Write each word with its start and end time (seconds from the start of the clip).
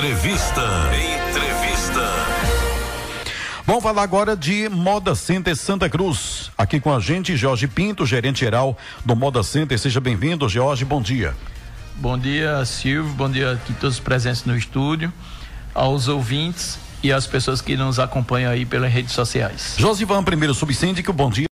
Entrevista. 0.00 0.62
Entrevista. 1.28 2.00
Vamos 3.66 3.82
falar 3.82 4.02
agora 4.02 4.34
de 4.34 4.66
Moda 4.70 5.14
Center 5.14 5.54
Santa 5.54 5.90
Cruz. 5.90 6.50
Aqui 6.56 6.80
com 6.80 6.90
a 6.90 6.98
gente, 6.98 7.36
Jorge 7.36 7.68
Pinto, 7.68 8.06
gerente 8.06 8.40
geral 8.40 8.78
do 9.04 9.14
Moda 9.14 9.42
Center. 9.42 9.78
Seja 9.78 10.00
bem-vindo, 10.00 10.48
Jorge. 10.48 10.86
Bom 10.86 11.02
dia. 11.02 11.34
Bom 11.96 12.16
dia, 12.16 12.64
Silvio. 12.64 13.12
Bom 13.12 13.28
dia 13.28 13.52
aqui 13.52 13.74
todos 13.74 14.00
presentes 14.00 14.46
no 14.46 14.56
estúdio, 14.56 15.12
aos 15.74 16.08
ouvintes 16.08 16.78
e 17.02 17.12
às 17.12 17.26
pessoas 17.26 17.60
que 17.60 17.76
nos 17.76 17.98
acompanham 17.98 18.50
aí 18.50 18.64
pelas 18.64 18.90
redes 18.90 19.12
sociais. 19.12 19.74
Josivan, 19.76 20.24
primeiro 20.24 20.54
subsíndico, 20.54 21.12
bom 21.12 21.28
dia. 21.28 21.46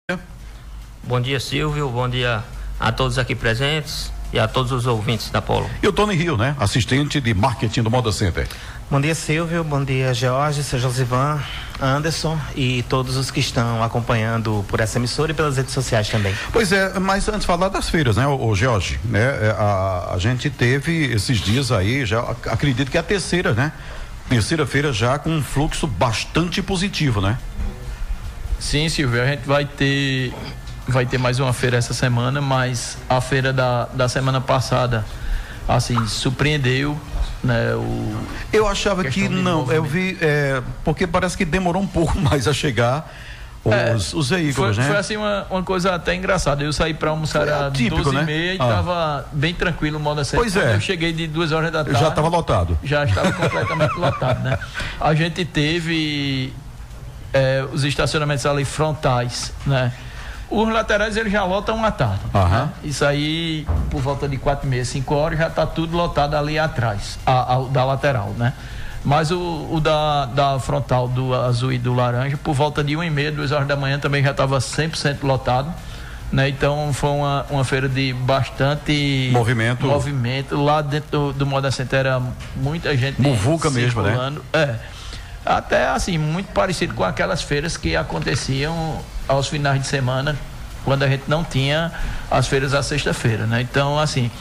Bom 1.03 1.19
dia, 1.19 1.41
Silvio. 1.41 1.89
Bom 1.89 2.07
dia 2.07 2.41
a 2.79 2.93
todos 2.93 3.19
aqui 3.19 3.35
presentes 3.35 4.09
e 4.31 4.39
a 4.39 4.47
todos 4.47 4.71
os 4.71 4.85
ouvintes 4.85 5.29
da 5.29 5.41
Polo. 5.41 5.69
E 5.81 5.87
o 5.87 5.93
Tony 5.93 6.15
Rio, 6.15 6.37
né? 6.37 6.55
Assistente 6.59 7.21
de 7.21 7.33
marketing 7.33 7.83
do 7.83 7.91
Moda 7.91 8.11
Center. 8.11 8.47
Bom 8.89 9.01
dia, 9.01 9.13
Silvio. 9.13 9.63
Bom 9.63 9.83
dia, 9.83 10.13
George, 10.13 10.63
seu 10.63 10.79
Josivan, 10.79 11.41
Anderson 11.81 12.39
e 12.55 12.83
todos 12.83 13.17
os 13.17 13.29
que 13.29 13.39
estão 13.39 13.83
acompanhando 13.83 14.63
por 14.67 14.79
essa 14.79 14.97
emissora 14.97 15.31
e 15.31 15.35
pelas 15.35 15.57
redes 15.57 15.73
sociais 15.73 16.07
também. 16.07 16.33
Pois 16.53 16.71
é, 16.71 16.97
mas 16.97 17.27
antes 17.27 17.41
de 17.41 17.47
falar 17.47 17.69
das 17.69 17.89
feiras, 17.89 18.15
né, 18.15 18.25
o, 18.25 18.55
George, 18.55 18.99
né, 19.03 19.19
é, 19.19 19.55
a, 19.57 20.13
a 20.13 20.17
gente 20.17 20.49
teve 20.49 21.05
esses 21.13 21.39
dias 21.39 21.71
aí, 21.71 22.05
já 22.05 22.21
acredito 22.45 22.89
que 22.89 22.97
é 22.97 22.99
a 22.99 23.03
terceira, 23.03 23.53
né? 23.53 23.71
Terceira 24.29 24.65
feira 24.65 24.91
já 24.91 25.19
com 25.19 25.31
um 25.31 25.43
fluxo 25.43 25.85
bastante 25.87 26.61
positivo, 26.61 27.21
né? 27.21 27.37
Sim, 28.59 28.89
Silvio, 28.89 29.21
a 29.21 29.25
gente 29.25 29.45
vai 29.45 29.65
ter 29.65 30.33
vai 30.87 31.05
ter 31.05 31.17
mais 31.17 31.39
uma 31.39 31.53
feira 31.53 31.77
essa 31.77 31.93
semana, 31.93 32.41
mas 32.41 32.97
a 33.09 33.19
feira 33.19 33.51
da, 33.51 33.85
da 33.93 34.07
semana 34.07 34.39
passada, 34.39 35.05
assim, 35.67 36.07
surpreendeu, 36.07 36.97
né? 37.43 37.73
O, 37.75 38.15
eu 38.53 38.67
achava 38.67 39.03
que 39.03 39.27
não, 39.27 39.71
eu 39.71 39.83
vi, 39.83 40.17
é, 40.21 40.61
porque 40.83 41.05
parece 41.05 41.37
que 41.37 41.45
demorou 41.45 41.81
um 41.81 41.87
pouco 41.87 42.17
mais 42.19 42.47
a 42.47 42.53
chegar. 42.53 43.13
Os, 43.65 43.73
é, 43.73 44.17
os 44.17 44.29
veículos, 44.29 44.75
foi, 44.75 44.83
né? 44.83 44.89
Foi 44.89 44.97
assim 44.97 45.17
uma, 45.17 45.45
uma 45.49 45.63
coisa 45.63 45.93
até 45.93 46.15
engraçada. 46.15 46.63
Eu 46.63 46.71
saí 46.71 46.93
para 46.93 47.09
almoçar 47.09 47.49
às 47.49 47.73
12 47.73 48.15
né? 48.15 48.21
e 48.21 48.25
meia 48.25 48.51
e 48.51 48.53
estava 48.53 48.93
ah. 48.93 49.23
bem 49.33 49.53
tranquilo 49.53 49.97
o 49.97 49.99
modo 49.99 50.21
assim. 50.21 50.37
Pois 50.37 50.55
é. 50.55 50.75
Eu 50.75 50.79
cheguei 50.79 51.11
de 51.11 51.27
duas 51.27 51.51
horas 51.51 51.69
da 51.69 51.83
tarde. 51.83 51.99
Já 51.99 52.07
estava 52.07 52.29
lotado. 52.29 52.79
Já 52.81 53.03
estava 53.03 53.29
completamente 53.33 53.93
lotado, 53.99 54.41
né? 54.41 54.57
A 55.01 55.13
gente 55.13 55.43
teve 55.43 56.53
é, 57.33 57.65
os 57.73 57.83
estacionamentos 57.83 58.45
ali 58.45 58.63
frontais, 58.63 59.51
né? 59.65 59.91
Os 60.49 60.69
laterais 60.69 61.17
eles 61.17 61.31
já 61.31 61.43
lotam 61.43 61.83
à 61.83 61.91
tarde. 61.91 62.21
Uhum. 62.33 62.49
Né? 62.49 62.69
Isso 62.83 63.05
aí, 63.05 63.67
por 63.89 64.01
volta 64.01 64.27
de 64.27 64.37
quatro 64.37 64.65
e 64.65 64.69
meia, 64.69 64.85
cinco 64.85 65.13
horas, 65.15 65.37
já 65.37 65.47
está 65.47 65.65
tudo 65.65 65.97
lotado 65.97 66.35
ali 66.35 66.57
atrás, 66.57 67.19
a, 67.25 67.55
a, 67.55 67.61
da 67.63 67.83
lateral, 67.83 68.29
né? 68.37 68.53
Mas 69.03 69.31
o, 69.31 69.67
o, 69.71 69.79
da, 69.79 70.25
da 70.25 70.59
frontal 70.59 71.07
do 71.07 71.33
azul 71.33 71.71
e 71.71 71.77
do 71.77 71.93
laranja, 71.93 72.37
por 72.37 72.53
volta 72.53 72.83
de 72.83 72.95
uma 72.95 73.05
e 73.05 73.09
meia, 73.09 73.31
duas 73.31 73.51
horas 73.51 73.67
da 73.67 73.75
manhã, 73.75 73.99
também 73.99 74.23
já 74.23 74.31
estava 74.31 74.57
100% 74.57 75.23
lotado. 75.23 75.73
Né? 76.31 76.49
Então 76.49 76.91
foi 76.91 77.11
uma, 77.11 77.45
uma 77.49 77.63
feira 77.63 77.87
de 77.87 78.11
bastante 78.11 79.29
movimento. 79.31 79.85
movimento. 79.85 80.61
Lá 80.61 80.81
dentro 80.81 81.09
do, 81.09 81.33
do 81.33 81.45
Moda 81.45 81.71
Center 81.71 81.99
era 81.99 82.21
muita 82.57 82.95
gente. 82.97 83.21
Muvuca 83.21 83.69
mesmo, 83.69 84.01
né? 84.01 84.33
É. 84.51 84.75
Até 85.45 85.87
assim, 85.87 86.17
muito 86.17 86.51
parecido 86.51 86.93
com 86.93 87.05
aquelas 87.05 87.41
feiras 87.41 87.77
que 87.77 87.95
aconteciam 87.95 88.99
aos 89.27 89.47
finais 89.47 89.81
de 89.81 89.87
semana, 89.87 90.35
quando 90.85 91.03
a 91.03 91.07
gente 91.07 91.23
não 91.27 91.43
tinha 91.43 91.91
as 92.31 92.47
feiras 92.47 92.73
à 92.73 92.81
sexta-feira, 92.81 93.45
né? 93.45 93.61
Então, 93.61 93.99
assim, 93.99 94.31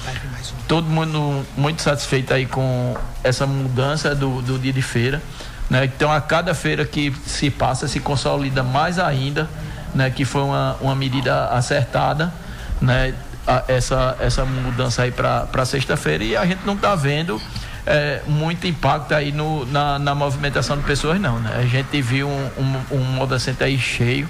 todo 0.68 0.88
mundo 0.88 1.44
muito 1.56 1.82
satisfeito 1.82 2.32
aí 2.32 2.46
com 2.46 2.96
essa 3.24 3.46
mudança 3.46 4.14
do, 4.14 4.40
do 4.42 4.58
dia 4.58 4.72
de 4.72 4.82
feira, 4.82 5.20
né? 5.68 5.84
Então, 5.84 6.12
a 6.12 6.20
cada 6.20 6.54
feira 6.54 6.84
que 6.84 7.12
se 7.26 7.50
passa, 7.50 7.88
se 7.88 7.98
consolida 7.98 8.62
mais 8.62 8.98
ainda, 8.98 9.48
né? 9.94 10.08
Que 10.10 10.24
foi 10.24 10.42
uma, 10.42 10.76
uma 10.80 10.94
medida 10.94 11.48
acertada, 11.48 12.32
né? 12.80 13.14
A, 13.46 13.64
essa, 13.68 14.16
essa 14.20 14.44
mudança 14.44 15.02
aí 15.02 15.12
para 15.12 15.64
sexta-feira 15.64 16.24
e 16.24 16.36
a 16.36 16.44
gente 16.44 16.66
não 16.66 16.74
está 16.74 16.96
vendo 16.96 17.40
é, 17.86 18.20
muito 18.26 18.66
impacto 18.66 19.14
aí 19.14 19.30
no, 19.30 19.64
na, 19.66 19.98
na, 19.98 20.14
movimentação 20.14 20.76
de 20.76 20.82
pessoas, 20.82 21.20
não. 21.20 21.38
Né? 21.38 21.52
A 21.56 21.62
gente 21.64 22.02
viu 22.02 22.28
um, 22.28 22.50
um, 22.58 22.96
um 22.96 23.04
Moda 23.04 23.38
Center 23.38 23.68
aí 23.68 23.78
cheio, 23.78 24.28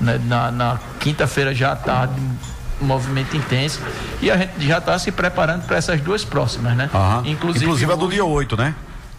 né? 0.00 0.20
na, 0.24 0.50
na 0.50 0.78
quinta-feira 1.00 1.54
já 1.54 1.72
à 1.72 1.76
tarde, 1.76 2.14
um 2.80 2.86
movimento 2.86 3.36
intenso. 3.36 3.80
E 4.20 4.30
a 4.30 4.36
gente 4.36 4.66
já 4.66 4.78
está 4.78 4.98
se 4.98 5.10
preparando 5.10 5.64
para 5.66 5.76
essas 5.76 6.00
duas 6.00 6.24
próximas, 6.24 6.76
né? 6.76 6.90
Inclusive, 7.24 7.64
inclusive 7.64 7.92
a 7.92 7.96
do 7.96 8.08
dia 8.08 8.24
8, 8.24 8.56
né? 8.56 8.74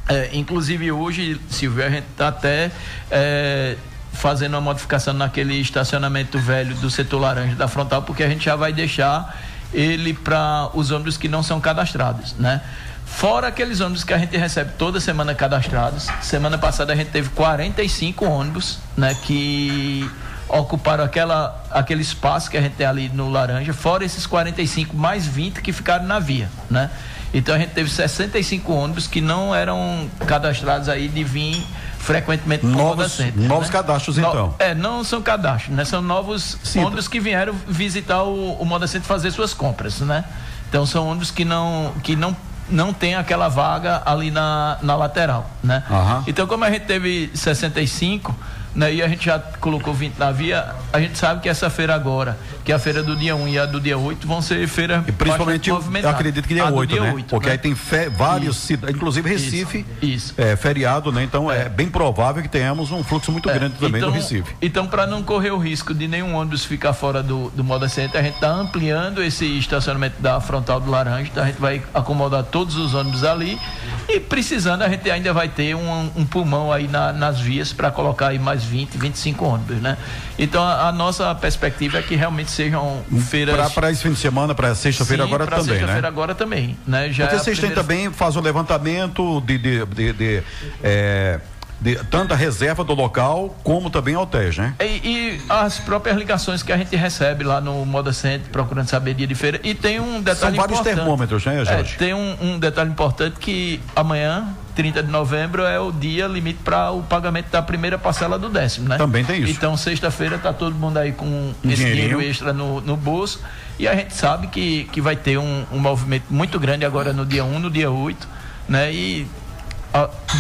É, 0.07 0.29
inclusive 0.34 0.91
hoje, 0.91 1.39
Silvio, 1.50 1.85
a 1.85 1.89
gente 1.89 2.07
está 2.12 2.29
até 2.29 2.72
é, 3.12 3.75
fazendo 4.13 4.53
uma 4.56 4.62
modificação 4.62 5.13
naquele 5.13 5.56
estacionamento 5.56 6.39
velho 6.39 6.75
do 6.75 6.89
setor 6.89 7.19
laranja 7.19 7.56
da 7.56 7.68
frontal, 7.68 8.01
porque 8.01 8.23
a 8.23 8.28
gente 8.28 8.45
já 8.45 8.56
vai 8.56 8.73
deixar 8.73 9.38
ele 9.72 10.13
para 10.13 10.69
os 10.73 10.89
ônibus 10.89 11.16
que 11.16 11.28
não 11.28 11.44
são 11.44 11.62
cadastrados, 11.62 12.35
né? 12.39 12.62
Fora 13.06 13.47
aqueles 13.47 13.81
ônibus 13.81 14.03
que 14.03 14.13
a 14.13 14.18
gente 14.18 14.38
recebe 14.38 14.72
toda 14.78 15.00
semana 15.00 15.35
cadastrados. 15.35 16.07
Semana 16.22 16.57
passada 16.57 16.94
a 16.94 16.95
gente 16.95 17.09
teve 17.09 17.29
45 17.29 18.23
ônibus, 18.23 18.79
né, 18.95 19.16
que 19.23 20.09
ocuparam 20.50 21.04
aquela, 21.04 21.64
aquele 21.70 22.02
espaço 22.02 22.50
que 22.50 22.58
a 22.58 22.62
gente 22.62 22.74
tem 22.74 22.86
ali 22.86 23.10
no 23.10 23.30
Laranja, 23.30 23.74
fora 23.74 24.04
esses 24.04 24.26
45 24.26 24.96
mais 24.96 25.26
20 25.26 25.62
que 25.62 25.72
ficaram 25.72 26.06
na 26.06 26.20
via, 26.20 26.50
né? 26.70 26.90
Então 27.34 27.54
a 27.54 27.60
gente 27.60 27.72
teve 27.72 27.90
65 27.90 28.74
ônibus 28.74 29.06
que 29.06 29.22
não 29.22 29.54
eram 29.54 30.10
cadastrados 30.26 30.90
aí 30.90 31.08
de 31.08 31.24
vir 31.24 31.64
frequentemente 32.00 32.66
novos, 32.66 33.12
Centro, 33.12 33.42
novos 33.44 33.68
né? 33.68 33.74
cadastros 33.74 34.18
no, 34.18 34.28
então 34.28 34.56
é 34.58 34.74
não 34.74 35.04
são 35.04 35.22
cadastros 35.22 35.76
né 35.76 35.84
são 35.84 36.02
novos 36.02 36.58
ônibus 36.76 37.10
que 37.10 37.20
vieram 37.20 37.54
visitar 37.68 38.24
o, 38.24 38.54
o 38.54 38.66
Moda 38.66 38.88
Centro 38.88 39.06
fazer 39.06 39.30
suas 39.31 39.54
compras 39.54 40.00
né 40.00 40.24
então 40.70 40.86
são 40.86 41.08
ônibus 41.10 41.30
que 41.30 41.44
não 41.44 41.94
que 42.02 42.16
não 42.16 42.36
não 42.70 42.94
tem 42.94 43.16
aquela 43.16 43.50
vaga 43.50 44.02
ali 44.06 44.31
na, 44.31 44.78
na 44.81 44.96
lateral, 44.96 45.50
né? 45.64 45.84
Uhum. 45.90 46.24
Então, 46.28 46.48
como 46.48 46.64
a 46.64 46.72
gente 46.72 46.86
teve 46.86 47.31
65, 47.34 48.36
né, 48.75 48.94
e 48.94 49.02
a 49.02 49.07
gente 49.07 49.25
já 49.25 49.40
colocou 49.40 49.94
20 49.94 50.18
na 50.18 50.31
via, 50.31 50.75
a 50.94 51.00
gente 51.00 51.18
sabe 51.18 51.41
que 51.41 51.50
essa 51.50 51.69
feira 51.69 51.96
agora, 51.96 52.38
que 52.63 52.72
é 52.72 52.75
a 52.75 52.80
feira 52.80 53.02
do 53.02 53.16
dia 53.16 53.35
1 53.35 53.47
e 53.47 53.59
a 53.59 53.66
do 53.66 53.80
dia 53.80 53.97
8, 53.97 54.28
vão 54.28 54.41
ser 54.41 54.68
feiras 54.68 55.07
E 55.07 55.12
principalmente, 55.12 55.69
eu 55.69 56.09
acredito 56.09 56.47
que 56.47 56.53
dia 56.53 56.72
8, 56.72 56.90
dia 56.90 57.02
né? 57.02 57.13
8, 57.13 57.25
Porque 57.30 57.47
né? 57.47 57.53
aí 57.53 57.57
tem 57.57 57.75
vários 58.16 58.57
cidades, 58.57 58.96
inclusive 58.96 59.30
Recife, 59.30 59.85
isso, 60.02 60.06
isso. 60.06 60.34
É, 60.38 60.56
feriado, 60.56 61.12
né? 61.12 61.24
Então 61.24 61.52
é. 61.52 61.63
é. 61.63 61.69
bem 61.69 61.90
provável 61.90 62.41
que 62.41 62.50
tenhamos 62.50 62.91
um 62.91 63.03
fluxo 63.03 63.31
muito 63.31 63.50
é. 63.50 63.53
grande 63.53 63.75
também 63.75 64.00
então, 64.00 64.12
do 64.12 64.16
Recife. 64.16 64.56
Então, 64.62 64.88
para 64.88 65.07
não 65.07 65.24
correr 65.24 65.51
o 65.51 65.57
risco 65.57 65.94
de 65.94 66.07
nenhum 66.07 66.36
ônibus 66.36 66.66
ficar 66.66 66.94
fora 66.94 67.24
do, 67.24 67.50
do 67.51 67.63
Moda 67.63 67.90
Center, 67.90 68.19
a 68.19 68.24
gente 68.24 68.36
está 68.36 68.51
ampliando 68.51 69.24
esse 69.24 69.46
estacionamento 69.57 70.22
da 70.22 70.40
frontal 70.40 70.80
do 70.80 70.90
Laranja, 70.90 71.30
então 71.31 71.44
a 71.44 71.47
gente 71.47 71.59
vai 71.59 71.81
acomodar 71.94 72.44
todos 72.44 72.75
os 72.75 72.94
ônibus 72.94 73.24
ali 73.24 73.59
e 74.08 74.20
precisando, 74.20 74.82
a 74.82 74.90
gente 74.90 75.10
ainda 75.10 75.34
vai 75.34 75.48
ter 75.48 75.76
um, 75.76 76.12
um 76.16 76.26
pulmão 76.26 76.72
aí 76.72 76.88
na, 76.88 77.12
nas 77.14 77.40
vias 77.40 77.74
para 77.74 77.92
colocar 77.92 78.28
aí 78.28 78.40
mais 78.40 78.64
20, 78.64 78.98
25 78.98 79.46
ônibus, 79.46 79.78
né? 79.78 79.98
Então 80.38 80.64
a, 80.64 80.88
a 80.88 80.92
nossa 80.92 81.34
perspectiva 81.36 82.00
é 82.00 82.02
que 82.02 82.16
realmente 82.16 82.52
sejam 82.52 83.04
feiras. 83.30 83.72
Para 83.74 83.92
esse 83.92 84.04
fim 84.04 84.12
de 84.12 84.20
semana, 84.20 84.56
para 84.56 84.74
sexta-feira 84.76 85.24
agora 85.24 85.46
também, 85.46 85.66
né? 85.66 85.74
sexta-feira 85.74 86.08
agora 86.08 86.36
também, 86.36 86.78
né? 86.88 87.12
Já 87.12 87.26
Porque 87.26 87.36
é 87.36 87.40
vocês 87.40 87.60
primeira... 87.60 87.84
têm 87.84 87.84
também 87.84 88.14
faz 88.14 88.36
o 88.36 88.42
levantamento 88.42 89.42
de, 89.42 89.58
de, 89.58 89.86
de, 89.86 90.14
de 90.14 90.44
é 90.84 91.40
de, 91.81 91.95
tanto 92.06 92.34
a 92.34 92.38
reserva 92.38 92.84
do 92.84 92.94
local 92.94 93.57
como 93.63 93.90
também 93.90 94.16
hotéis, 94.16 94.57
né? 94.57 94.73
E, 94.79 94.84
e, 94.84 95.41
as 95.47 95.79
próprias 95.79 96.17
ligações 96.17 96.62
que 96.62 96.72
a 96.72 96.78
gente 96.78 96.95
recebe 96.95 97.44
lá 97.44 97.62
no 97.62 97.85
Moda 97.85 98.12
Center, 98.12 98.50
procurando 98.51 98.88
saber 98.88 99.13
dia 99.13 99.28
de 99.28 99.35
feira. 99.35 99.59
E 99.63 99.73
tem 99.73 100.00
um 100.00 100.22
detalhe 100.22 100.39
São 100.39 100.51
vários 100.53 100.79
importante. 100.79 100.95
termômetros, 100.95 101.45
né, 101.45 101.63
Jorge? 101.63 101.95
É, 101.95 101.97
tem 101.97 102.13
um, 102.13 102.35
um 102.41 102.59
detalhe 102.59 102.89
importante 102.89 103.38
que 103.39 103.80
amanhã 103.95 104.54
30 104.75 105.04
de 105.04 105.12
novembro 105.12 105.63
é 105.63 105.80
o 105.80 105.92
dia 105.92 106.27
limite 106.27 106.59
para 106.63 106.92
o 106.92 107.04
pagamento 107.04 107.50
da 107.50 107.62
primeira 107.62 107.98
parcela 107.98 108.38
do 108.38 108.50
décimo, 108.50 108.88
né? 108.88 108.98
Também 108.98 109.24
tem 109.25 109.42
isso. 109.42 109.51
Então, 109.51 109.75
sexta-feira 109.75 110.38
tá 110.38 110.54
todo 110.54 110.75
mundo 110.75 110.98
aí 110.98 111.12
com 111.12 111.25
um 111.25 111.54
esse 111.65 111.83
dinheiro 111.83 112.21
extra 112.21 112.54
no, 112.54 112.80
no 112.81 112.95
bolso 112.95 113.42
e 113.77 113.88
a 113.88 113.95
gente 113.95 114.13
sabe 114.13 114.48
que, 114.48 114.86
que 114.92 115.01
vai 115.01 115.15
ter 115.15 115.38
um, 115.38 115.65
um 115.71 115.80
movimento 115.80 116.25
muito 116.30 116.59
grande 116.59 116.86
agora 116.86 117.13
no 117.13 117.25
dia 117.25 117.44
1, 117.44 117.59
no 117.59 117.69
dia 117.69 117.89
8, 117.89 118.27
né? 118.68 118.94
E 118.94 119.27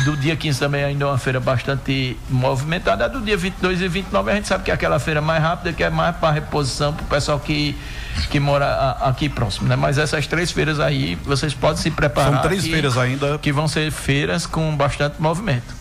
do 0.05 0.15
dia 0.15 0.35
15 0.35 0.59
também 0.59 0.83
ainda 0.83 1.05
é 1.05 1.07
uma 1.07 1.17
feira 1.17 1.39
bastante 1.39 2.17
movimentada. 2.29 3.05
A 3.05 3.07
do 3.07 3.21
dia 3.21 3.35
22 3.35 3.81
e 3.81 3.87
29 3.87 4.31
a 4.31 4.35
gente 4.35 4.47
sabe 4.47 4.63
que 4.63 4.71
é 4.71 4.73
aquela 4.73 4.99
feira 4.99 5.21
mais 5.21 5.41
rápida, 5.41 5.73
que 5.73 5.83
é 5.83 5.89
mais 5.89 6.15
para 6.15 6.31
reposição 6.31 6.93
para 6.93 7.03
o 7.03 7.07
pessoal 7.07 7.39
que, 7.39 7.75
que 8.29 8.39
mora 8.39 8.91
aqui 9.01 9.27
próximo, 9.27 9.67
né? 9.67 9.75
Mas 9.75 9.97
essas 9.97 10.27
três 10.27 10.51
feiras 10.51 10.79
aí, 10.79 11.15
vocês 11.23 11.53
podem 11.53 11.81
se 11.81 11.89
preparar. 11.89 12.33
São 12.33 12.41
três 12.41 12.63
que, 12.63 12.71
feiras 12.71 12.97
ainda. 12.97 13.37
Que 13.39 13.51
vão 13.51 13.67
ser 13.67 13.91
feiras 13.91 14.45
com 14.45 14.75
bastante 14.75 15.21
movimento. 15.21 15.78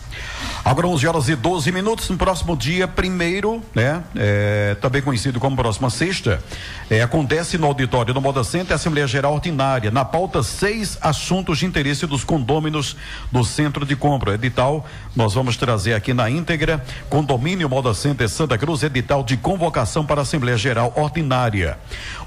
Agora 0.63 0.87
11 0.87 1.07
horas 1.07 1.29
e 1.29 1.35
12 1.35 1.71
minutos, 1.71 2.09
no 2.09 2.17
próximo 2.17 2.55
dia 2.55 2.87
primeiro, 2.87 3.61
né, 3.73 4.03
é, 4.15 4.75
também 4.81 5.01
conhecido 5.01 5.39
como 5.39 5.55
próxima 5.55 5.89
sexta, 5.89 6.43
é, 6.89 7.01
acontece 7.01 7.57
no 7.57 7.67
auditório 7.67 8.13
do 8.13 8.21
Moda 8.21 8.43
Center 8.43 8.73
a 8.73 8.75
Assembleia 8.75 9.07
Geral 9.07 9.33
Ordinária. 9.33 9.89
Na 9.89 10.03
pauta, 10.03 10.43
seis 10.43 10.97
assuntos 11.01 11.59
de 11.59 11.65
interesse 11.65 12.05
dos 12.05 12.23
condôminos 12.23 12.95
do 13.31 13.43
Centro 13.43 13.85
de 13.85 13.95
Compra. 13.95 14.35
Edital, 14.35 14.85
nós 15.15 15.33
vamos 15.33 15.57
trazer 15.57 15.93
aqui 15.93 16.13
na 16.13 16.29
íntegra, 16.29 16.83
condomínio 17.09 17.69
Moda 17.69 17.93
Center 17.93 18.29
Santa 18.29 18.57
Cruz, 18.57 18.83
edital 18.83 19.23
de 19.23 19.37
convocação 19.37 20.05
para 20.05 20.21
a 20.21 20.23
Assembleia 20.23 20.57
Geral 20.57 20.93
Ordinária. 20.95 21.77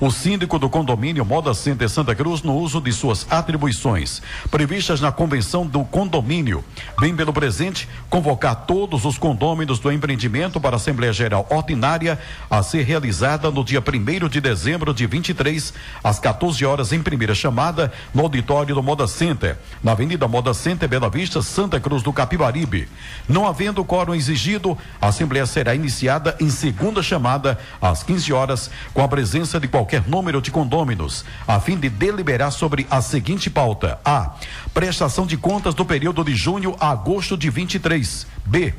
O 0.00 0.10
síndico 0.10 0.58
do 0.58 0.68
condomínio 0.68 1.24
Moda 1.24 1.54
Center 1.54 1.88
Santa 1.88 2.14
Cruz, 2.14 2.42
no 2.42 2.56
uso 2.56 2.80
de 2.80 2.92
suas 2.92 3.26
atribuições 3.30 4.22
previstas 4.50 5.00
na 5.00 5.12
convenção 5.12 5.66
do 5.66 5.84
condomínio, 5.84 6.64
vem 6.98 7.14
pelo 7.14 7.32
presente 7.32 7.88
convocar 8.12 8.66
todos 8.66 9.06
os 9.06 9.16
condôminos 9.16 9.78
do 9.78 9.90
empreendimento 9.90 10.60
para 10.60 10.76
a 10.76 10.76
Assembleia 10.76 11.14
Geral 11.14 11.46
Ordinária 11.48 12.18
a 12.50 12.62
ser 12.62 12.82
realizada 12.82 13.50
no 13.50 13.64
dia 13.64 13.80
1 13.80 14.28
de 14.28 14.38
dezembro 14.38 14.92
de 14.92 15.06
23, 15.06 15.72
às 16.04 16.18
14 16.18 16.62
horas, 16.62 16.92
em 16.92 17.02
primeira 17.02 17.34
chamada, 17.34 17.90
no 18.12 18.24
auditório 18.24 18.74
do 18.74 18.82
Moda 18.82 19.08
Center, 19.08 19.56
na 19.82 19.92
Avenida 19.92 20.28
Moda 20.28 20.52
Center, 20.52 20.86
Bela 20.86 21.08
Vista, 21.08 21.40
Santa 21.40 21.80
Cruz 21.80 22.02
do 22.02 22.12
Capibaribe. 22.12 22.86
Não 23.26 23.46
havendo 23.46 23.82
quórum 23.82 24.14
exigido, 24.14 24.76
a 25.00 25.08
Assembleia 25.08 25.46
será 25.46 25.74
iniciada 25.74 26.36
em 26.38 26.50
segunda 26.50 27.02
chamada, 27.02 27.58
às 27.80 28.02
15 28.02 28.30
horas, 28.30 28.70
com 28.92 29.02
a 29.02 29.08
presença 29.08 29.58
de 29.58 29.68
qualquer 29.68 30.06
número 30.06 30.42
de 30.42 30.50
condôminos, 30.50 31.24
a 31.48 31.58
fim 31.58 31.78
de 31.78 31.88
deliberar 31.88 32.52
sobre 32.52 32.86
a 32.90 33.00
seguinte 33.00 33.48
pauta: 33.48 33.98
A. 34.04 34.32
Prestação 34.74 35.26
de 35.26 35.36
contas 35.36 35.74
do 35.74 35.84
período 35.84 36.24
de 36.24 36.34
junho 36.34 36.76
a 36.80 36.90
agosto 36.90 37.36
de 37.36 37.50
23. 37.50 38.26
B 38.44 38.74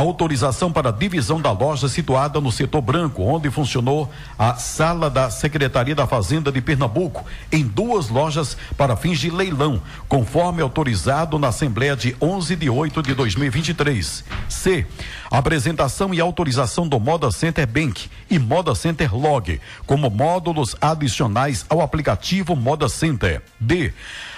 autorização 0.00 0.70
para 0.70 0.90
divisão 0.90 1.40
da 1.40 1.50
loja 1.50 1.88
situada 1.88 2.38
no 2.38 2.52
setor 2.52 2.82
branco, 2.82 3.22
onde 3.22 3.50
funcionou 3.50 4.10
a 4.38 4.54
sala 4.54 5.08
da 5.08 5.30
Secretaria 5.30 5.94
da 5.94 6.06
Fazenda 6.06 6.52
de 6.52 6.60
Pernambuco, 6.60 7.24
em 7.50 7.64
duas 7.64 8.10
lojas 8.10 8.58
para 8.76 8.94
fins 8.94 9.18
de 9.18 9.30
leilão, 9.30 9.80
conforme 10.06 10.60
autorizado 10.60 11.38
na 11.38 11.48
Assembleia 11.48 11.96
de 11.96 12.14
11 12.20 12.56
de 12.56 12.68
8 12.68 13.02
de 13.02 13.14
2023. 13.14 14.24
C. 14.50 14.86
Apresentação 15.30 16.12
e 16.12 16.20
autorização 16.20 16.86
do 16.86 17.00
Moda 17.00 17.30
Center 17.30 17.66
Bank 17.66 18.10
e 18.30 18.38
Moda 18.38 18.74
Center 18.74 19.14
Log, 19.16 19.58
como 19.86 20.10
módulos 20.10 20.76
adicionais 20.78 21.64
ao 21.70 21.80
aplicativo 21.80 22.54
Moda 22.54 22.88
Center. 22.88 23.42
D 23.58 23.94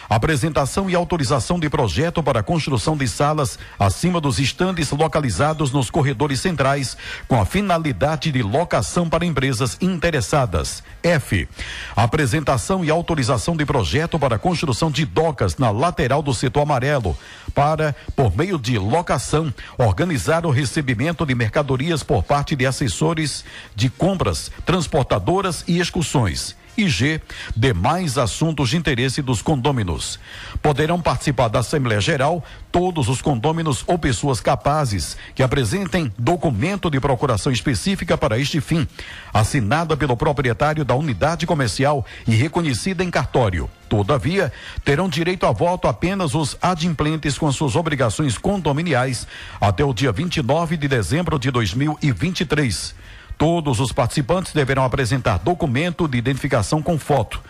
apresentação 0.09 0.89
e 0.89 0.95
autorização 0.95 1.59
de 1.59 1.69
projeto 1.69 2.23
para 2.23 2.43
construção 2.43 2.97
de 2.97 3.07
salas 3.07 3.59
acima 3.79 4.21
dos 4.21 4.39
estandes 4.39 4.91
localizados 4.91 5.71
nos 5.71 5.91
corredores 5.91 6.41
centrais, 6.41 6.97
com 7.27 7.41
a 7.41 7.45
finalidade 7.45 8.33
de 8.33 8.43
locação 8.43 9.09
para 9.09 9.27
empresas 9.27 9.77
interessadas. 9.81 10.83
F. 11.03 11.49
Apresentação 11.95 12.85
e 12.85 12.91
autorização 12.91 13.57
de 13.57 13.67
projeto 13.67 14.19
para 14.19 14.39
construção 14.39 14.91
de 14.91 15.05
docas 15.05 15.57
na 15.59 15.71
lateral 15.71 16.23
do 16.23 16.33
setor 16.33 16.63
amarelo, 16.63 17.17
para, 17.55 17.95
por 18.17 18.35
meio 18.37 18.59
de 18.59 18.79
locação, 18.79 19.53
organizar 19.77 20.47
o 20.47 20.51
recebimento 20.51 21.27
de 21.27 21.35
mercadorias 21.35 22.03
por 22.03 22.23
parte 22.23 22.57
de 22.57 22.67
assessores 22.67 23.45
de 23.75 23.91
compras, 23.91 24.51
transportadoras 24.65 25.65
e 25.67 25.79
excursões 25.79 26.58
e 26.79 26.89
G, 26.89 27.21
demais 27.57 28.17
assuntos 28.17 28.71
de 28.71 28.77
interesse 28.77 29.21
dos 29.21 29.43
condôminos. 29.43 30.21
Poderão 30.63 31.03
participar 31.03 31.49
da 31.49 31.59
Assembleia 31.59 32.01
Geral 32.01 32.43
todos 32.71 33.09
os 33.09 33.21
condôminos 33.21 33.83
ou 33.89 33.99
pessoas 33.99 34.41
capazes 34.41 35.17
que 35.35 35.43
apresentem 35.43 36.13
documento 36.17 36.89
de 36.89 37.01
procuração 37.01 37.51
específica 37.51 38.17
para 38.17 38.39
este 38.39 38.61
fim, 38.61 38.87
assinada 39.35 39.97
pelo 39.97 40.17
proprietário 40.17 40.85
da 40.85 40.95
unidade 40.95 41.47
comercial 41.47 42.07
e 42.29 42.37
reconhecida 42.37 43.03
em 43.03 43.11
cartório. 43.11 43.69
Todavia, 43.89 44.53
terão 44.85 45.09
direito 45.09 45.47
a 45.47 45.51
voto 45.51 45.89
apenas 45.89 46.35
os 46.35 46.57
adimplentes 46.63 47.37
com 47.37 47.51
suas 47.51 47.75
obrigações 47.75 48.39
condominiais 48.39 49.27
até 49.61 49.85
o 49.85 49.95
dia 49.95 50.13
29 50.13 50.77
de 50.77 50.87
dezembro 50.87 51.39
de 51.39 51.51
2023. 51.51 53.08
Todos 53.39 53.79
os 53.79 53.93
participantes 53.93 54.53
deverão 54.53 54.85
apresentar 54.85 55.39
documento 55.39 56.09
de 56.09 56.19
identificação 56.19 56.83
com 56.83 56.99
foto. 56.99 57.41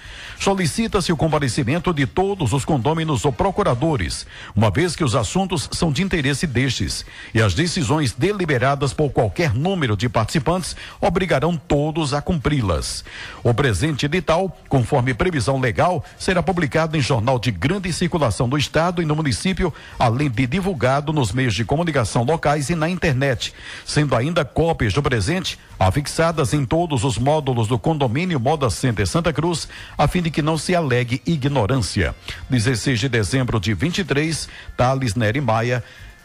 Solicita-se 0.40 1.12
o 1.12 1.16
comparecimento 1.16 1.92
de 1.92 2.06
todos 2.06 2.52
os 2.52 2.64
condôminos 2.64 3.24
ou 3.24 3.32
procuradores, 3.32 4.24
uma 4.54 4.70
vez 4.70 4.94
que 4.94 5.02
os 5.02 5.16
assuntos 5.16 5.68
são 5.72 5.90
de 5.90 6.00
interesse 6.00 6.46
destes, 6.46 7.04
e 7.34 7.42
as 7.42 7.54
decisões 7.54 8.12
deliberadas 8.12 8.92
por 8.92 9.10
qualquer 9.10 9.52
número 9.52 9.96
de 9.96 10.08
participantes 10.08 10.76
obrigarão 11.00 11.56
todos 11.56 12.14
a 12.14 12.22
cumpri-las. 12.22 13.04
O 13.42 13.52
presente 13.52 14.06
edital, 14.06 14.56
conforme 14.68 15.12
previsão 15.12 15.58
legal, 15.58 16.04
será 16.16 16.40
publicado 16.40 16.96
em 16.96 17.00
jornal 17.00 17.38
de 17.40 17.50
grande 17.50 17.92
circulação 17.92 18.48
do 18.48 18.56
Estado 18.56 19.02
e 19.02 19.04
no 19.04 19.16
município, 19.16 19.74
além 19.98 20.30
de 20.30 20.46
divulgado 20.46 21.12
nos 21.12 21.32
meios 21.32 21.54
de 21.54 21.64
comunicação 21.64 22.22
locais 22.22 22.70
e 22.70 22.76
na 22.76 22.88
internet, 22.88 23.52
sendo 23.84 24.14
ainda 24.14 24.44
cópias 24.44 24.94
do 24.94 25.02
presente 25.02 25.58
afixadas 25.78 26.52
em 26.52 26.64
todos 26.64 27.04
os 27.04 27.18
módulos 27.18 27.68
do 27.68 27.78
condomínio 27.78 28.40
Moda 28.40 28.68
Center 28.68 29.06
Santa 29.06 29.32
Cruz, 29.32 29.68
a 29.96 30.08
fim 30.08 30.20
de 30.20 30.27
que 30.30 30.42
não 30.42 30.58
se 30.58 30.74
alegue 30.74 31.22
ignorância. 31.26 32.14
16 32.50 33.00
de 33.00 33.08
dezembro 33.08 33.58
de 33.60 33.74
23, 33.74 34.48
Thales 34.76 35.14
Neri 35.14 35.40
Maia, 35.40 35.82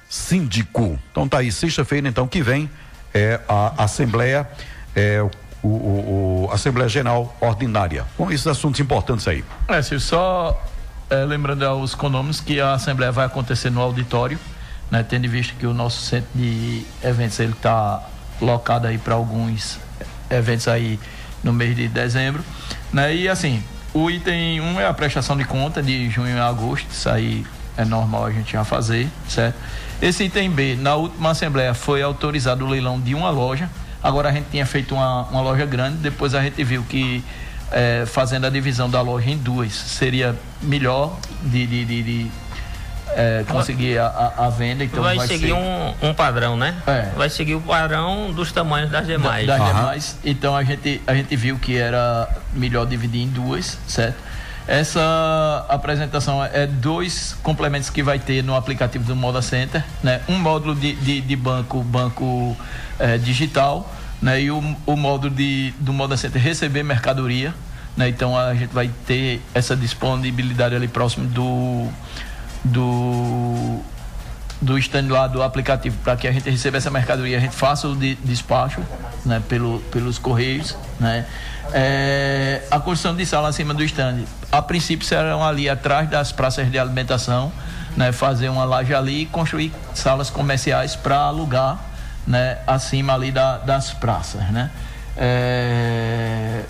síndico. 0.09 0.99
Então 1.11 1.27
tá 1.27 1.39
aí, 1.39 1.51
sexta-feira, 1.51 2.07
então, 2.07 2.27
que 2.27 2.41
vem, 2.41 2.69
é 3.13 3.39
a 3.47 3.83
Assembleia, 3.83 4.47
é, 4.95 5.21
o, 5.61 5.67
o, 5.67 6.47
o 6.47 6.51
Assembleia 6.51 6.89
Geral 6.89 7.35
Ordinária. 7.39 8.05
Com 8.17 8.31
esses 8.31 8.47
assuntos 8.47 8.79
importantes 8.79 9.27
aí. 9.27 9.43
É, 9.67 9.81
se 9.81 9.99
só 9.99 10.61
é, 11.09 11.23
lembrando 11.25 11.65
aos 11.65 11.95
condôminos 11.95 12.39
que 12.39 12.59
a 12.59 12.73
Assembleia 12.73 13.11
vai 13.11 13.25
acontecer 13.25 13.69
no 13.69 13.81
auditório, 13.81 14.39
né, 14.89 15.03
tendo 15.03 15.27
visto 15.29 15.55
que 15.55 15.65
o 15.65 15.73
nosso 15.73 16.01
centro 16.01 16.29
de 16.35 16.85
eventos 17.03 17.39
ele 17.39 17.53
está 17.53 18.07
locado 18.41 18.87
aí 18.87 18.97
para 18.97 19.15
alguns 19.15 19.79
eventos 20.29 20.67
aí 20.67 20.99
no 21.43 21.53
mês 21.53 21.75
de 21.75 21.87
dezembro, 21.87 22.43
né? 22.91 23.13
E 23.13 23.27
assim, 23.27 23.63
o 23.93 24.09
item 24.09 24.59
1 24.59 24.63
um 24.63 24.79
é 24.79 24.87
a 24.87 24.93
prestação 24.93 25.37
de 25.37 25.45
conta 25.45 25.81
de 25.81 26.09
junho 26.09 26.41
a 26.41 26.47
agosto, 26.47 26.87
isso 26.89 27.09
aí 27.09 27.45
é 27.77 27.85
normal 27.85 28.25
a 28.25 28.31
gente 28.31 28.51
já 28.53 28.63
fazer, 28.63 29.07
certo? 29.27 29.55
Esse 30.01 30.23
item 30.25 30.49
B, 30.49 30.75
na 30.75 30.95
última 30.95 31.31
assembleia 31.31 31.73
foi 31.73 32.01
autorizado 32.01 32.65
o 32.65 32.69
leilão 32.69 32.99
de 32.99 33.15
uma 33.15 33.29
loja, 33.29 33.69
agora 34.01 34.29
a 34.29 34.31
gente 34.31 34.49
tinha 34.49 34.65
feito 34.65 34.95
uma, 34.95 35.23
uma 35.23 35.41
loja 35.41 35.65
grande, 35.65 35.97
depois 35.97 36.35
a 36.35 36.41
gente 36.41 36.63
viu 36.63 36.83
que 36.83 37.23
é, 37.71 38.05
fazendo 38.05 38.45
a 38.45 38.49
divisão 38.49 38.89
da 38.89 39.01
loja 39.01 39.29
em 39.29 39.37
duas 39.37 39.73
seria 39.73 40.35
melhor 40.61 41.17
de, 41.43 41.65
de, 41.65 41.85
de, 41.85 42.03
de 42.03 42.31
é, 43.09 43.43
conseguir 43.47 43.97
a, 43.97 44.33
a, 44.37 44.49
venda. 44.49 44.83
Então 44.83 45.03
vai, 45.03 45.17
vai 45.17 45.27
seguir 45.27 45.47
ser... 45.47 45.53
um, 45.53 45.93
um 46.01 46.13
padrão, 46.13 46.57
né? 46.57 46.75
É. 46.87 47.09
Vai 47.15 47.29
seguir 47.29 47.55
o 47.55 47.61
padrão 47.61 48.31
dos 48.31 48.51
tamanhos 48.51 48.89
das 48.89 49.05
demais. 49.05 49.45
Da, 49.47 49.57
das 49.57 49.67
uhum. 49.67 49.75
demais. 49.75 50.17
Então 50.23 50.55
a 50.55 50.63
gente, 50.63 51.01
a 51.05 51.13
gente 51.13 51.35
viu 51.35 51.57
que 51.57 51.77
era 51.77 52.27
melhor 52.53 52.85
dividir 52.85 53.21
em 53.21 53.27
duas, 53.27 53.77
certo? 53.87 54.17
Essa 54.65 55.65
apresentação 55.67 56.43
é 56.43 56.65
dois 56.65 57.35
complementos 57.43 57.89
que 57.89 58.01
vai 58.01 58.17
ter 58.17 58.41
no 58.41 58.55
aplicativo 58.55 59.03
do 59.03 59.15
Moda 59.15 59.41
Center, 59.41 59.83
né? 60.01 60.21
Um 60.29 60.39
módulo 60.39 60.73
de, 60.73 60.95
de, 60.95 61.19
de 61.19 61.35
banco, 61.35 61.81
banco 61.81 62.55
é, 62.97 63.17
digital, 63.17 63.91
né? 64.21 64.41
E 64.41 64.51
o, 64.51 64.63
o 64.85 64.95
módulo 64.95 65.35
de, 65.35 65.73
do 65.79 65.91
Moda 65.91 66.15
Center 66.15 66.41
receber 66.41 66.81
mercadoria, 66.81 67.53
né? 67.97 68.07
Então 68.07 68.37
a 68.37 68.55
gente 68.55 68.73
vai 68.73 68.89
ter 69.05 69.41
essa 69.53 69.75
disponibilidade 69.75 70.73
ali 70.73 70.87
próximo 70.87 71.27
do 71.27 71.89
do 72.63 73.81
do 74.63 74.77
stand 74.77 75.07
lá 75.09 75.27
do 75.27 75.43
aplicativo 75.43 75.97
para 76.03 76.15
que 76.15 76.27
a 76.27 76.31
gente 76.31 76.49
receba 76.49 76.77
essa 76.77 76.89
mercadoria, 76.89 77.37
a 77.37 77.39
gente 77.39 77.55
faça 77.55 77.87
o 77.87 77.95
de, 77.95 78.15
despacho 78.15 78.81
né, 79.25 79.41
pelo, 79.47 79.79
pelos 79.91 80.17
correios. 80.17 80.75
Né. 80.99 81.25
É, 81.73 82.61
a 82.71 82.79
construção 82.79 83.15
de 83.15 83.25
sala 83.25 83.49
acima 83.49 83.73
do 83.73 83.83
stand, 83.83 84.23
a 84.51 84.61
princípio 84.61 85.05
serão 85.05 85.43
ali 85.43 85.69
atrás 85.69 86.09
das 86.09 86.31
praças 86.31 86.71
de 86.71 86.79
alimentação, 86.79 87.51
né, 87.97 88.11
fazer 88.11 88.49
uma 88.49 88.63
laje 88.63 88.95
ali 88.95 89.23
e 89.23 89.25
construir 89.25 89.73
salas 89.93 90.29
comerciais 90.29 90.95
para 90.95 91.17
alugar 91.17 91.77
né, 92.25 92.57
acima 92.65 93.13
ali 93.13 93.31
da, 93.31 93.57
das 93.57 93.93
praças. 93.93 94.41
Né. 94.49 94.71
É, 95.17 96.63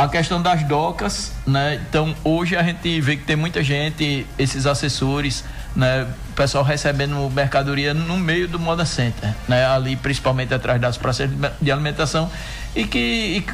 a 0.00 0.08
questão 0.08 0.40
das 0.40 0.62
docas, 0.62 1.32
né? 1.46 1.80
Então 1.88 2.14
hoje 2.24 2.56
a 2.56 2.62
gente 2.62 3.00
vê 3.02 3.16
que 3.16 3.24
tem 3.24 3.36
muita 3.36 3.62
gente, 3.62 4.26
esses 4.38 4.64
assessores, 4.64 5.44
né? 5.76 6.06
Pessoal 6.34 6.64
recebendo 6.64 7.30
mercadoria 7.30 7.92
no 7.92 8.16
meio 8.16 8.48
do 8.48 8.58
Moda 8.58 8.86
Center, 8.86 9.34
né? 9.46 9.66
Ali 9.66 9.96
principalmente 9.96 10.54
atrás 10.54 10.80
das 10.80 10.96
praças 10.96 11.28
de 11.60 11.70
alimentação 11.70 12.30
e 12.74 12.84
que, 12.84 12.98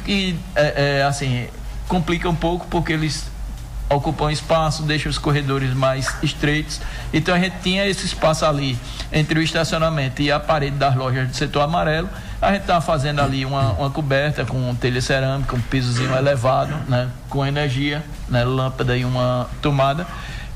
e, 0.07 0.11
e 0.11 0.39
é, 0.55 0.99
é, 0.99 1.03
assim 1.03 1.47
complica 1.87 2.29
um 2.29 2.35
pouco 2.35 2.65
porque 2.67 2.93
eles 2.93 3.25
ocupam 3.89 4.31
espaço, 4.31 4.83
deixam 4.83 5.09
os 5.09 5.17
corredores 5.17 5.73
mais 5.73 6.15
estreitos. 6.23 6.79
Então 7.13 7.35
a 7.35 7.39
gente 7.39 7.55
tinha 7.61 7.85
esse 7.85 8.05
espaço 8.05 8.45
ali 8.45 8.77
entre 9.11 9.37
o 9.39 9.41
estacionamento 9.41 10.21
e 10.21 10.31
a 10.31 10.39
parede 10.39 10.77
das 10.77 10.95
lojas 10.95 11.27
do 11.27 11.35
setor 11.35 11.61
amarelo. 11.61 12.09
A 12.39 12.51
gente 12.51 12.61
estava 12.61 12.81
fazendo 12.81 13.19
ali 13.19 13.45
uma, 13.45 13.71
uma 13.71 13.89
coberta 13.89 14.45
com 14.45 14.75
telha 14.75 15.01
cerâmica, 15.01 15.55
um 15.55 15.61
pisozinho 15.61 16.15
elevado, 16.15 16.73
né, 16.87 17.09
com 17.29 17.43
energia, 17.43 18.03
né, 18.29 18.43
lâmpada 18.43 18.95
e 18.95 19.03
uma 19.03 19.49
tomada. 19.61 20.05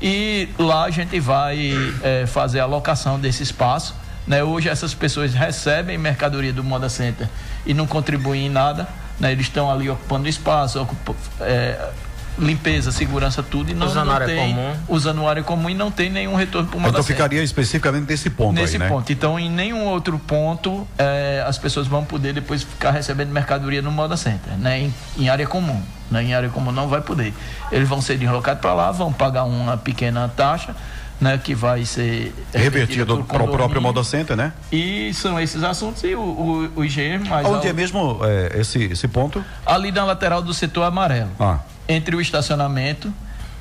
E 0.00 0.48
lá 0.58 0.84
a 0.84 0.90
gente 0.90 1.18
vai 1.18 1.72
é, 2.02 2.26
fazer 2.26 2.60
a 2.60 2.66
locação 2.66 3.18
desse 3.18 3.42
espaço. 3.42 3.94
Né? 4.26 4.42
Hoje 4.44 4.68
essas 4.68 4.94
pessoas 4.94 5.34
recebem 5.34 5.98
mercadoria 5.98 6.52
do 6.52 6.62
Moda 6.62 6.88
Center 6.88 7.28
e 7.66 7.74
não 7.74 7.86
contribuem 7.86 8.46
em 8.46 8.50
nada. 8.50 8.86
Né? 9.18 9.32
Eles 9.32 9.46
estão 9.46 9.70
ali 9.70 9.90
ocupando 9.90 10.28
espaço, 10.28 10.80
ocupa, 10.80 11.14
é, 11.40 11.90
limpeza, 12.38 12.90
segurança, 12.90 13.42
tudo, 13.42 13.70
e 13.70 13.74
não, 13.74 13.86
usando 13.86 14.06
não 14.06 14.14
área 14.14 14.26
tem, 14.26 14.54
comum. 14.54 14.74
usando 14.88 15.28
área 15.28 15.42
comum 15.42 15.68
e 15.70 15.74
não 15.74 15.90
tem 15.90 16.10
nenhum 16.10 16.34
retorno 16.34 16.66
para 16.68 16.78
o 16.78 16.88
Então 16.88 17.02
ficaria 17.02 17.42
especificamente 17.42 18.08
nesse 18.08 18.30
ponto 18.30 18.54
Nesse 18.54 18.74
aí, 18.74 18.78
né? 18.78 18.88
ponto. 18.88 19.12
Então, 19.12 19.38
em 19.38 19.50
nenhum 19.50 19.84
outro 19.84 20.18
ponto, 20.18 20.86
eh, 20.98 21.44
as 21.46 21.58
pessoas 21.58 21.86
vão 21.86 22.04
poder 22.04 22.32
depois 22.32 22.62
ficar 22.62 22.90
recebendo 22.90 23.30
mercadoria 23.30 23.82
no 23.82 23.90
Moda 23.90 24.16
Center, 24.16 24.54
né? 24.58 24.80
Em, 24.80 24.94
em 25.18 25.28
área 25.28 25.46
comum. 25.46 25.80
Né? 26.10 26.24
Em 26.24 26.34
área 26.34 26.48
comum 26.48 26.72
não 26.72 26.88
vai 26.88 27.00
poder. 27.00 27.32
Eles 27.70 27.88
vão 27.88 28.00
ser 28.00 28.16
deslocados 28.18 28.60
para 28.60 28.74
lá, 28.74 28.90
vão 28.90 29.12
pagar 29.12 29.44
uma 29.44 29.76
pequena 29.76 30.28
taxa, 30.34 30.74
né? 31.20 31.38
Que 31.42 31.54
vai 31.54 31.84
ser 31.84 32.34
Revertido 32.52 33.24
para 33.24 33.42
o 33.42 33.48
próprio. 33.48 33.80
Moda 33.80 34.02
Center, 34.04 34.36
né? 34.36 34.52
E 34.72 35.12
são 35.14 35.38
esses 35.38 35.62
assuntos 35.62 36.02
e 36.04 36.14
o, 36.14 36.20
o, 36.20 36.70
o 36.76 36.84
IG 36.84 37.18
mais 37.18 37.46
Onde 37.46 37.66
é 37.66 37.70
ao- 37.70 37.76
mesmo 37.76 38.20
é, 38.22 38.60
esse, 38.60 38.84
esse 38.84 39.06
ponto? 39.08 39.44
ali 39.66 39.92
na 39.92 40.04
lateral 40.04 40.40
do 40.42 40.52
setor 40.54 40.84
amarelo. 40.84 41.30
Ah. 41.38 41.58
Entre 41.88 42.14
o 42.16 42.20
estacionamento, 42.20 43.12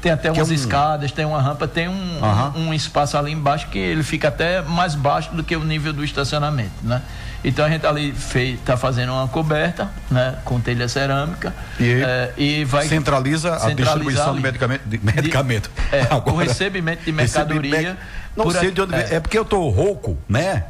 tem 0.01 0.11
até 0.11 0.31
Que 0.31 0.39
é 0.39 0.41
umas 0.41 0.49
um- 0.51 0.53
escadas, 0.53 1.11
tem 1.11 1.25
uma 1.25 1.41
rampa, 1.41 1.67
tem 1.67 1.87
um, 1.87 2.19
Aham. 2.23 2.53
um, 2.55 2.73
espaço 2.73 3.17
ali 3.17 3.31
embaixo 3.31 3.67
que 3.67 3.77
ele 3.79 4.03
fica 4.03 4.27
até 4.29 4.61
mais 4.61 4.95
baixo 4.95 5.31
do 5.33 5.43
que 5.43 5.55
o 5.55 5.63
nível 5.63 5.93
do 5.93 6.03
estacionamento, 6.03 6.71
né? 6.83 7.01
Então 7.43 7.65
a 7.65 7.69
gente 7.69 7.85
ali 7.87 8.13
está 8.53 8.77
fazendo 8.77 9.11
uma 9.13 9.27
coberta, 9.27 9.89
né, 10.11 10.35
com 10.45 10.59
telha 10.59 10.87
cerâmica 10.87 11.51
E 11.79 11.89
eh, 12.03 12.33
e 12.37 12.65
vai 12.65 12.87
centraliza 12.87 13.55
a 13.55 13.73
distribuição 13.73 14.25
de 14.25 14.29
ali. 14.33 14.41
medicamento. 14.41 14.81
De 14.85 14.99
medicamento. 15.03 15.71
é, 15.91 16.03
o 16.13 16.17
Agora, 16.17 16.45
recebimento 16.47 17.03
de 17.03 17.11
mercadoria. 17.11 17.97
Recebimento- 18.31 18.37
Não 18.37 18.43
por 18.45 18.53
sei 18.53 18.69
a- 18.69 18.71
de 18.71 18.81
onde 18.81 18.95
é. 18.95 19.15
É 19.15 19.19
porque 19.19 19.37
eu 19.37 19.45
tô 19.45 19.69
rouco, 19.69 20.17
né? 20.27 20.63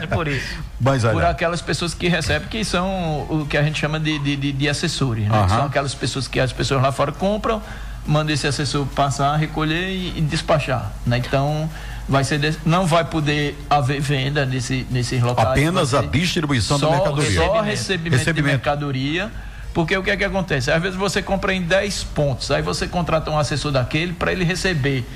É 0.00 0.06
por 0.06 0.28
isso. 0.28 0.58
Mas 0.80 1.02
por 1.02 1.14
olha. 1.16 1.28
aquelas 1.28 1.60
pessoas 1.60 1.94
que 1.94 2.08
recebem, 2.08 2.48
que 2.48 2.64
são 2.64 3.26
o 3.28 3.46
que 3.48 3.56
a 3.56 3.62
gente 3.62 3.78
chama 3.78 3.98
de, 4.00 4.18
de, 4.18 4.36
de, 4.36 4.52
de 4.52 4.68
assessores. 4.68 5.28
Né? 5.28 5.36
Aham. 5.36 5.48
São 5.48 5.64
aquelas 5.66 5.94
pessoas 5.94 6.26
que 6.28 6.40
as 6.40 6.52
pessoas 6.52 6.82
lá 6.82 6.90
fora 6.92 7.12
compram, 7.12 7.62
mandam 8.06 8.32
esse 8.34 8.46
assessor 8.46 8.86
passar, 8.86 9.36
recolher 9.36 9.88
e, 9.90 10.18
e 10.18 10.20
despachar. 10.20 10.90
Né? 11.06 11.18
Então, 11.18 11.68
vai 12.08 12.24
ser 12.24 12.56
não 12.64 12.86
vai 12.86 13.04
poder 13.04 13.58
haver 13.68 14.00
venda 14.00 14.46
nesse, 14.46 14.86
nesses 14.90 15.22
locais. 15.22 15.48
Apenas 15.48 15.94
a 15.94 16.02
distribuição 16.02 16.78
da 16.78 16.90
mercadoria. 16.90 17.30
Só 17.40 17.60
recebimento, 17.60 18.18
Recebimento. 18.18 18.34
de 18.36 18.42
mercadoria. 18.42 19.30
Porque 19.72 19.96
o 19.96 20.02
que 20.02 20.10
é 20.10 20.16
que 20.16 20.24
acontece? 20.24 20.68
Às 20.72 20.82
vezes 20.82 20.98
você 20.98 21.22
compra 21.22 21.54
em 21.54 21.62
10 21.62 22.02
pontos, 22.02 22.50
aí 22.50 22.60
você 22.60 22.88
contrata 22.88 23.30
um 23.30 23.38
assessor 23.38 23.70
daquele 23.70 24.12
para 24.12 24.32
ele 24.32 24.42
receber 24.42 25.06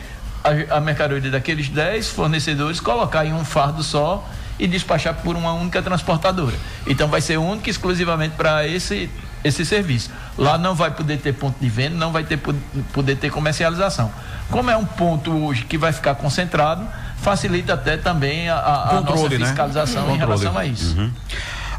a, 0.45 0.77
a 0.77 0.81
mercadoria 0.81 1.31
daqueles 1.31 1.69
10 1.69 2.09
fornecedores, 2.11 2.79
colocar 2.79 3.25
em 3.25 3.33
um 3.33 3.45
fardo 3.45 3.83
só 3.83 4.29
e 4.59 4.67
despachar 4.69 5.15
por 5.15 5.35
uma 5.35 5.53
única 5.55 5.83
transportadora. 5.83 6.55
Então 6.87 7.09
vai 7.09 7.21
ser 7.21 7.39
único 7.39 7.69
e 7.69 7.71
exclusivamente 7.71 8.35
para 8.37 8.67
esse, 8.69 9.11
esse 9.43 9.65
serviço. 9.65 10.11
Lá 10.39 10.57
não 10.59 10.75
vai 10.75 10.91
poder 10.91 11.19
ter 11.19 11.33
ponto 11.33 11.57
de 11.61 11.69
venda, 11.69 11.97
não 11.97 12.13
vai 12.13 12.23
ter, 12.25 12.37
po- 12.37 12.55
poder 12.93 13.17
ter 13.17 13.31
comercialização. 13.31 14.13
Como 14.51 14.71
é 14.71 14.77
um 14.77 14.85
ponto 14.85 15.33
hoje 15.33 15.65
que 15.65 15.77
vai 15.79 15.93
ficar 15.93 16.15
concentrado, 16.17 16.87
facilita 17.21 17.75
até 17.75 17.97
também 17.97 18.49
a, 18.49 18.55
a- 18.57 18.59
a 18.59 19.01
nossa 19.01 19.07
Controle, 19.13 19.39
né? 19.39 19.47
fiscalização 19.47 20.03
em 20.15 20.19
Controle. 20.19 20.21
relação 20.41 20.59
a 20.59 20.65
isso. 20.67 20.97
Uhum. 20.99 21.11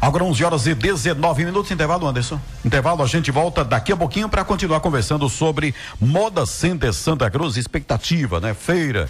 Agora 0.00 0.24
11 0.24 0.44
horas 0.44 0.66
e 0.66 0.74
19 0.74 1.44
minutos, 1.44 1.70
intervalo, 1.70 2.06
Anderson. 2.06 2.38
Intervalo, 2.64 3.02
a 3.02 3.06
gente 3.06 3.30
volta 3.30 3.64
daqui 3.64 3.92
a 3.92 3.96
pouquinho 3.96 4.28
para 4.28 4.44
continuar 4.44 4.80
conversando 4.80 5.28
sobre 5.28 5.74
Moda 6.00 6.44
Center 6.46 6.92
Santa 6.92 7.30
Cruz, 7.30 7.56
expectativa, 7.56 8.38
né? 8.38 8.54
Feira, 8.54 9.08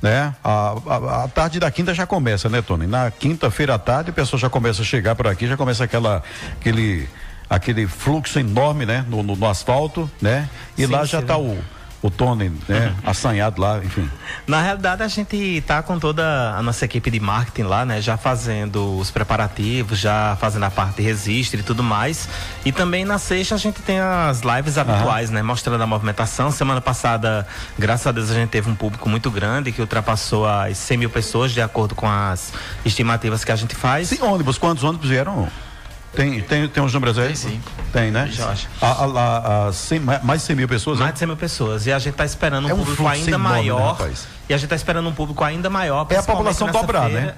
né? 0.00 0.34
A, 0.42 0.74
a, 0.86 1.24
a 1.24 1.28
tarde 1.28 1.58
da 1.58 1.70
quinta 1.70 1.92
já 1.92 2.06
começa, 2.06 2.48
né, 2.48 2.62
Tony? 2.62 2.86
Na 2.86 3.10
quinta-feira 3.10 3.74
à 3.74 3.78
tarde, 3.78 4.10
a 4.10 4.12
pessoa 4.12 4.38
já 4.38 4.48
começa 4.48 4.82
a 4.82 4.84
chegar 4.84 5.14
por 5.16 5.26
aqui, 5.26 5.46
já 5.46 5.56
começa 5.56 5.84
aquela, 5.84 6.22
aquele, 6.60 7.08
aquele 7.50 7.86
fluxo 7.86 8.38
enorme, 8.38 8.86
né? 8.86 9.04
No, 9.08 9.22
no- 9.22 9.36
no 9.36 9.48
asfalto, 9.48 10.08
né? 10.22 10.48
E 10.76 10.86
Sim, 10.86 10.92
lá 10.92 11.04
já 11.04 11.18
está 11.20 11.36
o, 11.36 11.58
o 12.00 12.10
Tony, 12.10 12.52
né? 12.68 12.94
Assanhado 13.04 13.60
lá, 13.60 13.78
enfim. 13.78 14.08
Na 14.46 14.62
realidade, 14.62 15.02
a 15.02 15.08
gente 15.08 15.62
tá 15.66 15.82
com 15.82 15.98
toda 15.98 16.54
a 16.56 16.62
nossa 16.62 16.84
equipe 16.84 17.10
de 17.10 17.18
marketing 17.18 17.62
lá, 17.62 17.84
né? 17.84 18.00
Já 18.00 18.16
fazendo 18.16 18.96
os 18.96 19.10
preparativos, 19.10 19.98
já 19.98 20.36
fazendo 20.40 20.64
a 20.64 20.70
parte 20.70 20.96
de 20.96 21.02
registro 21.02 21.58
e 21.58 21.62
tudo 21.62 21.82
mais. 21.82 22.28
E 22.64 22.70
também 22.70 23.04
na 23.04 23.18
sexta 23.18 23.56
a 23.56 23.58
gente 23.58 23.82
tem 23.82 23.98
as 23.98 24.42
lives 24.42 24.78
habituais, 24.78 25.30
né? 25.30 25.42
Mostrando 25.42 25.82
a 25.82 25.86
movimentação. 25.86 26.50
Semana 26.52 26.80
passada, 26.80 27.46
graças 27.76 28.06
a 28.06 28.12
Deus, 28.12 28.30
a 28.30 28.34
gente 28.34 28.50
teve 28.50 28.70
um 28.70 28.74
público 28.74 29.08
muito 29.08 29.30
grande 29.30 29.72
que 29.72 29.80
ultrapassou 29.80 30.46
as 30.46 30.78
100 30.78 30.98
mil 30.98 31.10
pessoas, 31.10 31.52
de 31.52 31.60
acordo 31.60 31.94
com 31.94 32.08
as 32.08 32.52
estimativas 32.84 33.44
que 33.44 33.50
a 33.50 33.56
gente 33.56 33.74
faz. 33.74 34.08
Sim, 34.08 34.22
ônibus, 34.22 34.56
quantos 34.56 34.84
ônibus 34.84 35.08
vieram? 35.08 35.48
Tem, 36.14 36.40
tem, 36.40 36.66
tem 36.68 36.82
uns 36.82 36.92
números 36.94 37.18
aí? 37.18 37.26
Tem, 37.28 37.34
sim. 37.36 37.60
Tem, 37.92 38.10
né? 38.10 38.28
Jorge. 38.30 38.66
A, 38.80 38.86
a, 39.04 39.66
a, 39.68 39.72
cem- 39.72 40.00
mais 40.00 40.22
mais 40.22 40.40
de 40.40 40.46
100 40.48 40.56
mil 40.56 40.68
pessoas, 40.68 40.98
Mais 40.98 41.08
né? 41.08 41.12
de 41.12 41.18
100 41.20 41.28
mil 41.28 41.36
pessoas. 41.36 41.86
E 41.86 41.92
a 41.92 41.98
gente 41.98 42.12
está 42.12 42.24
esperando 42.24 42.66
um 42.66 42.70
É 42.70 42.74
um 42.74 42.78
público 42.78 43.06
ainda 43.06 43.30
né, 43.32 43.36
maior. 43.36 43.92
rapaz? 43.92 44.26
e 44.48 44.54
a 44.54 44.56
gente 44.56 44.64
está 44.64 44.76
esperando 44.76 45.06
um 45.08 45.12
público 45.12 45.44
ainda 45.44 45.68
maior. 45.68 46.06
É 46.08 46.16
a 46.16 46.22
população 46.22 46.70
dobrar, 46.70 47.10
feira. 47.10 47.20
né? 47.20 47.34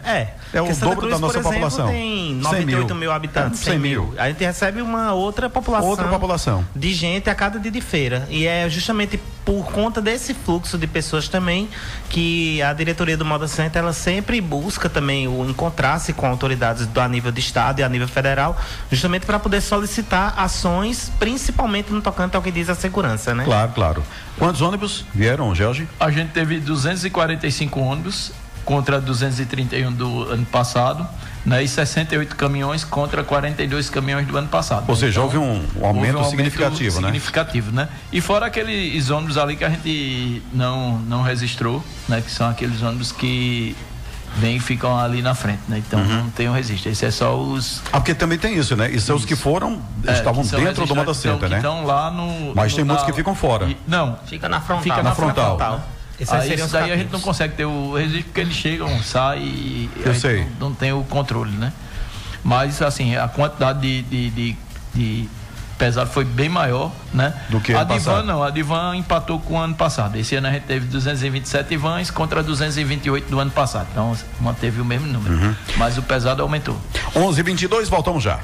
É. 0.53 0.59
É 0.59 0.63
o 0.63 0.67
Santa 0.67 0.81
dobro 0.87 0.99
Cruz, 1.01 1.13
da 1.15 1.19
nossa 1.19 1.35
exemplo, 1.39 1.51
população. 1.53 1.89
tem 1.89 2.27
100 2.29 2.35
98 2.43 2.87
mil, 2.87 2.95
mil. 2.97 3.13
habitantes. 3.13 3.61
100 3.61 3.73
100 3.73 3.79
mil. 3.81 4.05
mil. 4.07 4.15
A 4.17 4.29
gente 4.29 4.45
recebe 4.45 4.81
uma 4.81 5.13
outra 5.13 5.51
população. 5.51 5.89
Outra 5.89 6.07
população. 6.09 6.65
De 6.75 6.95
gente 6.95 7.29
a 7.29 7.35
cada 7.35 7.59
dia 7.59 7.71
de 7.71 7.81
feira. 7.81 8.27
E 8.31 8.47
é 8.47 8.69
justamente 8.71 9.21
por 9.51 9.65
conta 9.73 10.01
desse 10.01 10.33
fluxo 10.33 10.79
de 10.79 10.87
pessoas 10.87 11.27
também 11.27 11.69
que 12.09 12.63
a 12.63 12.73
diretoria 12.73 13.17
do 13.17 13.25
Moda 13.25 13.49
Center 13.49 13.83
ela 13.83 13.93
sempre 13.93 14.41
busca 14.41 14.89
também 14.89 15.27
o 15.27 15.45
encontrar-se 15.45 16.13
com 16.13 16.25
autoridades 16.29 16.87
do 16.87 17.01
a 17.01 17.09
nível 17.09 17.33
de 17.33 17.41
estado 17.41 17.81
e 17.81 17.83
a 17.83 17.89
nível 17.89 18.07
federal, 18.07 18.57
justamente 18.93 19.27
para 19.27 19.41
poder 19.41 19.61
solicitar 19.61 20.35
ações, 20.39 21.11
principalmente 21.19 21.93
no 21.93 22.01
tocante 22.01 22.37
ao 22.37 22.43
que 22.43 22.53
diz 22.53 22.71
a 22.71 22.77
segurança, 22.77 23.35
né? 23.35 23.43
Claro, 23.43 23.73
claro. 23.73 24.05
Quantos 24.39 24.61
ônibus 24.61 25.05
vieram, 25.13 25.53
Jorge? 25.53 25.89
A 25.99 26.13
gente 26.13 26.31
teve 26.31 26.61
245 26.61 27.81
ônibus 27.81 28.31
contra 28.65 29.01
231 29.01 29.91
do 29.91 30.31
ano 30.31 30.47
passado, 30.47 31.05
né? 31.45 31.63
E 31.63 31.69
68 31.69 32.37
caminhões 32.37 32.85
contra 32.85 33.23
42 33.25 33.89
caminhões 33.91 34.27
do 34.27 34.37
ano 34.37 34.49
passado. 34.49 34.85
Ou 34.89 34.95
seja, 34.97 35.21
Então, 35.21 35.25
houve 35.25 35.39
um, 35.39 35.65
um 35.81 35.87
aumento 35.87 36.23
significativo, 36.25 37.01
né? 37.01 37.07
significativo, 37.09 37.73
né? 37.73 37.89
E 38.13 38.21
fora 38.21 38.47
aqueles 38.47 39.09
ônibus 39.11 39.39
ali 39.39 39.57
que 39.57 39.65
a 39.65 39.71
gente 39.71 40.43
não, 40.53 40.99
não 40.99 41.23
registrou, 41.23 41.83
né? 42.09 42.21
Que 42.21 42.31
são 42.31 42.49
aqueles 42.49 42.83
ônibus 42.83 43.11
que 43.13 43.77
vêm 44.37 44.57
e 44.57 44.61
ficam 44.61 44.97
ali 44.97 45.23
na 45.23 45.35
frente, 45.35 45.61
né? 45.69 45.79
Então 45.85 45.99
Uhum. 45.99 46.07
não 46.25 46.31
tem 46.31 46.49
o 46.49 46.53
registro. 46.53 46.91
Esse 46.91 47.05
é 47.05 47.11
só 47.11 47.37
os 47.37 47.83
Ah, 47.93 47.99
porque 47.99 48.15
também 48.15 48.39
tem 48.39 48.57
isso, 48.57 48.77
né? 48.77 48.89
E 48.91 49.01
são 49.01 49.17
os 49.17 49.25
que 49.25 49.35
foram, 49.35 49.81
é, 50.07 50.13
estavam 50.13 50.45
que 50.45 50.51
dentro 50.57 50.87
do 50.87 50.93
então, 51.01 51.15
Center, 51.15 51.39
que 51.41 51.49
né? 51.49 51.57
estão 51.57 51.85
lá 51.85 52.11
no. 52.13 52.55
Mas 52.55 52.71
no- 52.73 52.77
tem 52.77 52.85
muitos 52.85 53.05
na- 53.05 53.11
que 53.11 53.17
ficam 53.17 53.35
fora. 53.35 53.67
E- 53.67 53.77
não, 53.89 54.19
Fica 54.27 54.49
na 54.49 54.61
frontal. 54.61 54.83
fica 54.85 54.97
na, 54.99 55.03
Na 55.03 55.15
frontal. 55.17 55.57
frontal. 55.59 55.85
Esses 56.21 56.33
aí 56.35 56.49
seriam 56.49 56.67
isso 56.67 56.73
daí 56.73 56.93
a 56.93 56.97
gente 56.97 57.11
não 57.13 57.21
consegue 57.21 57.55
ter 57.55 57.65
o 57.65 57.95
registro 57.95 58.25
porque 58.25 58.41
eles 58.41 58.55
chegam, 58.55 59.03
saem 59.03 59.43
e 59.43 59.91
Eu 59.97 60.11
a 60.11 60.13
gente 60.13 60.21
sei. 60.21 60.47
Não, 60.61 60.69
não 60.69 60.75
tem 60.75 60.93
o 60.93 61.03
controle, 61.05 61.53
né? 61.53 61.73
Mas 62.45 62.81
assim, 62.83 63.17
a 63.17 63.27
quantidade 63.29 63.81
de, 63.81 64.03
de, 64.03 64.31
de- 64.31 64.57
de 64.95 65.29
pesado 65.79 66.11
foi 66.11 66.25
bem 66.27 66.49
maior, 66.49 66.93
né? 67.15 67.33
Do 67.49 67.59
que 67.61 67.73
a 67.73 67.81
ano 67.81 67.95
Divan 67.95 68.11
passado. 68.13 68.27
não, 68.27 68.43
a 68.43 68.51
Divan 68.51 68.97
empatou 68.97 69.41
com 69.41 69.55
o 69.55 69.59
ano 69.59 69.75
passado. 69.75 70.17
Esse 70.17 70.35
ano 70.37 70.49
a 70.49 70.53
gente 70.53 70.65
teve 70.65 70.87
227 70.87 71.75
vans 71.79 72.11
contra 72.11 72.43
228 72.43 73.31
do 73.31 73.41
ano 73.41 73.51
passado. 73.51 73.87
Então 73.91 74.15
manteve 74.41 74.81
o 74.81 74.85
mesmo 74.85 75.07
número. 75.07 75.35
Uhum. 75.35 75.55
Mas 75.77 75.97
o 75.97 76.03
pesado 76.03 76.43
aumentou. 76.43 76.79
11 77.17 77.43
22 77.43 77.89
voltamos 77.89 78.23
já. 78.23 78.41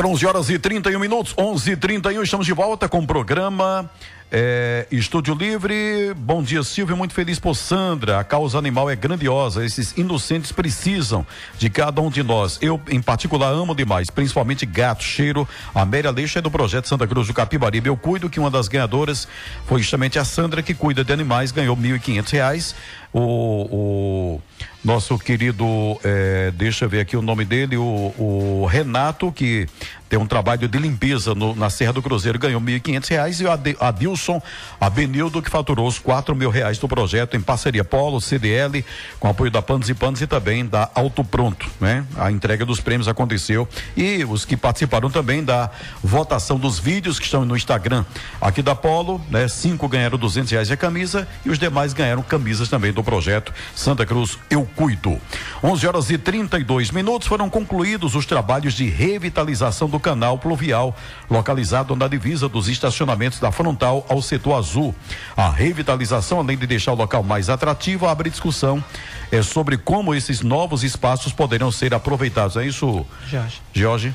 Agora 0.00 0.14
11 0.14 0.26
horas 0.26 0.48
e 0.48 0.58
31 0.58 0.98
minutos, 0.98 1.34
11 1.36 1.72
e 1.72 1.76
31 1.76 2.22
estamos 2.22 2.46
de 2.46 2.54
volta 2.54 2.88
com 2.88 3.00
o 3.00 3.06
programa 3.06 3.90
É, 4.32 4.86
Estúdio 4.92 5.34
Livre, 5.34 6.14
bom 6.16 6.40
dia 6.40 6.62
Silvio, 6.62 6.96
muito 6.96 7.12
feliz 7.12 7.40
por 7.40 7.56
Sandra. 7.56 8.20
A 8.20 8.24
causa 8.24 8.56
animal 8.56 8.88
é 8.88 8.94
grandiosa, 8.94 9.64
esses 9.64 9.90
inocentes 9.98 10.52
precisam 10.52 11.26
de 11.58 11.68
cada 11.68 12.00
um 12.00 12.08
de 12.08 12.22
nós. 12.22 12.56
Eu, 12.62 12.80
em 12.88 13.02
particular, 13.02 13.48
amo 13.48 13.74
demais, 13.74 14.08
principalmente 14.08 14.64
gato, 14.64 15.02
cheiro. 15.02 15.48
A 15.74 15.82
Amélia 15.82 16.12
Leixa 16.12 16.38
é 16.38 16.42
do 16.42 16.50
projeto 16.50 16.86
Santa 16.86 17.08
Cruz 17.08 17.26
do 17.26 17.34
Capibaribe. 17.34 17.88
Eu 17.88 17.96
cuido 17.96 18.30
que 18.30 18.38
uma 18.38 18.52
das 18.52 18.68
ganhadoras 18.68 19.26
foi 19.66 19.80
justamente 19.80 20.16
a 20.16 20.24
Sandra, 20.24 20.62
que 20.62 20.74
cuida 20.74 21.02
de 21.02 21.12
animais, 21.12 21.50
ganhou 21.50 21.74
R$ 21.74 21.98
1.500. 21.98 22.74
O, 23.12 23.18
o 23.18 24.42
nosso 24.84 25.18
querido, 25.18 25.64
é, 26.04 26.52
deixa 26.52 26.84
eu 26.84 26.88
ver 26.88 27.00
aqui 27.00 27.16
o 27.16 27.22
nome 27.22 27.44
dele, 27.44 27.76
o, 27.76 28.14
o 28.16 28.66
Renato, 28.70 29.32
que 29.32 29.66
tem 30.10 30.18
um 30.18 30.26
trabalho 30.26 30.66
de 30.66 30.76
limpeza 30.76 31.36
no, 31.36 31.54
na 31.54 31.70
Serra 31.70 31.92
do 31.92 32.02
Cruzeiro, 32.02 32.36
ganhou 32.36 32.60
R$ 32.60 32.80
1.500 32.80 33.40
e 33.40 33.74
o 33.76 33.84
Adilson 33.84 34.42
Abenildo, 34.80 35.40
que 35.40 35.48
faturou 35.48 35.86
os 35.86 35.98
R$ 35.98 36.34
mil 36.34 36.50
reais 36.50 36.78
do 36.78 36.88
projeto 36.88 37.36
em 37.36 37.40
parceria 37.40 37.84
Polo, 37.84 38.20
CDL, 38.20 38.84
com 39.20 39.28
apoio 39.28 39.52
da 39.52 39.62
Panos 39.62 39.88
e 39.88 39.94
Panos 39.94 40.20
e 40.20 40.26
também 40.26 40.66
da 40.66 40.90
Auto 40.96 41.22
Pronto, 41.22 41.70
né? 41.80 42.04
A 42.18 42.28
entrega 42.28 42.66
dos 42.66 42.80
prêmios 42.80 43.06
aconteceu 43.06 43.68
e 43.96 44.24
os 44.24 44.44
que 44.44 44.56
participaram 44.56 45.08
também 45.08 45.44
da 45.44 45.70
votação 46.02 46.58
dos 46.58 46.80
vídeos 46.80 47.20
que 47.20 47.26
estão 47.26 47.44
no 47.44 47.56
Instagram 47.56 48.04
aqui 48.40 48.62
da 48.62 48.74
Polo, 48.74 49.20
né? 49.30 49.46
Cinco 49.46 49.86
ganharam 49.86 50.18
R$ 50.18 50.42
reais 50.50 50.72
a 50.72 50.76
camisa 50.76 51.28
e 51.46 51.50
os 51.50 51.58
demais 51.58 51.92
ganharam 51.92 52.22
camisas 52.24 52.68
também 52.68 52.92
do 52.92 53.04
projeto 53.04 53.54
Santa 53.76 54.04
Cruz 54.04 54.36
Eu 54.50 54.68
Cuido. 54.74 55.20
11 55.62 55.86
horas 55.86 56.10
e 56.10 56.18
32 56.18 56.90
minutos 56.90 57.28
foram 57.28 57.48
concluídos 57.48 58.16
os 58.16 58.26
trabalhos 58.26 58.74
de 58.74 58.88
revitalização 58.88 59.88
do 59.88 59.99
canal 60.00 60.38
pluvial, 60.38 60.96
localizado 61.28 61.94
na 61.94 62.08
divisa 62.08 62.48
dos 62.48 62.68
estacionamentos 62.68 63.38
da 63.38 63.52
frontal 63.52 64.04
ao 64.08 64.20
setor 64.22 64.54
azul. 64.54 64.94
A 65.36 65.50
revitalização, 65.50 66.40
além 66.40 66.56
de 66.56 66.66
deixar 66.66 66.92
o 66.92 66.96
local 66.96 67.22
mais 67.22 67.48
atrativo, 67.48 68.06
abre 68.06 68.30
discussão 68.30 68.82
é, 69.30 69.42
sobre 69.42 69.76
como 69.76 70.14
esses 70.14 70.40
novos 70.40 70.82
espaços 70.82 71.32
poderão 71.32 71.70
ser 71.70 71.94
aproveitados. 71.94 72.56
É 72.56 72.64
isso, 72.64 73.06
Jorge? 73.26 73.60
Jorge? 73.72 74.14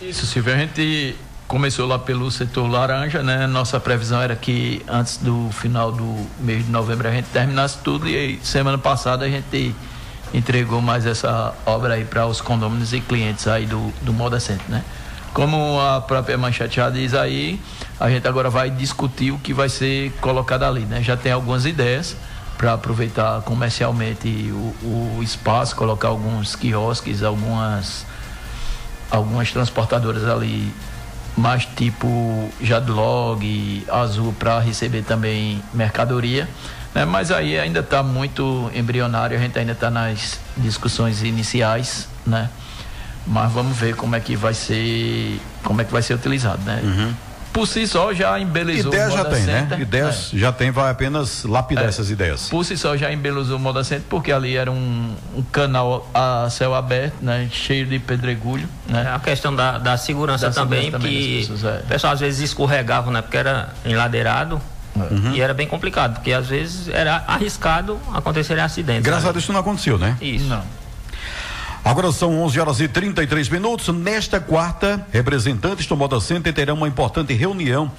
Isso, 0.00 0.26
Silvio. 0.26 0.54
A 0.54 0.58
gente 0.58 1.16
começou 1.52 1.86
lá 1.86 1.98
pelo 1.98 2.30
setor 2.30 2.66
laranja, 2.66 3.22
né? 3.22 3.46
Nossa 3.46 3.78
previsão 3.78 4.22
era 4.22 4.34
que 4.34 4.82
antes 4.88 5.18
do 5.18 5.50
final 5.52 5.92
do 5.92 6.26
mês 6.40 6.64
de 6.64 6.70
novembro 6.70 7.08
a 7.08 7.12
gente 7.12 7.26
terminasse 7.26 7.78
tudo 7.84 8.08
e 8.08 8.16
aí, 8.16 8.40
semana 8.42 8.78
passada 8.78 9.26
a 9.26 9.28
gente 9.28 9.74
entregou 10.32 10.80
mais 10.80 11.04
essa 11.04 11.54
obra 11.66 11.94
aí 11.94 12.04
para 12.04 12.26
os 12.26 12.40
condôminos 12.40 12.92
e 12.92 13.00
clientes 13.00 13.46
aí 13.46 13.66
do, 13.66 13.92
do 14.00 14.12
Moda 14.12 14.40
Center, 14.40 14.64
né? 14.68 14.82
Como 15.32 15.80
a 15.80 16.00
própria 16.00 16.36
manchete 16.36 16.76
já 16.76 16.90
diz 16.90 17.14
aí, 17.14 17.60
a 17.98 18.10
gente 18.10 18.26
agora 18.28 18.50
vai 18.50 18.70
discutir 18.70 19.30
o 19.30 19.38
que 19.38 19.54
vai 19.54 19.68
ser 19.68 20.12
colocado 20.20 20.64
ali, 20.64 20.82
né? 20.82 21.02
Já 21.02 21.16
tem 21.16 21.32
algumas 21.32 21.64
ideias 21.64 22.16
para 22.58 22.74
aproveitar 22.74 23.40
comercialmente 23.42 24.28
o, 24.52 25.16
o, 25.18 25.22
espaço, 25.22 25.74
colocar 25.74 26.08
alguns 26.08 26.54
quiosques, 26.54 27.22
algumas 27.22 28.06
algumas 29.10 29.50
transportadoras 29.50 30.24
ali 30.24 30.72
mais 31.36 31.64
tipo 31.64 32.50
Jadlog, 32.60 33.84
Azul 33.90 34.34
para 34.38 34.58
receber 34.60 35.02
também 35.02 35.62
mercadoria. 35.72 36.48
Né? 36.94 37.04
Mas 37.04 37.30
aí 37.30 37.58
ainda 37.58 37.80
está 37.80 38.02
muito 38.02 38.70
embrionário, 38.74 39.36
a 39.36 39.40
gente 39.40 39.58
ainda 39.58 39.72
está 39.72 39.90
nas 39.90 40.38
discussões 40.56 41.22
iniciais, 41.22 42.08
né? 42.26 42.50
Mas 43.26 43.52
vamos 43.52 43.76
ver 43.76 43.94
como 43.94 44.16
é 44.16 44.20
que 44.20 44.34
vai 44.36 44.54
ser, 44.54 45.40
como 45.62 45.80
é 45.80 45.84
que 45.84 45.92
vai 45.92 46.02
ser 46.02 46.14
utilizado, 46.14 46.62
né? 46.64 46.80
Uhum. 46.82 47.14
Por 47.52 47.66
si 47.66 47.86
só 47.86 48.14
já 48.14 48.40
embelezou 48.40 48.92
Ideia 48.92 49.10
já 49.10 49.24
tem, 49.26 49.42
né? 49.42 49.60
Center, 49.60 49.78
né? 49.78 49.82
Ideias 49.82 50.30
é. 50.32 50.38
já 50.38 50.52
tem, 50.52 50.70
vai 50.70 50.90
apenas 50.90 51.44
lapidar 51.44 51.84
é. 51.84 51.88
essas 51.88 52.10
ideias. 52.10 52.48
Por 52.48 52.64
si 52.64 52.78
só 52.78 52.96
já 52.96 53.12
embelezou 53.12 53.58
o 53.58 53.60
Moda 53.60 53.84
Center, 53.84 54.04
porque 54.08 54.32
ali 54.32 54.56
era 54.56 54.70
um, 54.72 55.14
um, 55.36 55.42
canal 55.42 56.08
a 56.14 56.48
céu 56.50 56.74
aberto, 56.74 57.16
né? 57.20 57.48
Cheio 57.52 57.84
de 57.84 57.98
pedregulho, 57.98 58.66
né? 58.88 59.04
É 59.06 59.14
a 59.14 59.18
questão 59.18 59.54
da, 59.54 59.76
da 59.76 59.98
segurança 59.98 60.48
da 60.48 60.54
também, 60.54 60.84
segurança 60.84 61.06
que 61.06 61.38
pessoas, 61.40 61.64
é. 61.64 61.78
o 61.80 61.86
pessoal 61.86 62.12
às 62.14 62.20
vezes 62.20 62.40
escorregava, 62.40 63.10
né? 63.10 63.20
Porque 63.20 63.36
era 63.36 63.68
enladeirado. 63.84 64.60
Uhum. 64.94 65.32
E 65.34 65.40
era 65.40 65.54
bem 65.54 65.66
complicado, 65.66 66.14
porque 66.14 66.32
às 66.32 66.48
vezes 66.48 66.88
era 66.88 67.24
arriscado 67.26 67.98
acontecer 68.12 68.60
acidentes. 68.60 69.02
Graças 69.02 69.26
a 69.26 69.32
Deus 69.32 69.44
isso 69.44 69.52
não 69.52 69.60
aconteceu, 69.60 69.98
né? 69.98 70.18
Isso. 70.20 70.44
Não. 70.46 70.62
Agora 71.84 72.12
são 72.12 72.40
11 72.42 72.60
horas 72.60 72.80
e 72.80 72.86
33 72.86 73.48
minutos. 73.48 73.88
Nesta 73.88 74.38
quarta, 74.38 75.04
representantes 75.10 75.84
do 75.86 75.96
Moda 75.96 76.20
Center 76.20 76.52
terão 76.54 76.76
uma 76.76 76.86
importante 76.86 77.32
reunião 77.34 77.90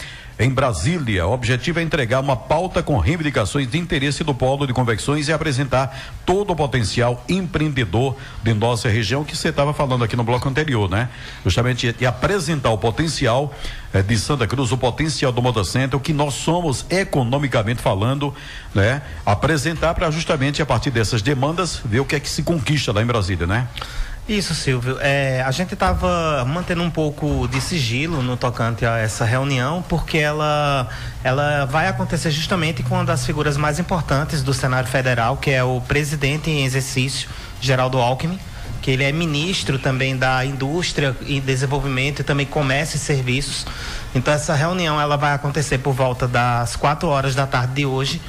em 0.43 0.49
Brasília. 0.49 1.25
O 1.25 1.32
objetivo 1.32 1.79
é 1.79 1.84
entregar 1.84 2.19
uma 2.19 2.36
pauta 2.36 2.84
com 2.84 2.97
reivindicações 2.97 3.69
de 3.69 3.77
interesse 3.77 4.23
do 4.23 4.34
polo 4.34 4.67
de 4.67 4.73
convecções 4.73 5.27
e 5.27 5.34
apresentar 5.34 6.13
todo 6.25 6.51
o 6.51 6.56
potencial 6.56 7.23
empreendedor 7.29 8.17
de 8.41 8.53
nossa 8.53 8.89
região 8.89 9.23
que 9.23 9.36
você 9.36 9.49
estava 9.49 9.73
falando 9.73 10.03
aqui 10.03 10.15
no 10.15 10.23
bloco 10.23 10.47
anterior, 10.47 10.89
né? 10.89 11.10
Justamente 11.43 11.95
e 11.99 12.06
apresentar 12.06 12.71
o 12.71 12.77
potencial 12.77 13.53
eh, 13.93 14.01
de 14.01 14.17
Santa 14.17 14.45
Cruz, 14.45 14.71
o 14.71 14.77
potencial 14.77 15.32
do 15.32 15.41
Moda 15.41 15.63
Center, 15.63 15.97
o 15.97 16.01
que 16.01 16.13
nós 16.13 16.34
somos 16.34 16.86
economicamente 16.89 17.82
falando, 17.82 18.34
né? 18.73 19.01
Apresentar 19.25 19.93
para 19.93 20.12
justamente 20.12 20.62
a 20.62 20.65
partir 20.65 20.91
dessas 20.91 21.21
demandas 21.21 21.82
ver 21.86 22.01
o 22.01 22.06
que 22.06 22.15
é 22.15 22.19
que 22.19 22.29
se 22.29 22.43
conquista 22.43 22.91
lá 22.91 23.01
em 23.01 23.06
Brasília, 23.06 23.47
né? 23.47 23.67
Isso, 24.27 24.55
Silvio. 24.55 24.97
É, 25.01 25.43
a 25.45 25.51
gente 25.51 25.73
estava 25.73 26.45
mantendo 26.45 26.81
um 26.81 26.89
pouco 26.89 27.45
de 27.49 27.59
sigilo 27.59 28.23
no 28.23 28.38
tocante 28.38 28.86
a 28.86 28.97
essa 28.97 29.25
reunião, 29.25 29.83
porque 29.89 30.17
ela, 30.17 30.88
ela 31.21 31.65
vai 31.65 31.88
acontecer 31.88 32.31
justamente 32.31 32.81
com 32.83 32.95
uma 32.95 33.03
das 33.03 33.25
figuras 33.25 33.57
mais 33.57 33.79
importantes 33.79 34.41
do 34.41 34.53
cenário 34.53 34.88
federal, 34.88 35.36
que 35.36 35.51
é 35.51 35.62
o 35.62 35.81
presidente 35.81 36.49
em 36.49 36.63
exercício, 36.63 37.29
Geraldo 37.59 37.97
Alckmin, 37.97 38.39
que 38.81 38.91
ele 38.91 39.03
é 39.03 39.12
ministro 39.12 39.77
também 39.77 40.15
da 40.15 40.45
Indústria 40.45 41.13
e 41.25 41.41
Desenvolvimento 41.41 42.21
e 42.21 42.23
também 42.23 42.45
Comércio 42.45 42.95
e 42.95 42.99
Serviços. 42.99 43.65
Então 44.15 44.33
essa 44.33 44.53
reunião 44.55 45.01
ela 45.01 45.17
vai 45.17 45.33
acontecer 45.33 45.79
por 45.79 45.93
volta 45.93 46.29
das 46.29 46.77
quatro 46.77 47.09
horas 47.09 47.36
da 47.36 47.45
tarde 47.45 47.73
de 47.73 47.86
hoje 47.86 48.21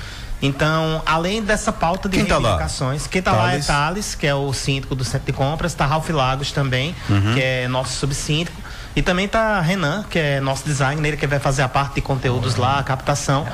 então, 0.45 1.01
além 1.07 1.43
dessa 1.43 1.73
pauta 1.73 2.07
de 2.07 2.19
quem 2.19 2.27
reivindicações, 2.27 3.05
tá 3.05 3.09
quem 3.09 3.19
está 3.19 3.33
lá 3.33 3.55
é 3.55 3.61
Thales, 3.61 4.15
que 4.15 4.27
é 4.27 4.35
o 4.35 4.53
síndico 4.53 4.95
do 4.95 5.03
centro 5.03 5.25
de 5.25 5.33
compras, 5.33 5.73
está 5.73 5.87
Ralph 5.87 6.11
Lagos 6.11 6.53
também, 6.53 6.95
uhum. 7.09 7.33
que 7.33 7.41
é 7.43 7.67
nosso 7.67 7.95
subsíndico. 7.95 8.61
E 8.95 9.01
também 9.01 9.25
está 9.25 9.59
Renan, 9.61 10.05
que 10.09 10.19
é 10.19 10.41
nosso 10.41 10.65
designer, 10.67 11.09
ele 11.09 11.17
que 11.17 11.27
vai 11.27 11.39
fazer 11.39 11.63
a 11.63 11.69
parte 11.69 11.95
de 11.95 12.01
conteúdos 12.03 12.57
lá, 12.57 12.79
a 12.79 12.83
captação. 12.83 13.47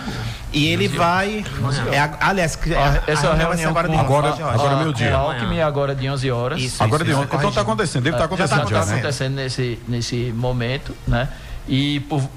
E 0.52 0.66
ele 0.66 0.88
vai. 0.88 1.44
É, 1.92 2.10
aliás, 2.20 2.58
é, 2.66 3.12
essa 3.12 3.30
a 3.30 3.34
reunião 3.34 3.70
agora 3.70 3.88
de 3.88 3.96
agora, 3.96 4.28
agora 4.28 4.72
é 4.74 4.76
meio 4.80 4.92
dia. 4.92 5.14
Alckmin 5.14 5.60
agora 5.60 5.94
de 5.94 6.10
11 6.10 6.30
horas. 6.30 6.60
Isso, 6.60 6.82
agora 6.82 7.04
de 7.04 7.14
11. 7.14 7.24
Então 7.24 7.48
está 7.48 7.60
acontecendo, 7.60 8.02
deve 8.02 8.16
estar 8.16 8.28
tá 8.28 8.34
acontecendo. 8.34 8.68
Já 8.68 8.80
está 8.80 8.94
acontecendo 8.94 9.34
nesse, 9.36 9.78
nesse 9.88 10.32
momento, 10.36 10.94
né? 11.06 11.28
E 11.66 12.00
por, 12.00 12.28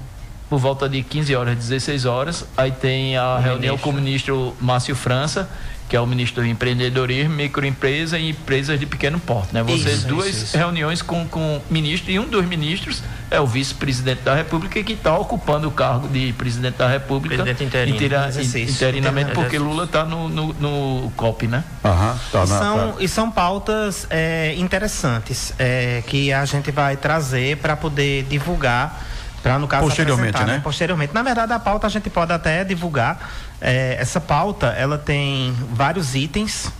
por 0.54 0.60
volta 0.60 0.88
de 0.88 1.02
15 1.02 1.34
horas, 1.34 1.56
16 1.56 2.04
horas. 2.04 2.44
Aí 2.56 2.70
tem 2.70 3.16
a 3.16 3.34
o 3.34 3.40
reunião 3.40 3.74
ministro. 3.74 3.78
com 3.78 3.90
o 3.90 3.92
ministro 3.92 4.56
Márcio 4.60 4.94
França, 4.94 5.50
que 5.88 5.96
é 5.96 6.00
o 6.00 6.06
ministro 6.06 6.44
do 6.44 6.48
empreendedorismo, 6.48 7.34
microempresa 7.34 8.20
e 8.20 8.30
empresas 8.30 8.78
de 8.78 8.86
pequeno 8.86 9.18
porte. 9.18 9.52
Né? 9.52 9.64
Vocês 9.64 9.98
isso, 9.98 10.06
duas 10.06 10.28
isso, 10.28 10.44
isso. 10.44 10.56
reuniões 10.56 11.02
com, 11.02 11.26
com 11.26 11.60
ministro 11.68 12.12
e 12.12 12.20
um 12.20 12.28
dos 12.28 12.44
ministros 12.44 13.02
é 13.32 13.40
o 13.40 13.46
vice-presidente 13.48 14.22
da 14.22 14.32
República 14.32 14.80
que 14.80 14.92
está 14.92 15.18
ocupando 15.18 15.66
o 15.66 15.72
cargo 15.72 16.06
de 16.06 16.32
presidente 16.34 16.76
da 16.76 16.86
República 16.86 17.42
presidente 17.42 17.64
interino. 17.64 17.96
Intera, 17.96 18.30
interinamente 18.60 19.32
porque 19.32 19.58
Lula 19.58 19.86
está 19.86 20.04
no, 20.04 20.28
no, 20.28 20.52
no, 20.52 21.12
COP, 21.16 21.48
né? 21.48 21.64
Aham, 21.84 22.16
tá 22.30 22.44
e, 22.44 22.46
são, 22.46 22.92
tá. 22.92 22.94
e 23.00 23.08
são 23.08 23.28
pautas 23.28 24.06
é, 24.08 24.54
interessantes 24.56 25.52
é, 25.58 26.00
que 26.06 26.32
a 26.32 26.44
gente 26.44 26.70
vai 26.70 26.96
trazer 26.96 27.56
para 27.56 27.74
poder 27.74 28.22
divulgar 28.22 29.14
para 29.44 29.58
no 29.58 29.68
caso 29.68 29.84
posteriormente, 29.84 30.42
né? 30.42 30.58
Posteriormente. 30.64 31.12
Na 31.12 31.22
verdade, 31.22 31.52
a 31.52 31.58
pauta 31.58 31.86
a 31.86 31.90
gente 31.90 32.08
pode 32.08 32.32
até 32.32 32.64
divulgar. 32.64 33.30
É, 33.60 33.98
essa 34.00 34.18
pauta 34.18 34.68
ela 34.68 34.96
tem 34.96 35.54
vários 35.70 36.14
itens 36.14 36.72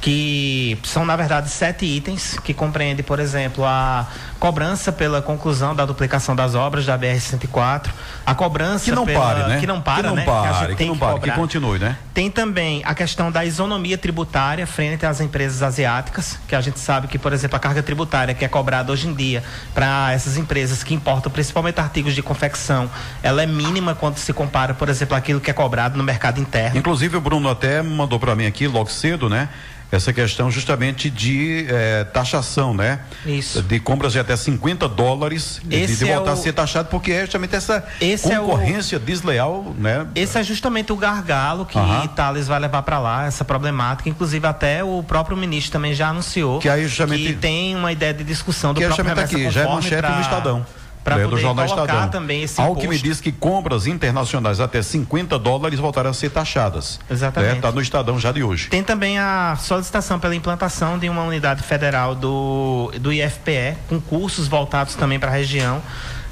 que 0.00 0.78
são 0.84 1.04
na 1.04 1.16
verdade 1.16 1.48
sete 1.50 1.84
itens 1.84 2.38
que 2.38 2.54
compreende, 2.54 3.02
por 3.02 3.18
exemplo, 3.18 3.64
a 3.64 4.06
cobrança 4.38 4.92
pela 4.92 5.20
conclusão 5.20 5.74
da 5.74 5.84
duplicação 5.84 6.36
das 6.36 6.54
obras 6.54 6.86
da 6.86 6.96
BR 6.96 7.18
104, 7.18 7.92
a 8.24 8.34
cobrança 8.34 8.84
que 8.84 8.92
não 8.92 9.04
pela, 9.04 9.20
pare, 9.20 9.48
né? 9.48 9.60
que 9.60 9.66
não 9.66 9.80
para, 9.80 9.96
que 9.96 10.02
não 10.06 10.14
né? 10.14 10.24
Pare, 10.24 10.68
que, 10.68 10.76
que 10.76 10.84
não 10.84 10.94
que 10.94 11.00
pare, 11.00 11.20
que 11.20 11.30
continue, 11.32 11.78
né? 11.78 11.96
Tem 12.14 12.30
também 12.30 12.82
a 12.84 12.94
questão 12.94 13.30
da 13.32 13.44
isonomia 13.44 13.98
tributária 13.98 14.66
frente 14.66 15.04
às 15.04 15.20
empresas 15.20 15.62
asiáticas, 15.62 16.38
que 16.46 16.54
a 16.54 16.60
gente 16.60 16.78
sabe 16.78 17.08
que, 17.08 17.18
por 17.18 17.32
exemplo, 17.32 17.56
a 17.56 17.60
carga 17.60 17.82
tributária 17.82 18.34
que 18.34 18.44
é 18.44 18.48
cobrada 18.48 18.92
hoje 18.92 19.08
em 19.08 19.14
dia 19.14 19.42
para 19.74 20.12
essas 20.12 20.36
empresas 20.36 20.84
que 20.84 20.94
importam 20.94 21.32
principalmente 21.32 21.80
artigos 21.80 22.14
de 22.14 22.22
confecção, 22.22 22.88
ela 23.22 23.42
é 23.42 23.46
mínima 23.46 23.94
quando 23.94 24.18
se 24.18 24.32
compara, 24.32 24.74
por 24.74 24.88
exemplo, 24.88 25.16
aquilo 25.16 25.40
que 25.40 25.50
é 25.50 25.54
cobrado 25.54 25.98
no 25.98 26.04
mercado 26.04 26.40
interno. 26.40 26.78
Inclusive 26.78 27.16
o 27.16 27.20
Bruno 27.20 27.48
até 27.48 27.82
mandou 27.82 28.20
para 28.20 28.36
mim 28.36 28.46
aqui 28.46 28.68
logo 28.68 28.90
cedo, 28.90 29.28
né? 29.28 29.48
Essa 29.90 30.12
questão 30.12 30.50
justamente 30.50 31.08
de 31.08 31.66
eh, 31.68 32.04
taxação, 32.12 32.74
né? 32.74 33.00
Isso. 33.24 33.62
De 33.62 33.80
compras 33.80 34.12
de 34.12 34.18
até 34.18 34.36
50 34.36 34.88
dólares 34.88 35.60
Esse 35.70 35.94
de, 35.94 36.04
de 36.04 36.10
é 36.10 36.14
voltar 36.14 36.30
o... 36.30 36.34
a 36.34 36.36
ser 36.36 36.52
taxado, 36.52 36.88
porque 36.90 37.10
é 37.10 37.20
justamente 37.22 37.56
essa 37.56 37.86
Esse 38.00 38.28
concorrência 38.28 38.96
é 38.96 38.98
o... 38.98 39.00
desleal, 39.00 39.74
né? 39.78 40.06
Esse 40.14 40.38
é 40.38 40.42
justamente 40.42 40.92
o 40.92 40.96
gargalo 40.96 41.64
que 41.64 41.78
uhum. 41.78 42.06
Thales 42.08 42.46
vai 42.46 42.58
levar 42.58 42.82
para 42.82 42.98
lá, 42.98 43.26
essa 43.26 43.44
problemática. 43.44 44.08
Inclusive, 44.08 44.46
até 44.46 44.84
o 44.84 45.02
próprio 45.02 45.36
ministro 45.36 45.72
também 45.72 45.94
já 45.94 46.08
anunciou 46.08 46.58
que, 46.58 46.68
aí 46.68 46.86
justamente... 46.86 47.24
que 47.24 47.32
tem 47.34 47.74
uma 47.74 47.92
ideia 47.92 48.12
de 48.12 48.24
discussão 48.24 48.74
do 48.74 48.80
que 48.80 48.86
próprio 48.86 49.08
é 49.08 49.24
aqui, 49.24 49.50
já 49.50 49.62
é 49.62 49.64
manchete 49.64 50.02
pra... 50.02 50.10
no 50.16 50.20
Estadão 50.20 50.66
para 51.08 51.24
poder 51.24 51.36
do 51.36 51.40
Jornal 51.40 51.66
colocar 51.66 51.92
Estadão. 51.94 52.10
também 52.10 52.42
esse 52.42 52.60
Alckmin 52.60 52.86
imposto. 52.86 53.04
diz 53.04 53.20
que 53.20 53.32
compras 53.32 53.86
internacionais 53.86 54.60
até 54.60 54.82
50 54.82 55.38
dólares 55.38 55.78
voltarão 55.78 56.10
a 56.10 56.14
ser 56.14 56.30
taxadas. 56.30 57.00
Exatamente. 57.10 57.56
Está 57.56 57.68
né? 57.68 57.74
no 57.74 57.80
Estadão 57.80 58.18
já 58.18 58.32
de 58.32 58.42
hoje. 58.42 58.68
Tem 58.68 58.82
também 58.82 59.18
a 59.18 59.56
solicitação 59.58 60.18
pela 60.18 60.34
implantação 60.34 60.98
de 60.98 61.08
uma 61.08 61.22
unidade 61.22 61.62
federal 61.62 62.14
do, 62.14 62.92
do 63.00 63.12
IFPE, 63.12 63.76
com 63.88 64.00
cursos 64.00 64.46
voltados 64.48 64.94
também 64.94 65.18
para 65.18 65.30
a 65.30 65.34
região. 65.34 65.82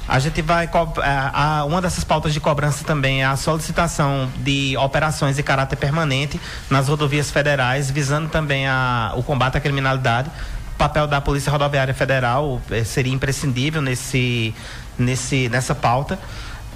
A 0.07 0.19
gente 0.19 0.41
vai. 0.41 0.69
A, 1.03 1.59
a, 1.59 1.65
uma 1.65 1.81
dessas 1.81 2.03
pautas 2.03 2.33
de 2.33 2.39
cobrança 2.39 2.85
também 2.85 3.23
é 3.23 3.25
a 3.25 3.35
solicitação 3.35 4.29
de 4.37 4.77
operações 4.77 5.35
de 5.35 5.43
caráter 5.43 5.75
permanente 5.75 6.39
nas 6.69 6.87
rodovias 6.87 7.29
federais, 7.29 7.91
visando 7.91 8.29
também 8.29 8.67
a, 8.67 9.13
o 9.17 9.23
combate 9.23 9.57
à 9.57 9.59
criminalidade 9.59 10.31
papel 10.77 11.07
da 11.07 11.19
Polícia 11.19 11.51
Rodoviária 11.51 11.93
Federal 11.93 12.61
eh, 12.69 12.83
seria 12.83 13.13
imprescindível 13.13 13.81
nesse, 13.81 14.53
nesse, 14.97 15.49
nessa 15.49 15.73
pauta. 15.73 16.19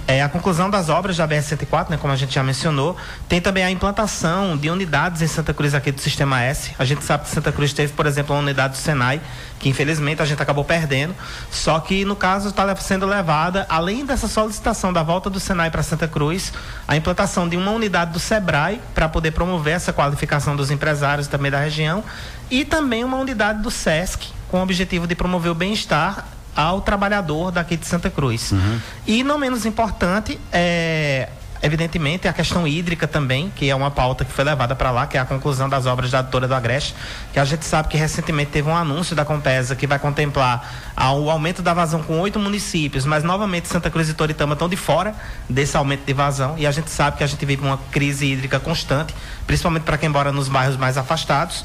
É, 0.06 0.20
a 0.20 0.28
conclusão 0.28 0.68
das 0.68 0.88
obras 0.88 1.16
da 1.16 1.28
BR-104, 1.28 1.90
né, 1.90 1.96
como 1.96 2.12
a 2.12 2.16
gente 2.16 2.34
já 2.34 2.42
mencionou, 2.42 2.96
tem 3.28 3.40
também 3.40 3.62
a 3.64 3.70
implantação 3.70 4.56
de 4.56 4.68
unidades 4.68 5.22
em 5.22 5.28
Santa 5.28 5.54
Cruz 5.54 5.74
aqui 5.74 5.92
do 5.92 6.00
Sistema 6.00 6.42
S. 6.42 6.72
A 6.76 6.84
gente 6.84 7.04
sabe 7.04 7.24
que 7.24 7.30
Santa 7.30 7.52
Cruz 7.52 7.72
teve, 7.72 7.92
por 7.92 8.04
exemplo, 8.04 8.34
uma 8.34 8.42
unidade 8.42 8.74
do 8.74 8.78
Senai, 8.78 9.20
que 9.60 9.68
infelizmente 9.68 10.20
a 10.20 10.24
gente 10.24 10.42
acabou 10.42 10.64
perdendo. 10.64 11.14
Só 11.50 11.78
que 11.78 12.04
no 12.04 12.16
caso 12.16 12.48
está 12.48 12.74
sendo 12.76 13.06
levada, 13.06 13.64
além 13.68 14.04
dessa 14.04 14.26
solicitação 14.26 14.92
da 14.92 15.04
volta 15.04 15.30
do 15.30 15.38
Senai 15.38 15.70
para 15.70 15.84
Santa 15.84 16.08
Cruz, 16.08 16.52
a 16.86 16.96
implantação 16.96 17.48
de 17.48 17.56
uma 17.56 17.70
unidade 17.70 18.12
do 18.12 18.18
SEBRAE 18.18 18.80
para 18.94 19.08
poder 19.08 19.30
promover 19.30 19.74
essa 19.74 19.92
qualificação 19.92 20.56
dos 20.56 20.70
empresários 20.72 21.28
também 21.28 21.50
da 21.50 21.60
região 21.60 22.02
e 22.50 22.64
também 22.64 23.04
uma 23.04 23.18
unidade 23.18 23.62
do 23.62 23.70
SESC 23.70 24.30
com 24.48 24.58
o 24.58 24.62
objetivo 24.62 25.06
de 25.06 25.14
promover 25.14 25.52
o 25.52 25.54
bem-estar 25.54 26.26
ao 26.54 26.80
trabalhador 26.80 27.50
daqui 27.50 27.76
de 27.76 27.86
Santa 27.86 28.10
Cruz. 28.10 28.52
Uhum. 28.52 28.78
E 29.06 29.24
não 29.24 29.38
menos 29.38 29.64
importante, 29.64 30.38
é, 30.52 31.28
evidentemente, 31.62 32.26
a 32.26 32.32
questão 32.32 32.66
hídrica 32.66 33.06
também, 33.06 33.50
que 33.54 33.70
é 33.70 33.74
uma 33.74 33.90
pauta 33.90 34.24
que 34.24 34.32
foi 34.32 34.44
levada 34.44 34.74
para 34.74 34.90
lá, 34.90 35.06
que 35.06 35.16
é 35.16 35.20
a 35.20 35.24
conclusão 35.24 35.68
das 35.68 35.86
obras 35.86 36.10
da 36.10 36.20
doutora 36.20 36.48
do 36.48 36.54
Agreste, 36.54 36.94
que 37.32 37.38
a 37.38 37.44
gente 37.44 37.64
sabe 37.64 37.88
que 37.88 37.96
recentemente 37.96 38.50
teve 38.50 38.68
um 38.68 38.76
anúncio 38.76 39.14
da 39.14 39.24
Compesa 39.24 39.76
que 39.76 39.86
vai 39.86 39.98
contemplar 39.98 40.92
o 41.16 41.30
aumento 41.30 41.62
da 41.62 41.72
vazão 41.72 42.02
com 42.02 42.18
oito 42.18 42.38
municípios, 42.38 43.06
mas 43.06 43.22
novamente 43.22 43.68
Santa 43.68 43.90
Cruz 43.90 44.08
e 44.08 44.14
Toritama 44.14 44.54
estão 44.54 44.68
de 44.68 44.76
fora 44.76 45.14
desse 45.48 45.76
aumento 45.76 46.04
de 46.04 46.12
vazão 46.12 46.58
e 46.58 46.66
a 46.66 46.70
gente 46.70 46.90
sabe 46.90 47.16
que 47.16 47.24
a 47.24 47.26
gente 47.26 47.46
vive 47.46 47.62
uma 47.64 47.78
crise 47.90 48.26
hídrica 48.26 48.58
constante, 48.58 49.14
principalmente 49.46 49.84
para 49.84 49.96
quem 49.96 50.08
mora 50.08 50.32
nos 50.32 50.48
bairros 50.48 50.76
mais 50.76 50.98
afastados. 50.98 51.64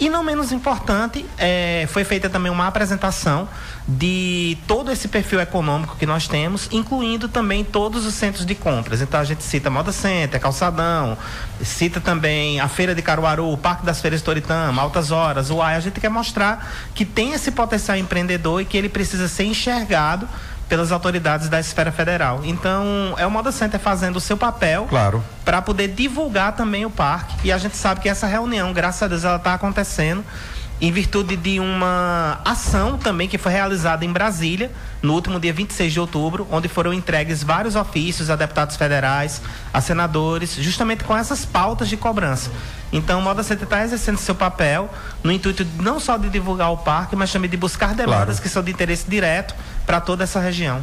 E 0.00 0.08
não 0.08 0.24
menos 0.24 0.50
importante, 0.50 1.26
é, 1.36 1.86
foi 1.90 2.04
feita 2.04 2.30
também 2.30 2.50
uma 2.50 2.66
apresentação 2.66 3.46
de 3.86 4.56
todo 4.66 4.90
esse 4.90 5.08
perfil 5.08 5.38
econômico 5.40 5.94
que 5.96 6.06
nós 6.06 6.26
temos, 6.26 6.70
incluindo 6.72 7.28
também 7.28 7.62
todos 7.62 8.06
os 8.06 8.14
centros 8.14 8.46
de 8.46 8.54
compras. 8.54 9.02
Então 9.02 9.20
a 9.20 9.24
gente 9.24 9.42
cita 9.42 9.68
Moda 9.68 9.92
Center, 9.92 10.40
Calçadão, 10.40 11.18
cita 11.62 12.00
também 12.00 12.60
a 12.60 12.66
Feira 12.66 12.94
de 12.94 13.02
Caruaru, 13.02 13.52
o 13.52 13.58
Parque 13.58 13.84
das 13.84 14.00
Feiras 14.00 14.22
Toritama, 14.22 14.80
Altas 14.80 15.10
Horas, 15.10 15.50
o 15.50 15.60
AI. 15.60 15.76
A 15.76 15.80
gente 15.80 16.00
quer 16.00 16.08
mostrar 16.08 16.66
que 16.94 17.04
tem 17.04 17.34
esse 17.34 17.50
potencial 17.50 17.98
empreendedor 17.98 18.62
e 18.62 18.64
que 18.64 18.78
ele 18.78 18.88
precisa 18.88 19.28
ser 19.28 19.44
enxergado 19.44 20.26
pelas 20.70 20.92
autoridades 20.92 21.48
da 21.48 21.58
esfera 21.58 21.90
federal. 21.90 22.42
Então, 22.44 23.14
é 23.18 23.26
o 23.26 23.30
Moda 23.30 23.50
Center 23.50 23.80
fazendo 23.80 24.16
o 24.16 24.20
seu 24.20 24.36
papel 24.36 24.86
claro. 24.88 25.22
para 25.44 25.60
poder 25.60 25.88
divulgar 25.88 26.54
também 26.54 26.86
o 26.86 26.90
parque. 26.90 27.34
E 27.42 27.50
a 27.50 27.58
gente 27.58 27.76
sabe 27.76 28.00
que 28.00 28.08
essa 28.08 28.28
reunião, 28.28 28.72
graças 28.72 29.02
a 29.02 29.08
Deus, 29.08 29.24
ela 29.24 29.36
está 29.36 29.52
acontecendo 29.52 30.24
em 30.80 30.90
virtude 30.90 31.36
de 31.36 31.60
uma 31.60 32.40
ação 32.44 32.96
também 32.96 33.28
que 33.28 33.36
foi 33.36 33.52
realizada 33.52 34.04
em 34.04 34.12
Brasília, 34.12 34.70
no 35.02 35.12
último 35.12 35.38
dia 35.38 35.52
26 35.52 35.92
de 35.92 36.00
outubro, 36.00 36.46
onde 36.50 36.68
foram 36.68 36.92
entregues 36.92 37.42
vários 37.42 37.76
ofícios 37.76 38.30
a 38.30 38.36
deputados 38.36 38.76
federais, 38.76 39.42
a 39.72 39.80
senadores, 39.80 40.56
justamente 40.56 41.04
com 41.04 41.14
essas 41.16 41.44
pautas 41.44 41.88
de 41.88 41.96
cobrança. 41.96 42.50
Então, 42.92 43.20
o 43.20 43.22
Moda 43.22 43.42
Center 43.42 43.64
está 43.64 43.84
exercendo 43.84 44.18
seu 44.18 44.34
papel 44.34 44.90
no 45.22 45.30
intuito 45.30 45.66
não 45.80 46.00
só 46.00 46.16
de 46.16 46.28
divulgar 46.28 46.72
o 46.72 46.78
parque, 46.78 47.14
mas 47.14 47.30
também 47.30 47.48
de 47.48 47.56
buscar 47.56 47.94
demandas 47.94 48.24
claro. 48.24 48.42
que 48.42 48.48
são 48.48 48.62
de 48.62 48.70
interesse 48.72 49.08
direto 49.08 49.54
para 49.86 50.00
toda 50.00 50.24
essa 50.24 50.40
região. 50.40 50.80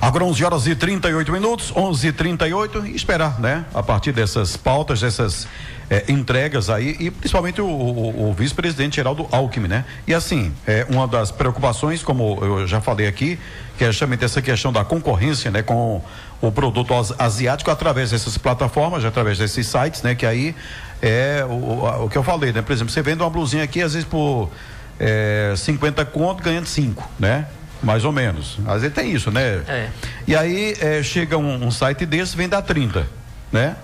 Agora 0.00 0.24
11 0.24 0.44
horas 0.44 0.66
e 0.66 0.74
38 0.74 1.32
minutos, 1.32 1.72
11 1.74 2.08
e 2.08 2.12
38 2.12 2.86
e 2.86 2.94
esperar, 2.94 3.40
né? 3.40 3.64
A 3.72 3.82
partir 3.82 4.12
dessas 4.12 4.56
pautas, 4.56 5.00
dessas 5.00 5.48
é, 5.94 6.04
entregas 6.08 6.70
aí, 6.70 6.96
e 6.98 7.08
principalmente 7.08 7.60
o, 7.60 7.66
o, 7.66 8.30
o 8.30 8.32
vice-presidente 8.32 8.96
Geraldo 8.96 9.28
Alckmin, 9.30 9.68
né? 9.68 9.84
E 10.08 10.12
assim, 10.12 10.52
é, 10.66 10.84
uma 10.90 11.06
das 11.06 11.30
preocupações, 11.30 12.02
como 12.02 12.38
eu 12.42 12.66
já 12.66 12.80
falei 12.80 13.06
aqui, 13.06 13.38
que 13.78 13.84
é 13.84 13.86
justamente 13.86 14.24
essa 14.24 14.42
questão 14.42 14.72
da 14.72 14.84
concorrência, 14.84 15.52
né? 15.52 15.62
Com 15.62 16.02
o 16.40 16.50
produto 16.50 16.92
asiático 17.16 17.70
através 17.70 18.10
dessas 18.10 18.36
plataformas, 18.36 19.04
através 19.04 19.38
desses 19.38 19.68
sites, 19.68 20.02
né? 20.02 20.16
Que 20.16 20.26
aí 20.26 20.56
é 21.00 21.44
o, 21.48 22.04
o 22.04 22.08
que 22.10 22.18
eu 22.18 22.24
falei, 22.24 22.52
né? 22.52 22.60
Por 22.60 22.72
exemplo, 22.72 22.92
você 22.92 23.00
vende 23.00 23.22
uma 23.22 23.30
blusinha 23.30 23.62
aqui, 23.62 23.80
às 23.80 23.94
vezes 23.94 24.08
por 24.08 24.50
é, 24.98 25.54
50 25.56 26.04
conto, 26.06 26.42
ganhando 26.42 26.66
5, 26.66 27.08
né? 27.20 27.46
Mais 27.80 28.04
ou 28.04 28.10
menos. 28.10 28.58
Às 28.66 28.82
vezes 28.82 28.94
tem 28.94 29.12
isso, 29.12 29.30
né? 29.30 29.62
É. 29.68 29.88
E 30.26 30.34
aí 30.34 30.74
é, 30.80 31.02
chega 31.04 31.38
um, 31.38 31.66
um, 31.66 31.70
site 31.70 32.04
desse, 32.04 32.36
vende 32.36 32.56
a 32.56 32.62
30, 32.62 33.06
né? 33.52 33.76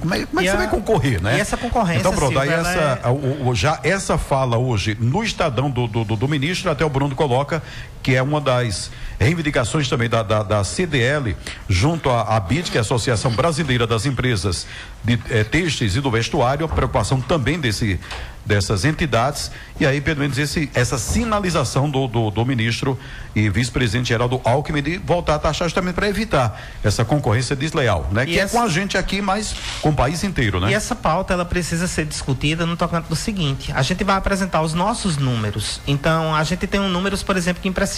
Como 0.00 0.14
é, 0.14 0.26
como 0.26 0.40
é 0.40 0.42
que 0.42 0.48
a, 0.48 0.52
você 0.52 0.56
vai 0.56 0.68
concorrer, 0.68 1.22
né? 1.22 1.38
E 1.38 1.40
essa 1.40 1.56
concorrência. 1.56 2.00
Então, 2.00 2.12
pronto, 2.12 2.32
Silvio, 2.32 2.52
aí 2.52 2.60
essa, 2.60 3.00
é... 3.04 3.08
o, 3.08 3.48
o, 3.48 3.54
já 3.54 3.78
essa 3.84 4.18
fala 4.18 4.58
hoje 4.58 4.96
no 5.00 5.22
Estadão 5.22 5.70
do, 5.70 5.86
do, 5.86 6.04
do, 6.04 6.16
do, 6.16 6.28
ministro, 6.28 6.70
até 6.70 6.84
o 6.84 6.88
Bruno 6.88 7.14
coloca 7.14 7.62
que 8.08 8.16
é 8.16 8.22
uma 8.22 8.40
das 8.40 8.90
reivindicações 9.20 9.86
também 9.86 10.08
da, 10.08 10.22
da, 10.22 10.42
da 10.42 10.64
CDL, 10.64 11.36
junto 11.68 12.08
à, 12.08 12.40
BID, 12.40 12.70
que 12.70 12.78
é 12.78 12.80
a 12.80 12.82
Associação 12.82 13.32
Brasileira 13.32 13.86
das 13.86 14.06
Empresas 14.06 14.66
de 15.04 15.20
é, 15.28 15.44
Têxteis 15.44 15.94
e 15.94 16.00
do 16.00 16.10
Vestuário, 16.10 16.64
a 16.64 16.68
preocupação 16.68 17.20
também 17.20 17.60
desse, 17.60 18.00
dessas 18.46 18.86
entidades, 18.86 19.50
e 19.78 19.86
aí, 19.86 20.00
pelo 20.00 20.20
menos, 20.20 20.38
esse, 20.38 20.70
essa 20.74 20.98
sinalização 20.98 21.90
do, 21.90 22.08
do, 22.08 22.30
do 22.30 22.44
ministro 22.46 22.98
e 23.34 23.48
vice-presidente 23.50 24.08
Geraldo 24.08 24.40
Alckmin 24.42 24.82
de 24.82 24.96
voltar 24.98 25.34
a 25.34 25.38
taxar 25.38 25.68
justamente 25.68 25.94
para 25.94 26.08
evitar 26.08 26.60
essa 26.82 27.04
concorrência 27.04 27.54
desleal, 27.54 28.08
né? 28.10 28.24
E 28.24 28.26
que 28.26 28.40
essa... 28.40 28.56
é 28.56 28.58
com 28.58 28.64
a 28.64 28.68
gente 28.68 28.96
aqui, 28.96 29.20
mas 29.20 29.54
com 29.82 29.90
o 29.90 29.94
país 29.94 30.24
inteiro, 30.24 30.58
né? 30.58 30.70
E 30.70 30.74
essa 30.74 30.96
pauta, 30.96 31.34
ela 31.34 31.44
precisa 31.44 31.86
ser 31.86 32.06
discutida 32.06 32.64
no 32.64 32.76
tocante 32.76 33.08
do 33.08 33.14
seguinte, 33.14 33.70
a 33.72 33.82
gente 33.82 34.02
vai 34.02 34.16
apresentar 34.16 34.62
os 34.62 34.72
nossos 34.72 35.18
números, 35.18 35.80
então 35.86 36.34
a 36.34 36.42
gente 36.42 36.66
tem 36.66 36.80
um 36.80 36.88
números, 36.88 37.22
por 37.22 37.36
exemplo, 37.36 37.62
que 37.62 37.68
impressionam. 37.68 37.97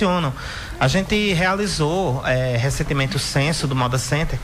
A 0.79 0.89
gente 0.89 1.33
realizou 1.33 2.23
é, 2.27 2.57
recentemente 2.57 3.17
o 3.17 3.19
censo 3.19 3.67
do 3.67 3.75
Moda 3.75 3.99
Center, 3.99 4.39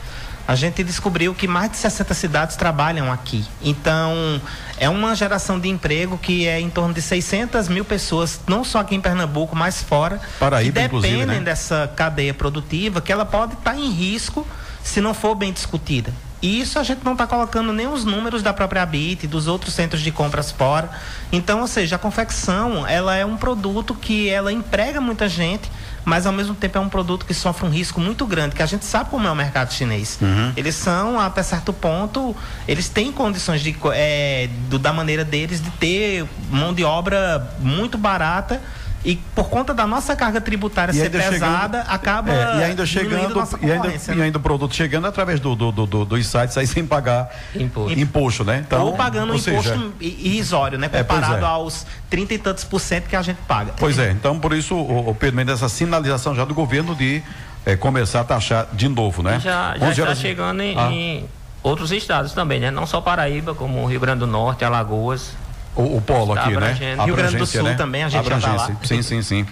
a 0.47 0.55
gente 0.55 0.81
descobriu 0.81 1.35
que 1.35 1.45
mais 1.45 1.71
de 1.71 1.77
60 1.77 2.13
cidades 2.13 2.55
trabalham 2.55 3.11
aqui. 3.11 3.45
Então, 3.61 4.41
é 4.77 4.87
uma 4.87 5.13
geração 5.13 5.59
de 5.59 5.67
emprego 5.67 6.17
que 6.17 6.47
é 6.47 6.59
em 6.59 6.69
torno 6.69 6.93
de 6.93 7.01
600 7.01 7.67
mil 7.67 7.83
pessoas, 7.83 8.39
não 8.47 8.63
só 8.63 8.79
aqui 8.79 8.95
em 8.95 9.01
Pernambuco, 9.01 9.55
mas 9.55 9.83
fora, 9.83 10.21
Paraíba, 10.39 10.81
que 10.81 10.87
dependem 10.87 11.25
né? 11.25 11.39
dessa 11.41 11.91
cadeia 11.93 12.33
produtiva, 12.33 13.01
que 13.01 13.11
ela 13.11 13.25
pode 13.25 13.55
estar 13.55 13.71
tá 13.71 13.77
em 13.77 13.89
risco 13.91 14.47
se 14.81 15.01
não 15.01 15.13
for 15.13 15.35
bem 15.35 15.51
discutida. 15.51 16.13
E 16.41 16.59
isso 16.59 16.77
a 16.77 16.83
gente 16.83 17.03
não 17.03 17.13
está 17.13 17.25
colocando 17.25 17.73
nem 17.73 17.87
os 17.87 18.05
números 18.05 18.43
da 18.43 18.53
própria 18.53 18.83
Habit, 18.83 19.27
dos 19.27 19.47
outros 19.47 19.73
centros 19.73 20.01
de 20.01 20.11
compras 20.11 20.51
fora. 20.51 20.89
Então, 21.31 21.61
ou 21.61 21.67
seja, 21.67 21.95
a 21.95 21.99
confecção, 21.99 22.85
ela 22.87 23.15
é 23.15 23.25
um 23.25 23.37
produto 23.37 23.95
que 23.95 24.29
ela 24.29 24.51
emprega 24.51 25.01
muita 25.01 25.27
gente, 25.27 25.69
mas 26.05 26.25
ao 26.25 26.31
mesmo 26.31 26.53
tempo 26.53 26.77
é 26.77 26.81
um 26.81 26.89
produto 26.89 27.25
que 27.25 27.33
sofre 27.33 27.65
um 27.65 27.69
risco 27.69 27.99
muito 27.99 28.25
grande, 28.25 28.55
que 28.55 28.61
a 28.61 28.65
gente 28.65 28.85
sabe 28.85 29.09
como 29.09 29.27
é 29.27 29.31
o 29.31 29.35
mercado 29.35 29.73
chinês. 29.73 30.17
Uhum. 30.21 30.53
Eles 30.55 30.75
são, 30.75 31.19
até 31.19 31.41
certo 31.41 31.73
ponto, 31.73 32.35
eles 32.67 32.87
têm 32.87 33.11
condições 33.11 33.61
de, 33.61 33.75
é, 33.93 34.47
do, 34.69 34.77
da 34.77 34.93
maneira 34.93 35.25
deles 35.25 35.61
de 35.61 35.69
ter 35.71 36.25
mão 36.49 36.73
de 36.73 36.83
obra 36.83 37.55
muito 37.59 37.97
barata 37.97 38.61
e 39.05 39.15
por 39.35 39.49
conta 39.49 39.73
da 39.73 39.85
nossa 39.85 40.15
carga 40.15 40.41
tributária 40.41 40.91
e 40.91 40.95
ser 40.95 41.09
pesada, 41.09 41.79
chegando, 41.79 41.93
acaba 41.93 42.33
é, 42.33 42.59
e 42.59 42.63
ainda 42.63 42.85
chegando 42.85 43.47
e 43.61 43.71
ainda, 43.71 43.87
né? 43.87 43.99
e 44.15 44.21
ainda 44.21 44.37
o 44.37 44.41
produto 44.41 44.75
chegando 44.75 45.07
através 45.07 45.39
do, 45.39 45.55
do, 45.55 45.71
do, 45.71 46.05
dos 46.05 46.27
sites 46.27 46.57
aí 46.57 46.67
sem 46.67 46.85
pagar 46.85 47.29
imposto, 47.55 47.99
imposto 47.99 48.43
né? 48.43 48.63
Então, 48.65 48.85
ou 48.85 48.93
pagando 48.93 49.33
um 49.33 49.35
imposto 49.35 49.61
seja, 49.61 49.91
irrisório, 49.99 50.77
né? 50.77 50.89
Comparado 50.89 51.35
é, 51.35 51.39
é. 51.39 51.45
aos 51.45 51.85
30 52.09 52.33
e 52.33 52.37
tantos 52.37 52.63
por 52.63 52.79
cento 52.79 53.07
que 53.07 53.15
a 53.15 53.21
gente 53.21 53.39
paga. 53.47 53.73
Pois 53.79 53.97
é, 53.99 54.11
então 54.11 54.39
por 54.39 54.53
isso 54.53 54.75
o, 54.75 55.09
o 55.09 55.15
Pedro 55.15 55.37
Mendes, 55.37 55.53
essa 55.55 55.69
sinalização 55.69 56.35
já 56.35 56.43
do 56.43 56.53
governo 56.53 56.95
de 56.95 57.21
é, 57.65 57.75
começar 57.75 58.21
a 58.21 58.23
taxar 58.23 58.67
de 58.73 58.87
novo, 58.87 59.21
né? 59.21 59.39
Já, 59.39 59.77
já 59.77 59.89
está 59.91 60.03
horas... 60.03 60.19
chegando 60.19 60.61
em, 60.61 60.77
ah. 60.77 60.91
em 60.91 61.25
outros 61.61 61.91
estados 61.91 62.33
também, 62.33 62.59
né? 62.59 62.71
Não 62.71 62.85
só 62.85 63.01
Paraíba, 63.01 63.53
como 63.53 63.85
Rio 63.85 63.99
Grande 63.99 64.19
do 64.19 64.27
Norte, 64.27 64.65
Alagoas. 64.65 65.33
O, 65.77 65.97
o 65.97 66.01
polo 66.01 66.33
tá 66.33 66.41
aqui, 66.41 66.55
né? 66.57 66.97
Rio 67.05 67.15
Grande 67.15 67.37
do 67.37 67.45
Sul 67.45 67.63
né? 67.63 67.75
também, 67.75 68.03
a 68.03 68.09
gente 68.09 68.27
já 68.27 68.39
tá 68.39 68.53
lá. 68.53 68.71
Sim, 68.83 69.01
sim, 69.01 69.21
sim. 69.21 69.45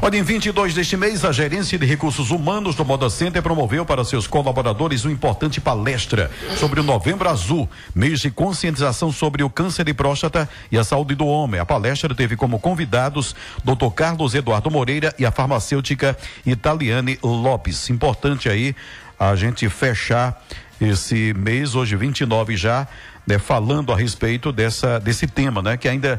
Olha, 0.00 0.16
em 0.16 0.22
22 0.22 0.74
deste 0.74 0.96
mês, 0.96 1.24
a 1.24 1.32
Gerência 1.32 1.78
de 1.78 1.84
Recursos 1.84 2.30
Humanos 2.30 2.74
do 2.74 2.84
Moda 2.84 3.10
Center 3.10 3.42
promoveu 3.42 3.84
para 3.84 4.04
seus 4.04 4.26
colaboradores 4.26 5.04
uma 5.04 5.12
importante 5.12 5.60
palestra 5.60 6.30
sobre 6.56 6.80
o 6.80 6.82
Novembro 6.82 7.28
Azul, 7.28 7.68
mês 7.94 8.20
de 8.20 8.30
conscientização 8.30 9.12
sobre 9.12 9.42
o 9.42 9.50
câncer 9.50 9.84
de 9.84 9.92
próstata 9.92 10.48
e 10.72 10.78
a 10.78 10.84
saúde 10.84 11.14
do 11.14 11.26
homem. 11.26 11.60
A 11.60 11.66
palestra 11.66 12.14
teve 12.14 12.36
como 12.36 12.58
convidados 12.58 13.36
Dr. 13.62 13.90
Carlos 13.94 14.34
Eduardo 14.34 14.70
Moreira 14.70 15.14
e 15.18 15.26
a 15.26 15.30
farmacêutica 15.30 16.16
Italiane 16.46 17.18
Lopes. 17.22 17.90
Importante 17.90 18.48
aí 18.48 18.74
a 19.18 19.34
gente 19.34 19.68
fechar 19.68 20.40
esse 20.80 21.34
mês, 21.34 21.74
hoje 21.74 21.96
29 21.96 22.56
já, 22.56 22.86
né, 23.28 23.38
falando 23.38 23.92
a 23.92 23.96
respeito 23.96 24.50
dessa, 24.50 24.98
desse 24.98 25.26
tema, 25.26 25.60
né, 25.60 25.76
que 25.76 25.86
ainda 25.86 26.18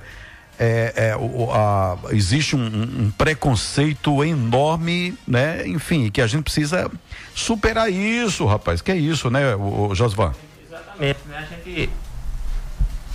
é, 0.60 0.93
é, 0.95 1.15
o, 1.15 1.50
a, 1.52 1.98
existe 2.12 2.56
um, 2.56 2.65
um, 2.65 3.12
preconceito 3.17 4.24
enorme, 4.24 5.17
né? 5.26 5.65
Enfim, 5.65 6.12
que 6.12 6.22
a 6.22 6.28
gente 6.28 6.43
precisa 6.43 6.91
superar 7.34 7.89
isso, 7.89 8.45
rapaz. 8.45 8.82
Que 8.82 8.91
é 8.91 8.98
isso, 8.98 9.30
né, 9.30 9.56
o, 9.56 9.88
o 9.88 9.95
Josvan? 9.95 10.34
Exatamente, 10.67 11.19
né? 11.28 11.48
A 11.50 11.56
gente 11.56 11.89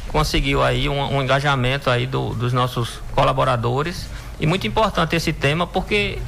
conseguiu 0.08 0.62
aí 0.62 0.88
um, 0.88 1.16
um 1.16 1.22
engajamento 1.22 1.90
aí 1.90 2.06
do, 2.06 2.34
dos 2.34 2.52
nossos 2.52 3.00
colaboradores 3.14 4.08
e 4.40 4.46
muito 4.46 4.66
importante 4.66 5.14
esse 5.14 5.32
tema 5.32 5.66
porque 5.66 6.18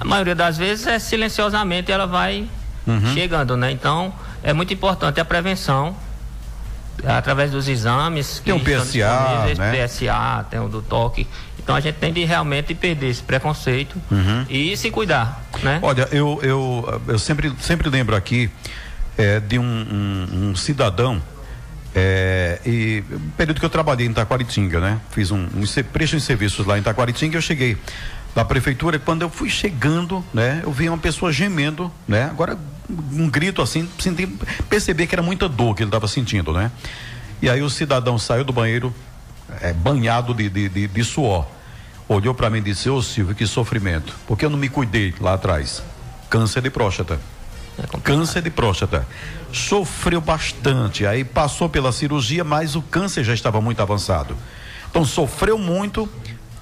a 0.00 0.04
maioria 0.04 0.34
das 0.34 0.56
vezes 0.56 0.86
é 0.86 0.98
silenciosamente 0.98 1.92
ela 1.92 2.06
vai 2.06 2.48
uhum. 2.86 3.12
chegando, 3.12 3.56
né? 3.56 3.70
Então 3.70 4.12
é 4.42 4.52
muito 4.52 4.72
importante 4.72 5.20
a 5.20 5.24
prevenção 5.24 5.94
através 7.06 7.50
dos 7.50 7.68
exames. 7.68 8.40
Tem 8.44 8.54
o 8.54 8.60
PSA, 8.60 9.54
né? 9.56 9.86
PSA, 9.86 10.46
tem 10.50 10.60
o 10.60 10.68
do 10.68 10.82
toque. 10.82 11.26
Então 11.58 11.74
a 11.74 11.80
gente 11.80 11.96
tem 11.96 12.12
de 12.12 12.24
realmente 12.24 12.74
perder 12.74 13.10
esse 13.10 13.22
preconceito 13.22 14.00
uhum. 14.10 14.46
e 14.48 14.76
se 14.76 14.90
cuidar, 14.90 15.44
né? 15.62 15.78
Olha, 15.82 16.08
eu, 16.10 16.40
eu, 16.42 17.02
eu 17.06 17.18
sempre, 17.18 17.52
sempre 17.60 17.88
lembro 17.88 18.16
aqui 18.16 18.50
é, 19.16 19.38
de 19.38 19.58
um, 19.58 19.62
um, 19.62 20.50
um 20.50 20.56
cidadão 20.56 21.22
é, 21.94 22.58
e 22.64 23.04
período 23.36 23.60
que 23.60 23.66
eu 23.66 23.70
trabalhei 23.70 24.06
em 24.06 24.12
Taquaritinga, 24.12 24.80
né? 24.80 25.00
Fiz 25.10 25.30
um, 25.30 25.42
um 25.54 25.82
preço 25.92 26.16
em 26.16 26.20
serviços 26.20 26.66
lá 26.66 26.78
em 26.78 26.82
Taquaritinga, 26.82 27.36
eu 27.36 27.42
cheguei 27.42 27.76
da 28.34 28.44
prefeitura, 28.44 28.98
quando 28.98 29.22
eu 29.22 29.30
fui 29.30 29.48
chegando, 29.48 30.24
né, 30.32 30.60
eu 30.62 30.70
vi 30.70 30.88
uma 30.88 30.98
pessoa 30.98 31.32
gemendo, 31.32 31.90
né? 32.06 32.24
Agora 32.24 32.56
um 33.12 33.28
grito 33.28 33.62
assim, 33.62 33.88
senti, 33.98 34.26
perceber 34.68 35.06
que 35.06 35.14
era 35.14 35.22
muita 35.22 35.48
dor 35.48 35.74
que 35.74 35.82
ele 35.82 35.88
estava 35.88 36.08
sentindo, 36.08 36.52
né? 36.52 36.70
E 37.42 37.48
aí 37.48 37.62
o 37.62 37.70
cidadão 37.70 38.18
saiu 38.18 38.44
do 38.44 38.52
banheiro 38.52 38.94
é, 39.60 39.72
banhado 39.72 40.34
de, 40.34 40.48
de, 40.48 40.68
de, 40.68 40.88
de 40.88 41.04
suor, 41.04 41.46
olhou 42.08 42.34
para 42.34 42.50
mim 42.50 42.58
e 42.58 42.62
disse: 42.62 42.88
Ô 42.90 42.96
oh, 42.96 43.02
Silvio, 43.02 43.34
que 43.34 43.46
sofrimento, 43.46 44.14
porque 44.26 44.44
eu 44.44 44.50
não 44.50 44.58
me 44.58 44.68
cuidei 44.68 45.14
lá 45.20 45.34
atrás? 45.34 45.82
Câncer 46.28 46.62
de 46.62 46.70
próstata. 46.70 47.18
É 47.78 47.98
câncer 48.00 48.42
de 48.42 48.50
próstata. 48.50 49.06
Sofreu 49.52 50.20
bastante, 50.20 51.06
aí 51.06 51.24
passou 51.24 51.68
pela 51.68 51.92
cirurgia, 51.92 52.44
mas 52.44 52.76
o 52.76 52.82
câncer 52.82 53.24
já 53.24 53.32
estava 53.32 53.60
muito 53.60 53.80
avançado. 53.80 54.36
Então 54.90 55.04
sofreu 55.04 55.56
muito 55.56 56.08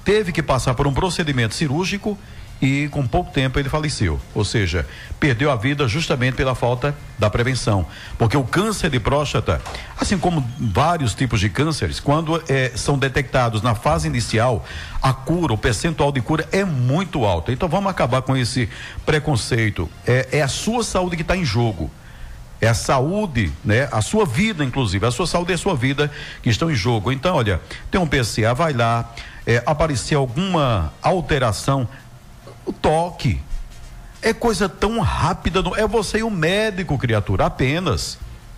teve 0.03 0.31
que 0.31 0.41
passar 0.41 0.73
por 0.73 0.87
um 0.87 0.93
procedimento 0.93 1.53
cirúrgico 1.53 2.17
e 2.61 2.87
com 2.89 3.07
pouco 3.07 3.31
tempo 3.31 3.59
ele 3.59 3.69
faleceu. 3.69 4.19
Ou 4.35 4.43
seja, 4.43 4.85
perdeu 5.19 5.51
a 5.51 5.55
vida 5.55 5.87
justamente 5.87 6.35
pela 6.35 6.53
falta 6.53 6.95
da 7.17 7.29
prevenção. 7.29 7.85
Porque 8.17 8.35
o 8.35 8.43
câncer 8.43 8.89
de 8.89 8.99
próstata, 8.99 9.61
assim 9.97 10.17
como 10.17 10.47
vários 10.59 11.13
tipos 11.13 11.39
de 11.39 11.49
cânceres, 11.49 11.99
quando 11.99 12.41
é, 12.49 12.71
são 12.75 12.97
detectados 12.97 13.61
na 13.61 13.75
fase 13.75 14.07
inicial, 14.07 14.65
a 15.01 15.13
cura, 15.13 15.53
o 15.53 15.57
percentual 15.57 16.11
de 16.11 16.21
cura 16.21 16.47
é 16.51 16.65
muito 16.65 17.25
alto. 17.25 17.51
Então 17.51 17.69
vamos 17.69 17.89
acabar 17.89 18.21
com 18.21 18.35
esse 18.35 18.69
preconceito. 19.05 19.89
É, 20.05 20.27
é 20.33 20.41
a 20.41 20.47
sua 20.47 20.83
saúde 20.83 21.15
que 21.15 21.21
está 21.21 21.35
em 21.35 21.45
jogo 21.45 21.89
é 22.61 22.67
a 22.67 22.73
saúde, 22.73 23.51
né? 23.63 23.87
A 23.91 24.01
sua 24.01 24.25
vida, 24.25 24.63
inclusive, 24.63 25.05
a 25.05 25.11
sua 25.11 25.25
saúde 25.25 25.51
e 25.51 25.55
a 25.55 25.57
sua 25.57 25.75
vida 25.75 26.11
que 26.43 26.49
estão 26.49 26.69
em 26.69 26.75
jogo. 26.75 27.11
Então, 27.11 27.35
olha, 27.35 27.61
tem 27.89 27.99
um 27.99 28.05
PCA, 28.05 28.53
vai 28.53 28.73
lá, 28.73 29.13
é, 29.45 29.63
aparecer 29.65 30.15
alguma 30.15 30.91
alteração, 31.01 31.87
o 32.69 32.73
toque. 32.73 33.41
É 34.21 34.33
coisa 34.33 34.67
tão 34.67 34.99
rápida, 34.99 35.61
não, 35.61 35.75
é 35.75 35.87
você 35.87 36.19
e 36.19 36.23
o 36.23 36.29
médico, 36.29 36.97
criatura, 36.97 37.45
apenas. 37.45 38.17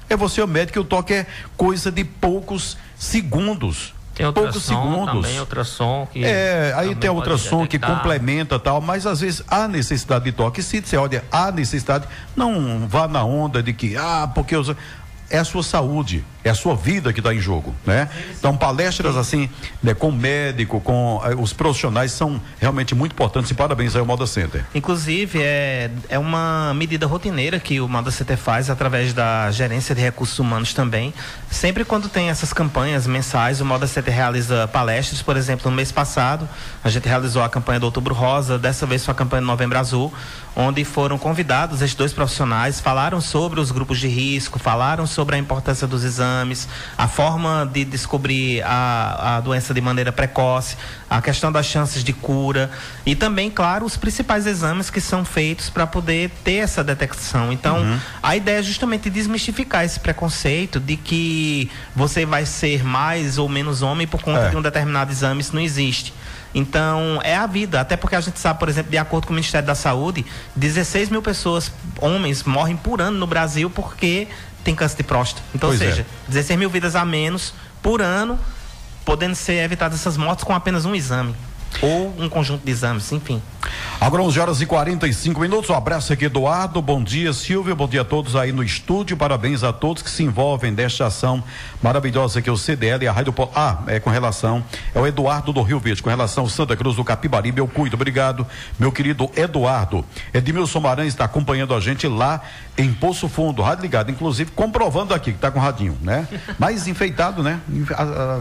É 0.10 0.15
você 0.15 0.41
e 0.41 0.43
o 0.43 0.47
médico, 0.47 0.80
e 0.80 0.82
o 0.82 0.84
toque 0.84 1.13
é 1.13 1.28
coisa 1.56 1.91
de 1.91 2.04
poucos 2.04 2.78
segundos. 2.97 3.93
Tem 4.15 4.32
poucos 4.34 4.63
segundos. 4.63 5.26
Também 5.26 5.39
ultrassom 5.39 6.08
que 6.12 6.26
É, 6.26 6.74
aí 6.76 6.93
tem 6.95 7.10
ultrassom 7.10 7.65
que 7.65 7.80
complementa 7.80 8.60
tal, 8.60 8.82
mas 8.82 9.06
às 9.06 9.21
vezes 9.21 9.43
há 9.47 9.67
necessidade 9.67 10.26
de 10.26 10.32
toque. 10.32 10.62
Se 10.62 10.82
você 10.82 10.97
olha, 10.97 11.24
há 11.32 11.52
necessidade, 11.52 12.08
não 12.36 12.88
vá 12.88 13.08
na 13.08 13.24
onda 13.24 13.63
de 13.63 13.71
que, 13.71 13.95
ah, 13.95 14.30
porque 14.34 14.56
eu 14.56 14.76
é 15.30 15.38
a 15.38 15.45
sua 15.45 15.63
saúde, 15.63 16.26
é 16.44 16.50
a 16.50 16.56
sua 16.56 16.76
vida 16.76 17.14
que 17.14 17.20
está 17.20 17.34
em 17.34 17.40
jogo, 17.40 17.74
né? 17.86 18.10
Então 18.38 18.56
palestras 18.58 19.16
assim, 19.16 19.50
né, 19.82 19.94
com 19.94 20.12
médico, 20.12 20.80
com 20.82 21.22
eh, 21.24 21.36
os 21.36 21.54
profissionais 21.54 22.12
são 22.12 22.42
realmente 22.60 22.96
muito 22.96 23.14
importantes 23.14 23.52
e 23.52 23.54
parabéns 23.54 23.96
ao 23.96 24.06
Moda 24.06 24.26
Center. 24.26 24.66
Inclusive 24.74 25.40
é, 25.42 25.92
é 26.10 26.20
uma 26.20 26.74
medida 26.74 27.06
rotineira 27.06 27.60
que 27.60 27.80
o 27.80 27.88
Moda 27.88 28.12
Center 28.12 28.38
faz 28.38 28.70
através 28.70 29.14
da 29.14 29.52
gerência 29.52 29.94
de 29.94 30.02
recursos 30.02 30.38
humanos 30.40 30.74
também. 30.74 31.14
Sempre 31.50 31.86
quando 31.86 32.10
tem 32.10 32.30
essas 32.30 32.54
campanhas 32.54 33.06
mensais, 33.06 33.62
o 33.62 33.66
Moda 33.66 33.88
Center 33.88 34.14
realiza 34.14 34.68
palestras, 34.68 35.22
por 35.22 35.38
exemplo, 35.38 35.70
no 35.70 35.76
mês 35.76 35.92
passado 35.92 36.48
a 36.84 36.90
gente 36.90 37.08
realizou 37.08 37.44
a 37.44 37.50
campanha 37.50 37.80
do 37.80 37.86
Outubro 37.86 38.14
Rosa, 38.14 38.58
dessa 38.58 38.86
vez 38.86 39.06
foi 39.06 39.12
a 39.12 39.16
campanha 39.16 39.42
do 39.42 39.48
Novembro 39.48 39.78
Azul, 39.78 40.14
onde 40.56 40.84
foram 40.84 41.18
convidados 41.18 41.82
esses 41.82 41.96
dois 41.96 42.14
profissionais, 42.14 42.80
falaram 42.80 43.22
sobre 43.22 43.60
os 43.60 43.72
grupos 43.72 44.00
de 44.00 44.08
risco, 44.08 44.60
falaram 44.60 45.06
sobre 45.06 45.36
a 45.36 45.40
importância 45.40 45.88
dos 45.88 46.04
exames, 46.04 46.31
a 46.98 47.08
forma 47.08 47.70
de 47.72 47.86
descobrir 47.86 48.62
a, 48.63 49.38
a 49.38 49.41
doença 49.41 49.74
de 49.74 49.82
maneira 49.82 50.12
precoce, 50.12 50.78
a 51.10 51.22
questão 51.22 51.52
das 51.52 51.65
chances 51.65 52.04
de 52.04 52.13
cura 52.13 52.72
e 53.06 53.15
também, 53.15 53.50
claro, 53.50 53.86
os 53.86 53.98
principais 53.98 54.46
exames 54.48 54.89
que 54.89 55.02
são 55.02 55.26
feitos 55.26 55.70
para 55.70 55.86
poder 55.86 56.30
ter 56.44 56.56
essa 56.56 56.84
detecção. 56.84 57.52
Então, 57.52 57.80
uhum. 57.80 58.00
a 58.22 58.36
ideia 58.36 58.60
é 58.60 58.63
justamente 58.63 59.10
desmistificar 59.10 59.84
esse 59.84 60.00
preconceito 60.00 60.80
de 60.80 60.96
que 60.98 61.70
você 61.96 62.26
vai 62.26 62.46
ser 62.46 62.84
mais 62.84 63.38
ou 63.38 63.50
menos 63.50 63.82
homem 63.82 64.08
por 64.08 64.22
conta 64.22 64.48
é. 64.48 64.50
de 64.50 64.58
um 64.58 64.62
determinado 64.62 65.12
exame, 65.12 65.41
isso 65.41 65.54
não 65.56 65.62
existe. 65.62 66.13
Então, 66.54 67.20
é 67.24 67.36
a 67.36 67.48
vida. 67.48 67.80
Até 67.80 67.96
porque 67.96 68.15
a 68.15 68.22
gente 68.22 68.39
sabe, 68.39 68.60
por 68.60 68.70
exemplo, 68.70 68.91
de 68.91 68.98
acordo 68.98 69.28
com 69.28 69.34
o 69.34 69.36
Ministério 69.36 69.65
da 69.65 69.76
Saúde, 69.76 70.26
16 70.56 71.10
mil 71.10 71.22
pessoas, 71.22 71.72
homens, 72.00 72.44
morrem 72.44 72.76
por 72.76 73.02
ano 73.02 73.17
no 73.17 73.28
Brasil 73.28 73.70
porque 73.70 74.28
tem 74.63 74.76
câncer 74.76 74.97
de 74.97 75.04
próstata. 75.04 75.41
Então, 75.54 75.69
pois 75.69 75.82
ou 75.82 75.88
seja, 75.88 76.02
é. 76.02 76.30
16 76.30 76.60
mil 76.60 76.69
vidas 76.69 76.95
a 76.95 77.04
menos 77.06 77.54
por 77.82 78.02
ano, 78.02 78.39
podendo 79.04 79.36
ser 79.36 79.63
evitadas 79.63 80.00
essas 80.00 80.17
mortes 80.17 80.43
com 80.43 80.54
apenas 80.54 80.86
um 80.86 80.95
exame 80.95 81.36
ou 81.82 82.13
um 82.17 82.28
conjunto 82.28 82.65
de 82.65 82.71
exames, 82.71 83.12
enfim. 83.12 83.41
Agora 84.00 84.24
11 84.24 84.39
horas 84.39 84.62
e 84.62 84.65
45 84.65 85.39
minutos. 85.39 85.69
Um 85.69 85.76
abraço 85.76 86.12
aqui, 86.12 86.26
Eduardo. 86.26 86.82
Bom 86.82 87.04
dia, 87.04 87.32
Silvio. 87.34 87.76
Bom 87.76 87.88
dia 87.88 88.02
a 88.02 88.04
todos 88.04 88.36
aí 88.36 88.52
no 88.52 88.63
estúdio. 88.63 89.15
Parabéns 89.15 89.63
a 89.63 89.71
todos 89.71 90.02
que 90.02 90.10
se 90.10 90.24
envolvem 90.24 90.71
nesta 90.71 91.06
ação 91.06 91.43
maravilhosa 91.84 92.41
que 92.41 92.50
é 92.50 92.52
o 92.52 92.58
CDL 92.58 93.06
e 93.06 93.08
a 93.08 93.12
Rádio 93.12 93.32
Polo. 93.32 93.52
Ah, 93.54 93.78
é 93.86 94.00
com 94.00 94.10
relação. 94.10 94.63
É 94.95 95.00
o 95.00 95.06
Eduardo 95.06 95.54
do 95.54 95.62
Rio 95.62 95.80
Verde, 95.80 96.02
com 96.02 96.10
relação 96.10 96.45
ao 96.45 96.50
Santa 96.50 96.76
Cruz 96.76 96.95
do 96.95 97.04
Capibaribe. 97.04 97.60
Eu 97.60 97.67
cuido. 97.67 97.95
Obrigado, 97.95 98.47
meu 98.80 98.91
querido 98.91 99.30
Eduardo. 99.36 100.04
Edmilson 100.34 100.80
Maranhão 100.80 101.08
está 101.08 101.26
acompanhando 101.26 101.76
a 101.76 101.80
gente 101.80 102.08
lá 102.08 102.41
em 102.76 102.91
Poço 102.91 103.30
Fundo, 103.30 103.62
rádio 103.62 103.84
ligado, 103.84 104.10
inclusive 104.10 104.50
comprovando 104.52 105.13
aqui 105.13 105.32
que 105.32 105.38
está 105.38 105.52
com 105.52 105.60
radinho, 105.60 105.95
né? 106.02 106.28
Mais 106.58 106.88
enfeitado, 106.88 107.43
né? 107.43 107.60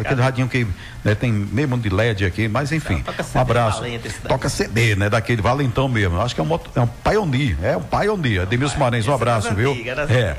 Aquele 0.00 0.22
radinho 0.22 0.48
que 0.48 0.66
né, 1.04 1.14
tem 1.14 1.30
mesmo 1.30 1.76
de 1.76 1.90
LED 1.90 2.24
aqui, 2.24 2.48
mas 2.48 2.72
enfim. 2.72 3.04
Um 3.34 3.40
abraço. 3.40 3.82
Toca 4.26 4.48
CD, 4.48 4.96
né? 4.96 5.09
Daquele 5.10 5.42
valentão 5.42 5.88
mesmo. 5.88 6.20
Acho 6.20 6.34
que 6.34 6.40
é 6.40 6.44
um, 6.44 6.60
é 6.74 6.80
um 6.80 6.86
Pioneer, 6.86 7.56
é 7.62 7.76
um 7.76 7.82
Pioneer. 7.82 8.46
Demilson 8.46 8.78
Marens, 8.78 9.06
um 9.08 9.14
abraço, 9.14 9.54
viu? 9.54 9.72
É. 10.08 10.36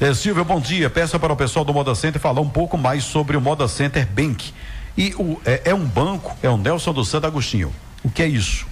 é. 0.00 0.14
Silvio, 0.14 0.44
bom 0.44 0.60
dia. 0.60 0.88
Peça 0.90 1.18
para 1.18 1.32
o 1.32 1.36
pessoal 1.36 1.64
do 1.64 1.72
Moda 1.72 1.94
Center 1.94 2.20
falar 2.20 2.40
um 2.40 2.48
pouco 2.48 2.76
mais 2.76 3.04
sobre 3.04 3.36
o 3.36 3.40
Moda 3.40 3.66
Center 3.66 4.06
Bank. 4.06 4.52
E 4.96 5.14
o, 5.16 5.40
é, 5.44 5.62
é 5.66 5.74
um 5.74 5.84
banco, 5.84 6.36
é 6.42 6.48
o 6.48 6.56
Nelson 6.56 6.92
do 6.92 7.04
Santo 7.04 7.26
Agostinho. 7.26 7.72
O 8.04 8.10
que 8.10 8.22
é 8.22 8.26
isso? 8.26 8.66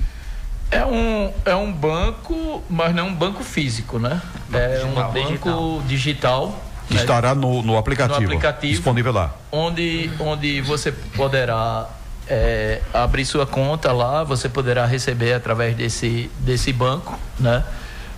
É 0.71 0.85
um, 0.85 1.33
é 1.45 1.57
um 1.57 1.73
banco, 1.73 2.63
mas 2.69 2.95
não 2.95 3.07
é 3.07 3.11
um 3.11 3.15
banco 3.15 3.43
físico, 3.43 3.99
né? 3.99 4.21
É 4.53 4.85
um 4.85 4.95
banco 4.95 5.83
digital. 5.83 5.83
digital 5.87 6.65
que 6.89 6.95
né? 6.95 7.01
estará 7.01 7.35
no, 7.35 7.63
no, 7.63 7.77
aplicativo, 7.77 8.21
no 8.21 8.27
aplicativo 8.27 8.73
disponível 8.73 9.13
lá. 9.13 9.35
Onde, 9.53 10.11
onde 10.19 10.61
você 10.63 10.91
poderá 10.91 11.89
é, 12.29 12.81
abrir 12.93 13.25
sua 13.25 13.47
conta 13.47 13.93
lá, 13.93 14.25
você 14.25 14.49
poderá 14.49 14.87
receber 14.87 15.33
através 15.33 15.77
desse, 15.77 16.31
desse 16.41 16.73
banco, 16.73 17.19
né? 17.39 17.65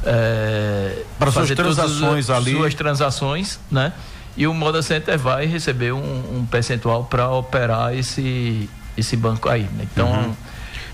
É, 0.05 1.03
Para 1.19 1.31
suas 1.31 1.51
transações 1.51 2.31
ali. 2.31 2.53
Suas 2.53 2.75
transações, 2.75 3.61
né? 3.71 3.93
e 4.37 4.47
o 4.47 4.55
Moda 4.55 4.83
Center 4.83 5.19
vai 5.19 5.47
receber 5.47 5.93
um, 5.93 6.39
um 6.39 6.47
percentual 6.47 7.05
para 7.05 7.29
operar 7.31 7.95
esse, 7.95 8.71
esse 8.97 9.17
banco 9.17 9.49
aí. 9.49 9.63
Né? 9.63 9.87
Então, 9.93 10.11
Uhum. 10.11 10.35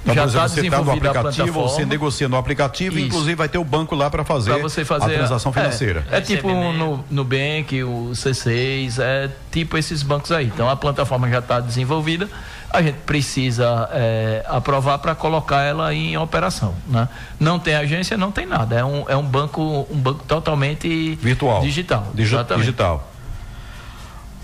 Então, 0.09 0.15
já 0.15 0.47
está 0.47 0.49
você 0.49 0.61
está 0.61 0.79
no 0.79 0.85
desenvolvida 0.85 1.09
a 1.09 1.21
aplicativo, 1.21 1.63
você 1.63 1.85
negocia 1.85 2.29
no 2.29 2.37
aplicativo, 2.37 2.97
Isso. 2.97 3.07
inclusive 3.07 3.35
vai 3.35 3.49
ter 3.49 3.59
o 3.59 3.65
banco 3.65 3.97
lá 3.97 4.09
para 4.09 4.25
fazer, 4.25 4.53
fazer 4.85 5.05
a 5.05 5.19
transação 5.19 5.53
financeira. 5.53 6.07
É, 6.13 6.19
é 6.19 6.21
tipo 6.21 6.49
no 6.49 7.05
Nubank, 7.11 7.83
o 7.83 8.11
C6, 8.13 9.01
é 9.01 9.29
tipo 9.51 9.77
esses 9.77 10.05
bancos 10.05 10.31
aí. 10.31 10.47
Então 10.47 10.71
a 10.71 10.77
plataforma 10.77 11.29
já 11.29 11.41
está 11.41 11.59
desenvolvida, 11.59 12.29
a 12.71 12.83
gente 12.83 12.97
precisa 13.07 13.89
é, 13.93 14.45
aprovar 14.49 14.99
para 14.99 15.15
colocar 15.15 15.63
ela 15.63 15.93
em 15.95 16.17
operação. 16.17 16.75
Né? 16.87 17.09
Não 17.41 17.59
tem 17.59 17.75
agência, 17.75 18.17
não 18.17 18.31
tem 18.31 18.47
nada. 18.47 18.77
É 18.77 18.85
um, 18.85 19.05
é 19.09 19.17
um 19.17 19.23
banco, 19.25 19.87
um 19.91 19.97
banco 19.97 20.25
totalmente 20.27 21.15
Virtual. 21.17 21.61
digital. 21.63 22.07
Digi- 22.15 22.37
digital. 22.57 23.11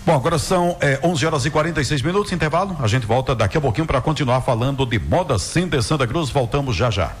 Bom, 0.05 0.15
agora 0.15 0.37
são 0.37 0.75
é, 0.81 0.99
11 1.01 1.25
horas 1.25 1.45
e 1.45 1.49
46 1.49 2.01
minutos, 2.01 2.31
intervalo. 2.33 2.75
A 2.81 2.87
gente 2.87 3.05
volta 3.05 3.33
daqui 3.33 3.57
a 3.57 3.61
pouquinho 3.61 3.87
para 3.87 4.01
continuar 4.01 4.41
falando 4.41 4.85
de 4.85 4.99
Moda 4.99 5.39
Center 5.39 5.81
Santa 5.81 6.05
Cruz. 6.05 6.29
Voltamos 6.29 6.75
já 6.75 6.89
já. 6.91 7.11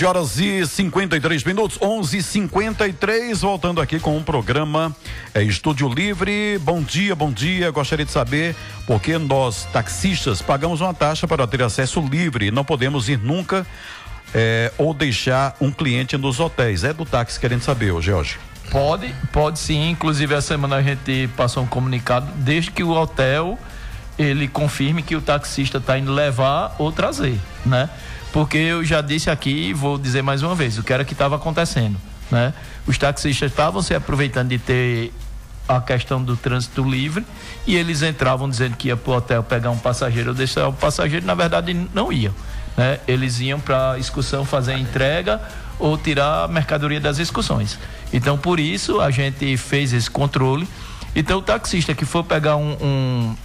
11 0.00 0.06
horas 0.06 0.38
e 0.38 0.66
53 0.66 1.44
minutos, 1.44 1.78
11 1.78 2.16
e 2.16 2.22
53 2.22 3.42
voltando 3.42 3.82
aqui 3.82 4.00
com 4.00 4.16
um 4.16 4.22
programa 4.22 4.96
é, 5.34 5.42
Estúdio 5.42 5.92
Livre. 5.92 6.58
Bom 6.62 6.80
dia, 6.80 7.14
bom 7.14 7.30
dia. 7.30 7.70
Gostaria 7.70 8.06
de 8.06 8.10
saber 8.10 8.56
por 8.86 8.98
que 8.98 9.18
nós, 9.18 9.66
taxistas, 9.70 10.40
pagamos 10.40 10.80
uma 10.80 10.94
taxa 10.94 11.28
para 11.28 11.46
ter 11.46 11.62
acesso 11.62 12.00
livre. 12.00 12.50
Não 12.50 12.64
podemos 12.64 13.10
ir 13.10 13.18
nunca 13.18 13.66
é, 14.34 14.72
ou 14.78 14.94
deixar 14.94 15.54
um 15.60 15.70
cliente 15.70 16.16
nos 16.16 16.40
hotéis. 16.40 16.82
É 16.82 16.94
do 16.94 17.04
táxi 17.04 17.38
querendo 17.38 17.60
saber, 17.60 17.90
ô 17.90 18.00
George. 18.00 18.38
Pode, 18.70 19.14
pode 19.30 19.58
sim. 19.58 19.90
Inclusive, 19.90 20.34
essa 20.34 20.48
semana 20.54 20.76
a 20.76 20.82
gente 20.82 21.28
passou 21.36 21.62
um 21.62 21.66
comunicado, 21.66 22.26
desde 22.36 22.70
que 22.70 22.82
o 22.82 22.90
hotel 22.90 23.58
ele 24.18 24.48
confirme 24.48 25.02
que 25.02 25.14
o 25.14 25.20
taxista 25.20 25.76
está 25.76 25.98
indo 25.98 26.12
levar 26.12 26.74
ou 26.78 26.90
trazer, 26.90 27.38
né? 27.66 27.90
Porque 28.32 28.58
eu 28.58 28.84
já 28.84 29.00
disse 29.00 29.28
aqui 29.28 29.68
e 29.68 29.72
vou 29.72 29.98
dizer 29.98 30.22
mais 30.22 30.42
uma 30.42 30.54
vez, 30.54 30.78
o 30.78 30.82
que 30.82 30.92
era 30.92 31.04
que 31.04 31.12
estava 31.12 31.36
acontecendo, 31.36 31.96
né? 32.30 32.54
Os 32.86 32.96
taxistas 32.96 33.50
estavam 33.50 33.82
se 33.82 33.94
aproveitando 33.94 34.48
de 34.48 34.58
ter 34.58 35.12
a 35.68 35.80
questão 35.80 36.22
do 36.22 36.36
trânsito 36.36 36.82
livre 36.82 37.24
e 37.66 37.76
eles 37.76 38.02
entravam 38.02 38.48
dizendo 38.48 38.76
que 38.76 38.88
ia 38.88 38.96
para 38.96 39.10
o 39.12 39.16
hotel 39.16 39.42
pegar 39.42 39.70
um 39.70 39.78
passageiro 39.78 40.30
ou 40.30 40.34
deixar 40.34 40.66
o 40.68 40.72
passageiro, 40.72 41.24
na 41.26 41.34
verdade 41.34 41.88
não 41.94 42.12
iam, 42.12 42.34
né? 42.76 43.00
Eles 43.06 43.40
iam 43.40 43.60
para 43.60 43.92
a 43.92 43.98
excursão 43.98 44.44
fazer 44.44 44.74
a 44.74 44.78
entrega 44.78 45.40
ou 45.78 45.96
tirar 45.96 46.44
a 46.44 46.48
mercadoria 46.48 47.00
das 47.00 47.18
excursões. 47.18 47.78
Então, 48.12 48.36
por 48.36 48.60
isso, 48.60 49.00
a 49.00 49.10
gente 49.10 49.56
fez 49.56 49.92
esse 49.92 50.10
controle. 50.10 50.68
Então, 51.14 51.38
o 51.38 51.42
taxista 51.42 51.94
que 51.94 52.04
for 52.04 52.22
pegar 52.22 52.56
um, 52.56 52.76
um, 52.80 53.36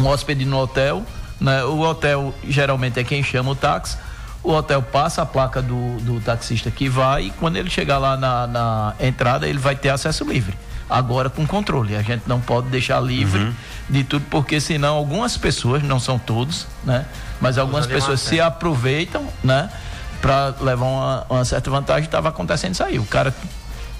um 0.00 0.06
hóspede 0.06 0.44
no 0.44 0.58
hotel, 0.58 1.04
né? 1.40 1.64
o 1.64 1.80
hotel 1.80 2.34
geralmente 2.46 3.00
é 3.00 3.04
quem 3.04 3.22
chama 3.22 3.52
o 3.52 3.54
táxi, 3.54 3.96
o 4.42 4.52
hotel 4.52 4.82
passa 4.82 5.22
a 5.22 5.26
placa 5.26 5.62
do, 5.62 5.98
do 6.00 6.20
taxista 6.20 6.70
que 6.70 6.88
vai 6.88 7.26
e 7.26 7.30
quando 7.30 7.56
ele 7.56 7.70
chegar 7.70 7.98
lá 7.98 8.16
na, 8.16 8.46
na 8.46 8.94
entrada, 9.00 9.46
ele 9.46 9.58
vai 9.58 9.76
ter 9.76 9.90
acesso 9.90 10.24
livre. 10.24 10.56
Agora 10.90 11.30
com 11.30 11.46
controle. 11.46 11.96
A 11.96 12.02
gente 12.02 12.24
não 12.26 12.40
pode 12.40 12.68
deixar 12.68 13.00
livre 13.00 13.40
Uhum. 13.40 13.54
de 13.88 14.04
tudo, 14.04 14.24
porque 14.28 14.60
senão 14.60 14.96
algumas 14.96 15.36
pessoas, 15.36 15.82
não 15.82 15.98
são 16.00 16.18
todos, 16.18 16.66
né? 16.84 17.06
Mas 17.40 17.56
algumas 17.56 17.86
pessoas 17.86 18.20
se 18.20 18.40
aproveitam, 18.40 19.26
né? 19.42 19.70
Para 20.20 20.54
levar 20.60 20.86
uma, 20.86 21.26
uma 21.30 21.44
certa 21.44 21.70
vantagem, 21.70 22.04
estava 22.04 22.28
acontecendo 22.28 22.74
isso 22.74 22.84
aí. 22.84 22.98
O 22.98 23.04
cara 23.06 23.34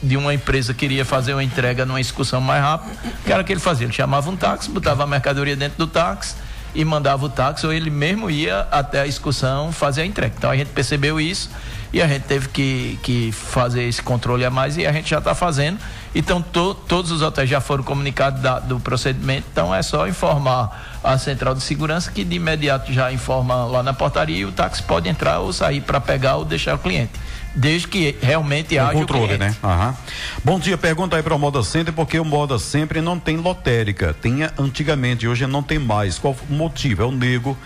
de 0.02 0.16
uma 0.16 0.34
empresa 0.34 0.74
queria 0.74 1.04
fazer 1.04 1.32
uma 1.32 1.42
entrega 1.44 1.86
numa 1.86 2.00
excursão 2.00 2.40
mais 2.40 2.62
rápida, 2.62 2.92
o 3.04 3.24
que 3.24 3.32
era 3.32 3.42
que 3.44 3.52
ele 3.52 3.60
fazia? 3.60 3.86
Ele 3.86 3.92
chamava 3.92 4.28
um 4.28 4.36
táxi, 4.36 4.68
botava 4.70 5.04
a 5.04 5.06
mercadoria 5.06 5.56
dentro 5.56 5.78
do 5.78 5.86
táxi 5.86 6.34
e 6.74 6.84
mandava 6.84 7.24
o 7.26 7.28
táxi, 7.28 7.66
ou 7.66 7.72
ele 7.72 7.90
mesmo 7.90 8.30
ia 8.30 8.66
até 8.70 9.00
a 9.02 9.06
excursão 9.06 9.72
fazer 9.72 10.02
a 10.02 10.06
entrega. 10.06 10.34
Então 10.36 10.50
a 10.50 10.56
gente 10.56 10.68
percebeu 10.68 11.20
isso 11.20 11.50
e 11.92 12.00
a 12.00 12.06
gente 12.08 12.22
teve 12.22 12.48
que, 12.48 12.98
que 13.02 13.30
fazer 13.32 13.82
esse 13.84 14.00
controle 14.02 14.44
a 14.44 14.50
mais 14.50 14.76
e 14.76 14.86
a 14.86 14.92
gente 14.92 15.10
já 15.10 15.18
está 15.18 15.34
fazendo. 15.34 15.78
Então 16.14 16.40
to- 16.40 16.74
todos 16.74 17.10
os 17.10 17.20
hotéis 17.22 17.48
já 17.50 17.60
foram 17.60 17.84
comunicados 17.84 18.40
da- 18.40 18.58
do 18.58 18.80
procedimento, 18.80 19.46
então 19.52 19.74
é 19.74 19.82
só 19.82 20.06
informar 20.08 20.91
a 21.02 21.18
central 21.18 21.54
de 21.54 21.62
segurança 21.62 22.10
que 22.10 22.24
de 22.24 22.36
imediato 22.36 22.92
já 22.92 23.12
informa 23.12 23.64
lá 23.64 23.82
na 23.82 23.92
portaria 23.92 24.36
e 24.36 24.44
o 24.44 24.52
táxi 24.52 24.82
pode 24.82 25.08
entrar 25.08 25.40
ou 25.40 25.52
sair 25.52 25.80
para 25.80 26.00
pegar 26.00 26.36
ou 26.36 26.44
deixar 26.44 26.74
o 26.74 26.78
cliente. 26.78 27.12
Desde 27.54 27.86
que 27.86 28.16
realmente 28.22 28.78
haja 28.78 28.92
o 28.92 29.00
controle, 29.00 29.36
cliente. 29.36 29.44
né? 29.44 29.56
Aham. 29.62 29.94
Bom 30.42 30.58
dia, 30.58 30.78
pergunta 30.78 31.16
aí 31.16 31.22
para 31.22 31.34
o 31.34 31.38
Moda 31.38 31.62
Center, 31.62 31.92
porque 31.92 32.18
o 32.18 32.24
Moda 32.24 32.58
sempre 32.58 33.00
não 33.00 33.18
tem 33.18 33.36
lotérica. 33.36 34.16
Tinha 34.20 34.52
antigamente, 34.58 35.28
hoje 35.28 35.46
não 35.46 35.62
tem 35.62 35.78
mais. 35.78 36.18
Qual 36.18 36.34
o 36.48 36.52
motivo? 36.52 37.02
É 37.02 37.06
o 37.06 37.12
nego 37.12 37.56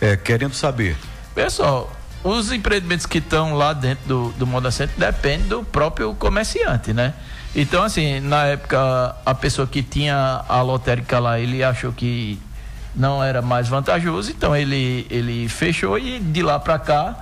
é, 0.00 0.16
querendo 0.16 0.54
saber. 0.54 0.96
Pessoal, 1.34 1.90
os 2.22 2.52
empreendimentos 2.52 3.06
que 3.06 3.18
estão 3.18 3.54
lá 3.54 3.72
dentro 3.72 4.06
do, 4.06 4.28
do 4.32 4.46
Moda 4.46 4.70
Center 4.70 4.94
dependem 4.98 5.48
do 5.48 5.64
próprio 5.64 6.14
comerciante, 6.14 6.92
né? 6.92 7.14
Então, 7.54 7.82
assim, 7.82 8.20
na 8.20 8.44
época, 8.44 9.16
a 9.24 9.34
pessoa 9.34 9.66
que 9.66 9.82
tinha 9.82 10.44
a 10.48 10.60
lotérica 10.60 11.18
lá, 11.18 11.40
ele 11.40 11.64
achou 11.64 11.92
que 11.92 12.38
não 13.00 13.24
era 13.24 13.40
mais 13.40 13.66
vantajoso, 13.66 14.30
então 14.30 14.54
ele, 14.54 15.06
ele 15.10 15.48
fechou 15.48 15.98
e 15.98 16.18
de 16.20 16.42
lá 16.42 16.58
para 16.60 16.78
cá 16.78 17.16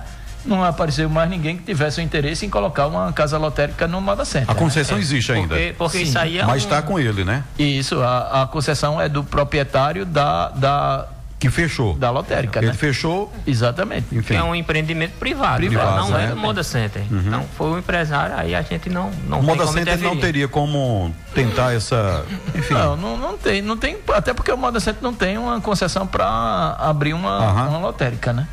não 0.45 0.63
apareceu 0.63 1.09
mais 1.09 1.29
ninguém 1.29 1.57
que 1.57 1.63
tivesse 1.63 1.99
o 1.99 2.03
interesse 2.03 2.45
em 2.45 2.49
colocar 2.49 2.87
uma 2.87 3.11
casa 3.11 3.37
lotérica 3.37 3.87
no 3.87 3.99
Moda 4.01 4.23
Center. 4.25 4.49
A 4.49 4.53
né? 4.53 4.59
concessão 4.59 4.97
existe 4.97 5.31
ainda. 5.31 5.55
Porque, 5.55 5.75
porque 5.77 5.97
Sim. 5.99 6.03
isso 6.03 6.19
aí 6.19 6.37
é 6.37 6.45
Mas 6.45 6.63
um- 6.63 6.65
está 6.65 6.81
com 6.81 6.99
ele, 6.99 7.23
né? 7.23 7.43
Isso, 7.57 8.01
a, 8.01 8.43
a 8.43 8.47
concessão 8.47 8.99
é 9.01 9.07
do 9.09 9.23
proprietário 9.23 10.05
da, 10.05 10.49
da, 10.49 11.07
Que 11.39 11.49
fechou. 11.49 11.93
da 11.95 12.11
lotérica, 12.11 12.59
Ele 12.59 12.67
né? 12.67 12.73
fechou, 12.73 13.31
Exatamente. 13.47 14.13
enfim. 14.13 14.35
é 14.35 14.43
um 14.43 14.53
empreendimento 14.53 15.13
privado, 15.17 15.55
Privado, 15.65 16.09
não 16.09 16.17
é 16.19 16.23
né? 16.23 16.27
do 16.31 16.35
Moda 16.35 16.61
Center. 16.63 17.01
Então 17.09 17.45
foi 17.57 17.71
o 17.71 17.77
empresário, 17.79 18.35
aí 18.37 18.53
a 18.53 18.61
gente 18.61 18.89
não, 18.89 19.09
não 19.25 19.37
O 19.37 19.39
tem 19.41 19.49
Moda 19.49 19.63
como 19.65 19.77
Center 19.77 19.93
não 19.99 20.01
interferir. 20.15 20.21
teria 20.21 20.47
como 20.49 21.15
tentar 21.33 21.73
essa. 21.73 22.25
Enfim. 22.53 22.73
Não, 22.73 22.97
não, 22.97 23.17
não 23.17 23.37
tem, 23.37 23.61
não 23.61 23.77
tem, 23.77 23.97
até 24.13 24.33
porque 24.33 24.51
o 24.51 24.57
Moda 24.57 24.81
Center 24.81 25.01
não 25.01 25.13
tem 25.13 25.37
uma 25.37 25.61
concessão 25.61 26.05
para 26.05 26.75
abrir 26.77 27.13
uma, 27.13 27.29
Aham. 27.37 27.67
uma 27.69 27.79
lotérica, 27.79 28.33
né? 28.33 28.45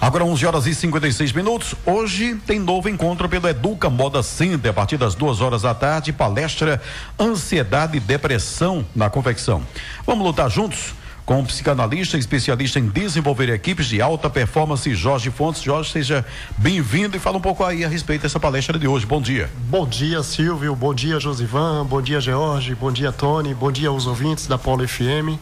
Agora 0.00 0.24
11 0.24 0.46
horas 0.46 0.66
e 0.66 0.74
56 0.74 1.32
minutos. 1.32 1.74
Hoje 1.86 2.34
tem 2.46 2.58
novo 2.58 2.88
encontro 2.88 3.28
pelo 3.28 3.48
Educa 3.48 3.88
Moda 3.88 4.20
Center 4.22 4.70
a 4.70 4.74
partir 4.74 4.96
das 4.96 5.14
duas 5.14 5.40
horas 5.40 5.62
da 5.62 5.74
tarde. 5.74 6.12
Palestra 6.12 6.80
Ansiedade 7.18 7.96
e 7.96 8.00
Depressão 8.00 8.84
na 8.96 9.08
Confecção. 9.08 9.62
Vamos 10.06 10.24
lutar 10.24 10.50
juntos? 10.50 10.92
Com 11.24 11.38
um 11.38 11.44
psicanalista, 11.44 12.18
especialista 12.18 12.80
em 12.80 12.88
desenvolver 12.88 13.48
equipes 13.50 13.86
de 13.86 14.02
alta 14.02 14.28
performance, 14.28 14.92
Jorge 14.92 15.30
Fontes. 15.30 15.62
Jorge, 15.62 15.90
seja 15.92 16.26
bem-vindo 16.58 17.16
e 17.16 17.20
fala 17.20 17.38
um 17.38 17.40
pouco 17.40 17.62
aí 17.64 17.84
a 17.84 17.88
respeito 17.88 18.22
dessa 18.22 18.40
palestra 18.40 18.76
de 18.76 18.88
hoje. 18.88 19.06
Bom 19.06 19.22
dia. 19.22 19.48
Bom 19.68 19.86
dia, 19.86 20.20
Silvio. 20.24 20.74
Bom 20.74 20.92
dia, 20.92 21.20
Josivan. 21.20 21.86
Bom 21.86 22.02
dia, 22.02 22.20
George. 22.20 22.74
Bom 22.74 22.90
dia, 22.90 23.12
Tony. 23.12 23.54
Bom 23.54 23.70
dia 23.70 23.88
aos 23.88 24.06
ouvintes 24.06 24.48
da 24.48 24.58
Polo 24.58 24.86
FM. 24.86 25.38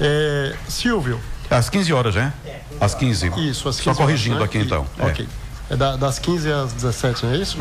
É, 0.00 0.54
Silvio, 0.66 1.20
Às 1.50 1.68
15 1.68 1.92
horas, 1.92 2.14
né? 2.14 2.32
Às 2.80 2.94
15. 2.94 3.28
isso, 3.48 3.68
às 3.68 3.76
15 3.78 3.82
Só 3.84 3.94
corrigindo 3.94 4.36
horas, 4.36 4.48
né? 4.52 4.58
aqui 4.60 4.66
então. 4.66 4.86
E- 4.98 5.02
É. 5.02 5.06
Ok. 5.06 5.28
É 5.70 5.76
da- 5.76 5.96
das 5.96 6.18
15 6.18 6.52
às 6.52 6.74
17, 6.74 7.24
não 7.24 7.32
é 7.32 7.36
isso? 7.38 7.56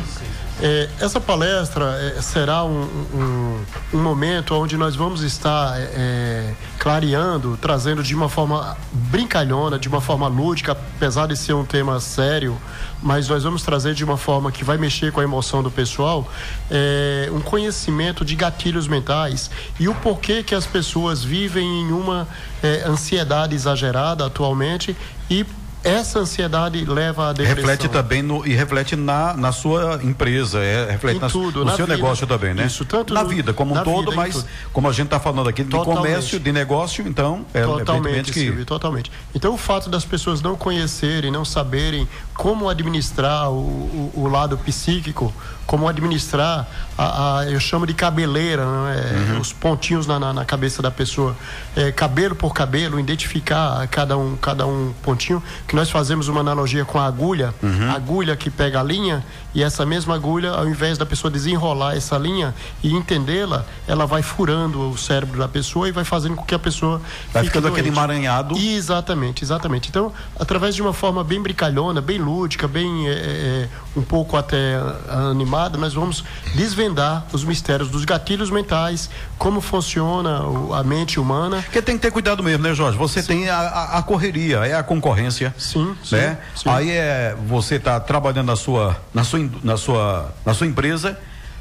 É, 0.62 0.90
essa 1.00 1.22
palestra 1.22 1.86
é, 2.18 2.22
será 2.22 2.64
um, 2.66 2.84
um- 3.14 3.64
um 3.94 4.02
momento 4.04 4.54
onde 4.56 4.76
nós 4.78 4.94
vamos 4.96 5.22
estar 5.24 5.80
é, 5.80 5.84
é, 5.96 6.54
clareando, 6.78 7.58
trazendo 7.62 8.04
de 8.04 8.14
uma 8.14 8.28
forma 8.28 8.76
brincalhona, 8.92 9.80
de 9.80 9.88
uma 9.88 10.02
forma 10.02 10.28
lúdica, 10.28 10.74
apesar 10.74 11.28
de 11.28 11.38
ser 11.38 11.54
um 11.54 11.64
tema 11.64 11.98
sério, 12.02 12.58
mas 13.02 13.30
nós 13.30 13.44
vamos 13.44 13.64
trazer 13.64 13.94
de 13.94 14.04
uma 14.04 14.18
forma 14.18 14.52
que 14.52 14.66
vai 14.66 14.78
mexer 14.78 15.12
com 15.14 15.22
a 15.22 15.24
emoção 15.24 15.64
do 15.64 15.72
pessoal, 15.72 16.28
é, 16.70 17.30
um 17.32 17.40
conhecimento 17.40 18.26
de 18.26 18.36
gatilhos 18.36 18.86
mentais 18.88 19.50
e 19.80 19.88
o 19.88 19.96
porquê 19.96 20.44
que 20.44 20.54
as 20.54 20.66
pessoas 20.66 21.24
vivem 21.24 21.66
em 21.66 21.92
uma 21.94 22.28
é, 22.62 22.84
ansiedade 22.86 23.56
exagerada 23.56 24.26
atualmente 24.26 24.96
e 25.30 25.46
essa 25.84 26.20
ansiedade 26.20 26.86
leva 26.86 27.30
à 27.30 27.34
depressão. 27.34 27.56
Reflete 27.56 27.90
também 27.90 28.22
no, 28.22 28.46
e 28.48 28.54
reflete 28.54 28.96
na, 28.96 29.34
na 29.36 29.52
sua 29.52 30.00
empresa, 30.04 30.60
é, 30.60 30.92
reflete 30.92 31.18
Em 31.18 31.20
na, 31.20 31.30
tudo, 31.30 31.60
no 31.60 31.66
na 31.66 31.76
seu 31.76 31.86
vida. 31.86 31.98
negócio 31.98 32.26
também, 32.26 32.54
né? 32.54 32.66
Isso, 32.66 32.86
tanto 32.86 33.14
na 33.14 33.24
no- 33.24 33.30
vida 33.30 33.54
como 33.54 33.76
um 33.78 33.84
todo, 33.84 34.16
mas 34.16 34.46
como 34.72 34.88
a 34.88 34.92
gente 34.92 35.06
está 35.06 35.20
falando 35.20 35.50
aqui 35.50 35.64
de 35.64 35.70
Totalmente. 35.70 35.98
comércio, 36.02 36.40
de 36.40 36.52
negócio, 36.52 37.06
então 37.08 37.46
é 37.54 37.64
Totalmente, 37.64 38.32
que 38.32 38.40
Silvio, 38.40 38.66
totalmente. 38.66 39.12
Então, 39.36 39.54
o 39.54 39.58
fato 39.58 39.90
das 39.90 40.06
pessoas 40.06 40.42
não 40.42 40.56
conhecerem, 40.56 41.30
não 41.32 41.44
saberem 41.44 42.08
como 42.34 42.70
administrar 42.70 43.50
o, 43.52 43.56
o, 43.56 44.12
o 44.16 44.28
lado 44.28 44.58
psíquico, 44.58 45.34
como 45.66 45.88
administrar, 45.88 46.68
a, 46.98 47.40
a- 47.40 47.46
eu 47.50 47.60
chamo 47.60 47.88
de 47.88 47.94
cabeleira, 47.94 48.66
né? 48.66 49.34
É, 49.36 49.40
os 49.40 49.52
pontinhos 49.54 50.06
na, 50.06 50.20
na, 50.20 50.34
na 50.34 50.46
cabeça 50.46 50.82
da 50.82 50.92
pessoa, 50.92 51.36
É, 51.76 51.92
cabelo 51.92 52.36
por 52.36 52.54
cabelo, 52.54 53.00
identificar 53.00 53.88
cada 53.88 54.16
um, 54.18 54.36
cada 54.36 54.68
um 54.68 54.94
pontinho, 55.02 55.42
que 55.68 55.76
nós 55.76 55.90
fazemos 55.90 56.28
uma 56.28 56.42
analogia 56.42 56.86
com 56.86 57.00
a 57.00 57.06
agulha, 57.08 57.54
a 57.90 57.94
agulha 57.96 58.36
que 58.36 58.50
pega 58.50 58.80
a 58.80 58.84
linha, 58.84 59.24
e 59.54 59.62
essa 59.64 59.86
mesma 59.86 60.16
agulha, 60.16 60.52
ao 60.52 60.68
invés 60.68 60.98
da 60.98 61.06
pessoa 61.06 61.30
desenrolar 61.32 61.96
essa 61.96 62.18
linha 62.18 62.54
e 62.84 62.94
entendê-la, 62.94 63.66
ela 63.88 64.06
vai 64.06 64.22
furando 64.24 64.90
o 64.90 64.98
cérebro 64.98 65.38
da 65.40 65.48
pessoa 65.48 65.88
e 65.88 65.92
vai 65.92 66.04
fazendo 66.04 66.36
com 66.36 66.44
que 66.44 66.56
a 66.56 66.60
pessoa 66.60 67.02
vai 67.32 67.44
ficando 67.44 67.68
aquele 67.68 67.84
doente. 67.84 67.98
emaranhado. 67.98 68.58
Exatamente, 68.58 69.44
exatamente. 69.44 69.90
Então, 69.90 70.12
através 70.40 70.76
de 70.76 70.82
uma 70.82 70.94
forma 70.94 71.24
bem 71.24 71.42
brincalhona, 71.42 72.02
bem 72.02 72.18
lúdica, 72.18 72.68
bem 72.68 73.08
é, 73.10 73.68
um 73.96 74.02
pouco 74.02 74.36
até 74.38 74.76
animada, 75.10 75.78
nós 75.78 75.94
vamos 75.94 76.24
desvendar 76.56 77.26
os 77.32 77.44
mistérios 77.44 77.90
dos 77.90 78.06
gatilhos 78.06 78.50
mentais, 78.50 79.10
como 79.38 79.62
funciona 79.62 80.42
a 80.78 80.84
mente 80.84 81.20
humana. 81.20 81.62
Porque 81.64 81.82
tem 81.82 81.96
que 81.96 82.02
ter 82.02 82.12
cuidado 82.12 82.42
mesmo, 82.44 82.64
né, 82.64 82.74
Jorge? 82.74 82.98
Você 82.98 83.22
tem 83.22 83.50
a, 83.50 83.98
a- 83.98 84.04
correria, 84.04 84.58
é 84.66 84.74
a 84.74 84.84
concorrência. 84.84 85.54
Sim, 85.58 85.96
sim, 86.04 86.16
né? 86.16 86.38
sim. 86.56 86.70
Aí 86.70 86.92
é 86.92 87.36
você 87.48 87.76
está 87.76 88.00
trabalhando 88.00 88.48
na 88.48 88.56
sua, 88.56 88.98
na 89.14 89.24
sua, 89.24 89.40
na 89.64 89.78
sua, 89.78 90.34
na 90.46 90.54
sua 90.54 90.68
empresa. 90.68 91.18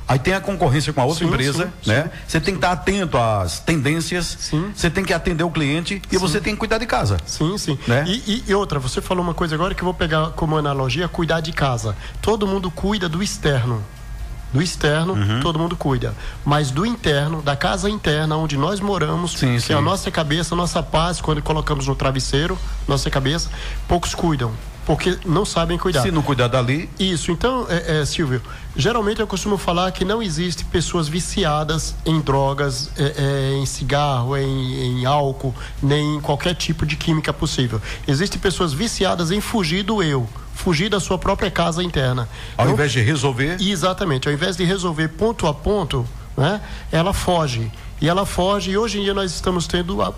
Aí 0.09 0.19
tem 0.19 0.35
a 0.35 0.41
concorrência 0.41 0.93
com 0.93 1.01
a 1.01 1.05
outra 1.05 1.25
Sim, 1.25 1.31
empresa, 1.33 1.73
sim, 1.81 1.89
né? 1.91 2.03
sim. 2.05 2.11
Você 2.27 2.41
tem 2.41 2.55
que 2.55 2.59
estar 2.59 2.73
atento 2.73 3.17
às 3.17 3.61
tendências. 3.61 4.37
Sim. 4.41 4.73
Você 4.75 4.91
tem 4.91 5.05
que 5.05 5.13
atender 5.15 5.45
o 5.45 5.51
cliente 5.51 6.03
e 6.11 6.19
você 6.19 6.41
tem 6.41 6.55
que 6.55 6.59
cuidar 6.59 6.79
de 6.79 6.87
casa. 6.87 7.17
Sim, 7.25 7.57
sim. 7.57 7.79
Né? 7.87 8.05
E, 8.07 8.13
e- 8.27 8.45
e 8.49 8.55
outra, 8.55 8.79
você 8.81 9.01
falou 9.01 9.23
uma 9.25 9.33
coisa 9.33 9.55
agora 9.55 9.75
que 9.75 9.81
eu 9.81 9.85
vou 9.87 9.95
pegar 9.95 10.31
como 10.31 10.57
analogia, 10.59 11.09
cuidar 11.09 11.41
de 11.41 11.53
casa. 11.53 11.97
Todo 12.21 12.47
mundo 12.49 12.71
cuida 12.71 13.09
do 13.09 13.23
externo. 13.23 13.83
Do 14.53 14.61
externo, 14.61 15.15
Uhum. 15.15 15.41
todo 15.41 15.59
mundo 15.59 15.77
cuida. 15.77 16.15
Mas 16.45 16.71
do 16.71 16.85
interno, 16.85 17.41
da 17.41 17.57
casa 17.57 17.89
interna, 17.89 18.37
onde 18.37 18.57
nós 18.59 18.81
moramos, 18.81 19.33
Sim, 19.33 19.55
que 19.55 19.61
sim. 19.63 19.73
é 19.73 19.77
a 19.77 19.81
nossa 19.81 20.11
cabeça, 20.11 20.55
a 20.55 20.57
nossa 20.59 20.83
paz, 20.83 21.23
quando 21.23 21.41
colocamos 21.41 21.87
no 21.87 21.95
travesseiro, 21.95 22.59
nossa 22.87 23.09
cabeça, 23.09 23.49
poucos 23.89 24.15
cuidam. 24.15 24.53
Porque 24.85 25.17
não 25.25 25.45
sabem 25.45 25.79
cuidar. 25.79 26.03
Se 26.03 26.11
não 26.11 26.23
cuidar 26.23 26.49
dali, 26.49 26.91
Isso, 26.99 27.31
então, 27.31 27.67
é, 27.69 28.01
é, 28.01 28.05
Silvio, 28.05 28.43
geralmente 28.77 29.21
eu 29.21 29.27
costumo 29.29 29.57
falar 29.57 29.93
que 29.93 30.05
não 30.05 30.21
existe 30.23 30.65
pessoas 30.65 31.07
viciadas 31.09 31.95
em 32.05 32.21
drogas, 32.21 32.91
é, 32.99 33.15
é, 33.17 33.57
em 33.59 33.65
cigarro, 33.67 34.37
em, 34.37 35.01
em 35.01 35.05
álcool, 35.07 35.55
nem 35.83 36.17
em 36.17 36.21
qualquer 36.21 36.55
tipo 36.57 36.85
de 36.85 36.97
química 36.97 37.33
possível. 37.33 37.81
Existem 38.09 38.41
pessoas 38.41 38.73
viciadas 38.73 39.31
em 39.31 39.41
fugir 39.41 39.85
do 39.85 40.03
eu, 40.03 40.29
fugir 40.55 40.89
da 40.89 40.99
sua 40.99 41.17
própria 41.17 41.51
casa 41.51 41.83
interna. 41.83 42.29
ao 42.59 42.67
Não- 42.67 42.73
invés 42.73 42.91
de 42.91 43.01
resolver, 43.01 43.57
Exatamente, 43.61 44.27
ao 44.29 44.35
invés 44.35 44.57
de 44.57 44.65
resolver 44.65 45.09
ponto 45.09 45.47
a 45.47 45.55
ponto, 45.55 46.05
né, 46.37 46.61
ela 46.91 47.13
foge. 47.13 47.71
E 48.03 48.09
ela 48.09 48.27
foge, 48.27 48.73
e 48.73 48.77
hoje 48.77 48.99
em 48.99 49.05
dia 49.05 49.15
nós 49.15 49.33
estamos 49.33 49.67
tendo 49.69 50.03
a 50.03 50.13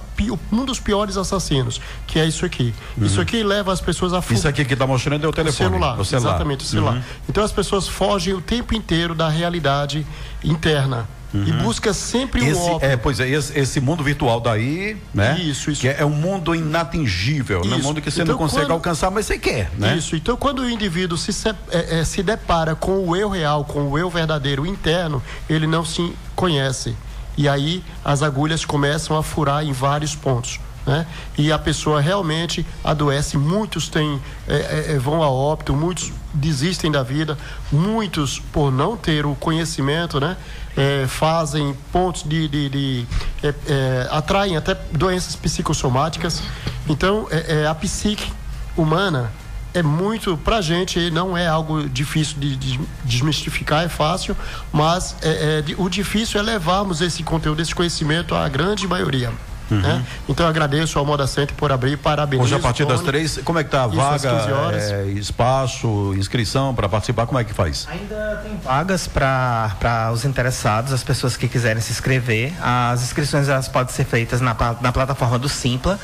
um 0.51 0.65
dos 0.65 0.81
piores 0.81 1.19
assassinos, 1.19 1.79
que 2.07 2.19
é 2.19 2.25
isso 2.27 2.47
aqui. 2.47 2.75
Isso 2.97 3.21
aqui 3.21 3.43
leva 3.43 3.73
as 3.73 3.81
pessoas 3.83 4.15
a 4.15 4.23
fugir. 4.23 4.39
isso 4.39 4.49
aqui 4.49 4.65
que 4.65 4.73
está 4.73 4.87
mostrando 4.87 5.23
é 5.25 5.27
o 5.27 5.31
O 5.31 5.33
telefone. 5.35 5.69
celular, 5.71 6.01
o 6.01 6.05
celular. 6.05 6.31
exatamente, 6.31 6.65
o 6.65 6.67
celular. 6.67 6.95
Uhum. 6.95 7.03
Então 7.29 7.45
as 7.45 7.53
pessoas 7.53 7.87
fogem 7.87 8.33
o 8.33 8.41
tempo 8.41 8.75
inteiro 8.75 9.15
da 9.15 9.29
realidade 9.29 10.07
interna 10.43 11.07
e 11.35 11.51
busca 11.53 11.93
sempre 11.93 12.53
o 12.53 12.59
óbvio. 12.59 12.89
é, 12.89 12.97
pois 12.97 13.19
é, 13.19 13.29
esse, 13.29 13.59
esse 13.59 13.81
mundo 13.81 14.05
virtual 14.05 14.41
daí, 14.41 14.97
né? 15.13 15.37
Isso, 15.41 15.69
isso. 15.69 15.81
Que 15.81 15.89
é, 15.89 15.97
é 15.99 16.05
um 16.07 16.11
mundo 16.11 16.55
inatingível, 16.55 17.63
né? 17.65 17.75
um 17.75 17.79
Isso. 17.81 17.89
mundo 17.89 18.01
que 18.01 18.09
você 18.09 18.23
Então, 18.23 18.35
não 18.35 18.39
consegue 18.39 18.67
quando- 18.67 18.71
alcançar, 18.73 19.11
mas 19.11 19.27
você 19.27 19.37
quer, 19.37 19.69
né? 19.77 19.97
Isso. 19.97 20.15
Então, 20.15 20.37
quando 20.37 20.61
o 20.61 20.71
indivíduo 20.71 21.19
se, 21.19 21.33
se, 21.33 21.49
é, 21.49 21.55
é, 22.01 22.05
se 22.05 22.23
depara 22.23 22.77
com 22.77 23.09
o 23.09 23.17
eu 23.17 23.29
real, 23.29 23.65
com 23.65 23.91
o 23.91 23.99
eu 23.99 24.09
verdadeiro 24.09 24.65
interno, 24.65 25.21
ele 25.51 25.67
não 25.67 25.85
se 25.85 26.15
conhece. 26.37 26.95
E 27.37 27.49
aí 27.49 27.83
as 28.05 28.23
agulhas 28.23 28.65
começam 28.65 29.17
a 29.17 29.23
furar 29.23 29.65
em 29.65 29.73
vários 29.73 30.15
pontos. 30.15 30.61
Né? 30.87 31.07
E 31.39 31.51
a 31.51 31.59
pessoa 31.59 32.01
realmente 32.01 32.65
adoece. 32.83 33.39
Muitos 33.39 33.89
têm, 33.89 34.21
é, 34.47 34.55
é, 34.55 34.93
é, 34.93 34.99
vão 34.99 35.23
a 35.23 35.31
óbito, 35.31 35.75
muitos 35.75 36.13
desistem 36.33 36.91
da 36.91 37.03
vida, 37.03 37.39
muitos, 37.73 38.39
por 38.39 38.71
não 38.71 38.97
ter 38.97 39.25
o 39.25 39.35
conhecimento, 39.35 40.21
né? 40.21 40.37
É, 40.77 41.07
fazem 41.07 41.75
pontos 41.93 42.25
de. 42.25 42.49
de, 42.49 42.69
de 42.69 43.07
é, 43.43 43.55
é, 43.67 44.09
atraem 44.11 44.57
até 44.57 44.75
doenças 44.93 45.37
psicossomáticas. 45.37 46.43
Então, 46.89 47.27
a 47.71 47.75
psique 47.75 48.31
humana 48.77 49.33
é 49.75 49.83
muito 49.83 50.37
pra 50.39 50.61
gente 50.61 51.11
não 51.11 51.37
é 51.37 51.47
algo 51.47 51.89
difícil 51.89 52.39
de, 52.39 52.57
de 52.57 52.81
desmistificar 53.05 53.85
é 53.85 53.89
fácil 53.89 54.37
mas 54.73 55.17
é, 55.21 55.65
é, 55.69 55.75
o 55.77 55.89
difícil 55.89 56.41
é 56.41 56.43
levarmos 56.43 57.01
esse 57.01 57.23
conteúdo 57.23 57.61
esse 57.61 57.75
conhecimento 57.75 58.35
à 58.35 58.49
grande 58.49 58.87
maioria 58.87 59.33
né? 59.71 60.05
então 60.29 60.47
eu 60.47 60.51
agradeço 60.51 60.99
ao 60.99 61.05
Moda 61.05 61.27
Center 61.27 61.55
por 61.57 61.73
abrir 61.73 61.97
parabéns 61.97 62.43
Hoje 62.43 62.55
a 62.55 62.59
partir 62.59 62.85
das 62.85 63.01
três, 63.01 63.41
como 63.45 63.59
é 63.59 63.65
que 63.65 63.71
tá 63.71 63.85
a 63.85 63.87
vaga, 63.87 64.39
15 64.39 64.53
horas. 64.53 64.93
é, 64.93 65.05
espaço, 65.13 66.15
inscrição 66.17 66.75
para 66.75 66.89
participar, 66.89 67.27
como 67.27 67.39
é 67.39 67.45
que 67.45 67.55
faz? 67.55 67.87
Ainda 67.91 68.43
tem 68.45 68.57
vagas 68.63 69.09
para 69.09 70.11
os 70.13 70.25
interessados, 70.25 70.93
as 70.93 71.03
pessoas 71.03 71.37
que 71.37 71.49
quiserem 71.49 71.81
se 71.81 71.93
inscrever. 71.93 72.53
As 72.61 73.03
inscrições 73.03 73.49
elas 73.49 73.69
podem 73.69 73.93
ser 73.93 74.05
feitas 74.05 74.41
na, 74.41 74.55
na 74.81 74.93
plataforma 74.93 75.39
do 75.39 75.49
Simpla. 75.49 75.99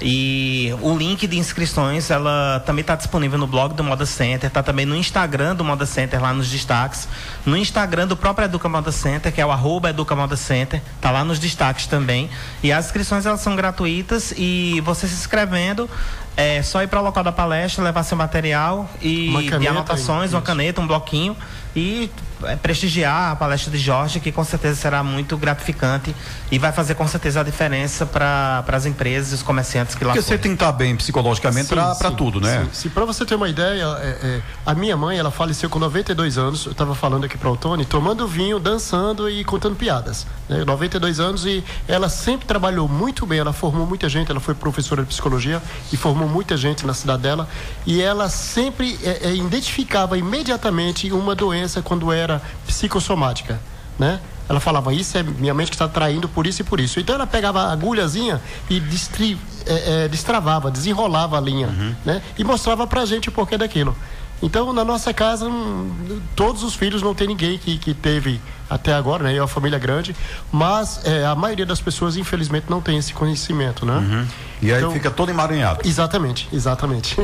E 0.00 0.74
o 0.80 0.96
link 0.96 1.26
de 1.26 1.38
inscrições 1.38 2.10
ela 2.10 2.60
também 2.66 2.80
está 2.80 2.96
disponível 2.96 3.38
no 3.38 3.46
blog 3.46 3.74
do 3.74 3.84
Moda 3.84 4.04
Center, 4.04 4.48
está 4.48 4.62
também 4.62 4.84
no 4.84 4.96
Instagram 4.96 5.54
do 5.54 5.64
Moda 5.64 5.86
Center, 5.86 6.20
lá 6.20 6.32
nos 6.32 6.50
destaques. 6.50 7.08
No 7.46 7.56
Instagram 7.56 8.06
do 8.06 8.16
próprio 8.16 8.46
Educa 8.46 8.68
Moda 8.68 8.92
Center, 8.92 9.32
que 9.32 9.40
é 9.40 9.46
o 9.46 9.50
arroba 9.50 9.90
Educa 9.90 10.14
Moda 10.14 10.36
Center, 10.36 10.82
está 10.96 11.10
lá 11.10 11.24
nos 11.24 11.38
destaques 11.38 11.86
também. 11.86 12.28
E 12.62 12.72
as 12.72 12.91
inscrições 12.92 13.24
elas 13.24 13.40
são 13.40 13.56
gratuitas 13.56 14.34
e 14.36 14.82
você 14.84 15.08
se 15.08 15.14
inscrevendo 15.14 15.88
é 16.36 16.62
só 16.62 16.82
ir 16.82 16.88
para 16.88 17.00
o 17.00 17.04
local 17.04 17.24
da 17.24 17.32
palestra, 17.32 17.82
levar 17.82 18.02
seu 18.02 18.16
material 18.16 18.88
e 19.00 19.28
Uma 19.28 19.42
de 19.58 19.68
anotações, 19.68 20.32
uma 20.32 20.38
isso. 20.38 20.46
caneta, 20.46 20.80
um 20.80 20.86
bloquinho 20.86 21.36
e 21.74 22.10
prestigiar 22.60 23.32
a 23.32 23.36
palestra 23.36 23.70
de 23.70 23.78
Jorge, 23.78 24.20
que 24.20 24.32
com 24.32 24.44
certeza 24.44 24.76
será 24.76 25.02
muito 25.02 25.36
gratificante 25.36 26.14
e 26.50 26.58
vai 26.58 26.72
fazer 26.72 26.94
com 26.94 27.06
certeza 27.06 27.40
a 27.40 27.42
diferença 27.42 28.06
para 28.06 28.64
as 28.68 28.86
empresas 28.86 29.32
e 29.32 29.34
os 29.34 29.42
comerciantes 29.42 29.94
que 29.94 30.04
lá 30.04 30.12
Porque 30.12 30.22
você 30.22 30.28
forem. 30.28 30.42
tem 30.42 30.50
que 30.52 30.56
estar 30.56 30.72
bem 30.72 30.96
psicologicamente 30.96 31.68
para 31.68 32.10
tudo, 32.10 32.40
né? 32.40 32.64
Sim, 32.64 32.82
sim. 32.82 32.88
para 32.88 33.04
você 33.04 33.24
ter 33.24 33.34
uma 33.34 33.48
ideia, 33.48 33.84
é, 34.00 34.08
é, 34.22 34.42
a 34.64 34.74
minha 34.74 34.96
mãe, 34.96 35.18
ela 35.18 35.30
faleceu 35.30 35.68
com 35.68 35.78
92 35.78 36.38
anos. 36.38 36.66
Eu 36.66 36.72
estava 36.72 36.94
falando 36.94 37.24
aqui 37.24 37.36
para 37.36 37.50
o 37.50 37.56
Tony, 37.56 37.84
tomando 37.84 38.26
vinho, 38.26 38.58
dançando 38.58 39.28
e 39.28 39.44
contando 39.44 39.76
piadas. 39.76 40.26
Né? 40.48 40.64
92 40.64 41.20
anos 41.20 41.44
e 41.44 41.64
ela 41.88 42.08
sempre 42.08 42.46
trabalhou 42.46 42.88
muito 42.88 43.26
bem. 43.26 43.38
Ela 43.38 43.52
formou 43.52 43.86
muita 43.86 44.08
gente. 44.08 44.30
Ela 44.30 44.40
foi 44.40 44.54
professora 44.54 45.02
de 45.02 45.08
psicologia 45.08 45.62
e 45.92 45.96
formou 45.96 46.28
muita 46.28 46.56
gente 46.56 46.86
na 46.86 46.94
cidade 46.94 47.22
dela. 47.22 47.48
E 47.86 48.00
ela 48.00 48.28
sempre 48.28 48.98
é, 49.02 49.28
é, 49.28 49.34
identificava 49.34 50.16
imediatamente 50.16 51.10
uma 51.12 51.34
doença 51.34 51.82
quando 51.82 52.12
era 52.12 52.31
psicossomática, 52.66 53.60
né? 53.98 54.20
Ela 54.48 54.60
falava, 54.60 54.92
isso 54.92 55.16
é 55.16 55.22
minha 55.22 55.54
mente 55.54 55.70
que 55.70 55.74
está 55.74 55.88
traindo 55.88 56.28
por 56.28 56.46
isso 56.46 56.62
e 56.62 56.64
por 56.64 56.78
isso. 56.80 57.00
Então 57.00 57.14
ela 57.14 57.26
pegava 57.26 57.62
a 57.62 57.72
agulhazinha 57.72 58.40
e 58.68 58.80
distri, 58.80 59.38
é, 59.66 60.04
é, 60.04 60.08
destravava, 60.08 60.70
desenrolava 60.70 61.38
a 61.38 61.40
linha, 61.40 61.68
né? 62.04 62.20
E 62.36 62.44
mostrava 62.44 62.86
pra 62.86 63.04
gente 63.06 63.28
o 63.28 63.32
porquê 63.32 63.56
daquilo. 63.56 63.96
Então, 64.42 64.72
na 64.72 64.84
nossa 64.84 65.12
casa, 65.14 65.46
hum, 65.46 66.20
todos 66.34 66.62
os 66.62 66.74
filhos, 66.74 67.00
não 67.02 67.14
tem 67.14 67.28
ninguém 67.28 67.56
que, 67.58 67.78
que 67.78 67.94
teve 67.94 68.40
até 68.68 68.94
agora, 68.94 69.22
né? 69.24 69.36
É 69.36 69.40
uma 69.40 69.46
família 69.46 69.78
grande, 69.78 70.16
mas 70.50 71.00
é, 71.04 71.24
a 71.26 71.34
maioria 71.34 71.66
das 71.66 71.80
pessoas, 71.80 72.16
infelizmente, 72.16 72.66
não 72.70 72.80
tem 72.80 72.96
esse 72.96 73.12
conhecimento, 73.12 73.84
né? 73.84 74.26
E 74.62 74.72
aí 74.72 74.78
Então- 74.78 74.92
fica 74.92 75.10
todo 75.10 75.28
emaranhado. 75.30 75.80
Exatamente, 75.84 76.48
exatamente. 76.52 77.16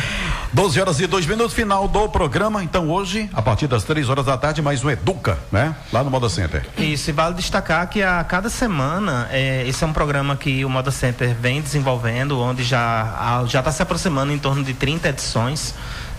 12 0.52 0.80
horas 0.80 0.98
e 1.00 1.06
2 1.06 1.26
minutos, 1.26 1.52
final 1.54 1.86
do 1.86 2.08
programa. 2.08 2.62
Então 2.64 2.90
hoje, 2.90 3.28
a 3.32 3.40
partir 3.42 3.66
das 3.68 3.84
3 3.84 4.08
horas 4.08 4.24
da 4.26 4.36
tarde, 4.36 4.60
mais 4.62 4.82
um 4.82 4.90
Educa, 4.90 5.38
né? 5.52 5.76
Lá 5.92 6.02
no 6.02 6.10
Moda 6.10 6.28
Center. 6.28 6.66
Isso, 6.78 7.10
e 7.10 7.12
vale 7.12 7.34
destacar 7.36 7.88
que 7.88 8.02
a 8.02 8.24
cada 8.24 8.48
semana, 8.50 9.28
é, 9.30 9.66
esse 9.68 9.84
é 9.84 9.86
um 9.86 9.92
programa 9.92 10.34
que 10.36 10.64
o 10.64 10.68
Moda 10.70 10.90
Center 10.90 11.34
vem 11.40 11.60
desenvolvendo, 11.60 12.40
onde 12.40 12.64
já 12.64 13.44
já 13.46 13.60
está 13.60 13.70
se 13.70 13.82
aproximando 13.82 14.32
em 14.32 14.38
torno 14.38 14.64
de 14.64 14.74
30 14.74 15.08
edições. 15.10 15.74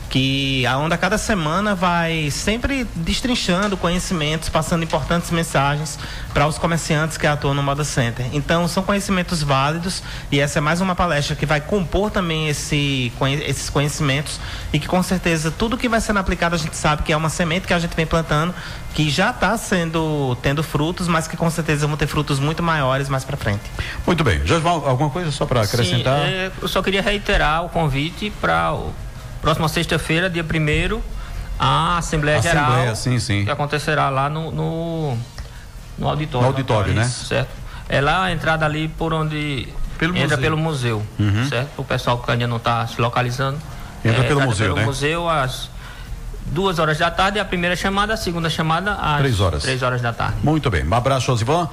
Que 0.10 0.66
a 0.66 0.78
onda 0.78 0.98
cada 0.98 1.18
semana 1.18 1.76
vai 1.76 2.32
sempre 2.32 2.86
destrinchando 2.96 3.76
conhecimentos, 3.76 4.50
passando 4.50 4.84
importantes 4.84 5.32
mensagens 5.32 6.00
para 6.34 6.48
os 6.48 6.58
comerciantes 6.58 7.18
que 7.18 7.28
atuam 7.28 7.54
no 7.54 7.62
Moda 7.62 7.84
Center. 7.84 8.26
Então 8.34 8.68
são 8.68 8.84
conhecimentos 8.84 9.44
válidos 9.44 10.02
e 10.32 10.40
essa 10.40 10.60
é 10.60 10.62
mais 10.62 10.82
uma 10.82 10.96
palestra 10.96 11.36
que 11.36 11.46
vai 11.46 11.60
compor 11.60 12.10
também 12.10 12.48
esse, 12.48 13.12
esses 13.46 13.70
conhecimentos 13.70 14.40
e 14.72 14.80
que 14.80 14.88
com 14.88 15.02
certeza 15.04 15.52
tudo 15.52 15.78
que 15.78 15.90
vai 15.90 16.00
sendo 16.00 16.20
aplicado 16.20 16.56
a 16.56 16.58
gente 16.58 16.76
sabe 16.76 17.04
que 17.04 17.12
é 17.12 17.18
uma 17.18 17.30
semente 17.30 17.68
que 17.68 17.74
a 17.74 17.80
gente 17.80 17.96
vem 17.96 18.06
plantando 18.06 18.54
que 18.94 19.10
já 19.10 19.30
está 19.30 19.56
sendo 19.58 20.36
tendo 20.42 20.64
frutos, 20.64 21.08
mas 21.08 21.28
que 21.28 21.38
com 21.38 21.50
certeza 21.52 21.86
vão 21.86 21.96
ter 21.96 22.08
frutos 22.08 22.40
muito 22.40 22.64
maiores 22.64 23.10
mais 23.10 23.24
para 23.24 23.38
frente. 23.38 23.62
Muito 24.06 24.24
bem, 24.24 24.46
Josval, 24.46 24.88
alguma 24.88 25.10
coisa 25.10 25.32
só 25.32 25.46
para 25.46 25.62
acrescentar? 25.62 26.26
Sim, 26.26 26.34
é, 26.34 26.52
eu 26.60 26.68
só 26.68 26.82
queria 26.82 27.02
reiterar 27.02 27.64
o 27.64 27.70
convite 27.70 28.32
para 28.42 28.74
próxima 29.42 29.68
sexta-feira, 29.68 30.30
dia 30.30 30.44
1 30.44 31.02
a 31.60 31.98
Assembleia, 31.98 32.38
Assembleia 32.38 32.80
Geral. 32.82 32.96
Sim, 32.96 33.20
sim. 33.20 33.46
Que 33.46 33.52
acontecerá 33.52 34.10
lá 34.10 34.30
no, 34.30 34.52
no, 34.52 35.18
no 35.98 36.08
auditório. 36.08 36.48
No 36.48 36.54
auditório, 36.54 36.94
né? 36.94 37.06
Certo. 37.06 37.50
É 37.90 38.00
lá 38.00 38.26
a 38.26 38.32
entrada 38.32 38.66
ali 38.66 38.88
por 38.88 39.14
onde 39.14 39.68
pelo 39.98 40.16
entra 40.16 40.38
museu. 40.38 40.38
pelo 40.38 40.58
museu. 40.58 41.04
Uhum. 41.20 41.50
Certo? 41.50 41.70
O 41.80 41.84
pessoal 41.84 42.20
que 42.20 42.30
ainda 42.30 42.48
não 42.48 42.58
está 42.58 42.86
se 42.86 43.02
localizando. 43.02 43.58
Entra 44.06 44.24
é, 44.24 44.28
pelo 44.28 44.42
museu, 44.42 44.68
pelo 44.68 44.78
né? 44.78 44.86
museu 44.86 45.28
às 45.28 45.70
duas 46.46 46.80
horas 46.80 46.98
da 46.98 47.10
tarde, 47.10 47.40
a 47.40 47.46
primeira 47.46 47.76
chamada, 47.76 48.14
a 48.14 48.18
segunda 48.18 48.50
chamada 48.50 48.94
às 48.94 49.20
três 49.20 49.40
horas. 49.40 49.64
Três 49.64 49.82
horas 49.82 50.02
da 50.02 50.14
tarde. 50.14 50.38
Muito 50.44 50.70
bem. 50.70 50.86
Um 50.86 50.94
abraço, 50.94 51.26
Josivan. 51.26 51.68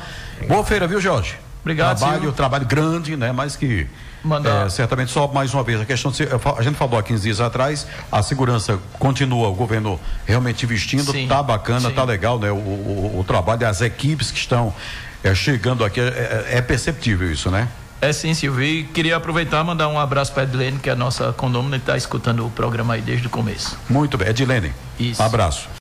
Boa 0.48 0.64
feira, 0.64 0.86
viu, 0.86 1.00
Jorge? 1.00 1.36
Obrigado. 1.62 1.98
Trabalho, 1.98 2.20
Silvio. 2.20 2.32
trabalho 2.32 2.66
grande, 2.66 3.16
né? 3.16 3.32
Mas 3.32 3.56
que 3.56 3.86
Mandar... 4.24 4.66
É, 4.66 4.70
certamente 4.70 5.10
só 5.10 5.28
mais 5.28 5.52
uma 5.52 5.62
vez 5.62 5.80
a 5.80 5.84
questão 5.84 6.10
de, 6.10 6.22
a 6.24 6.62
gente 6.62 6.76
falou 6.76 6.98
há 6.98 7.02
15 7.02 7.22
dias 7.22 7.40
atrás 7.40 7.86
a 8.10 8.22
segurança 8.22 8.78
continua 8.98 9.48
o 9.48 9.54
governo 9.54 10.00
realmente 10.24 10.64
investindo 10.64 11.12
sim, 11.12 11.28
tá 11.28 11.42
bacana 11.42 11.88
sim. 11.90 11.94
tá 11.94 12.04
legal 12.04 12.38
né 12.38 12.50
o, 12.50 12.54
o, 12.54 13.18
o, 13.20 13.24
trabalho 13.24 13.60
das 13.60 13.82
equipes 13.82 14.30
que 14.30 14.38
estão 14.38 14.74
é, 15.22 15.34
chegando 15.34 15.84
aqui 15.84 16.00
é, 16.00 16.04
é, 16.48 16.58
é 16.58 16.62
perceptível 16.62 17.30
isso 17.30 17.50
né 17.50 17.68
é 18.00 18.12
sim, 18.12 18.34
Silvio. 18.34 18.62
E 18.62 18.84
queria 18.84 19.16
aproveitar 19.16 19.62
e 19.62 19.66
mandar 19.66 19.88
um 19.88 19.98
abraço 19.98 20.30
para 20.30 20.42
a 20.42 20.44
Edilene, 20.44 20.78
que 20.78 20.90
é 20.90 20.92
a 20.92 20.96
nossa 20.96 21.32
condômina 21.32 21.76
e 21.76 21.78
está 21.78 21.96
escutando 21.96 22.46
o 22.46 22.50
programa 22.50 22.92
aí 22.92 23.00
desde 23.00 23.28
o 23.28 23.30
começo. 23.30 23.78
Muito 23.88 24.18
bem. 24.18 24.28
Edilene, 24.28 24.74
Isso. 25.00 25.22
abraço. 25.22 25.70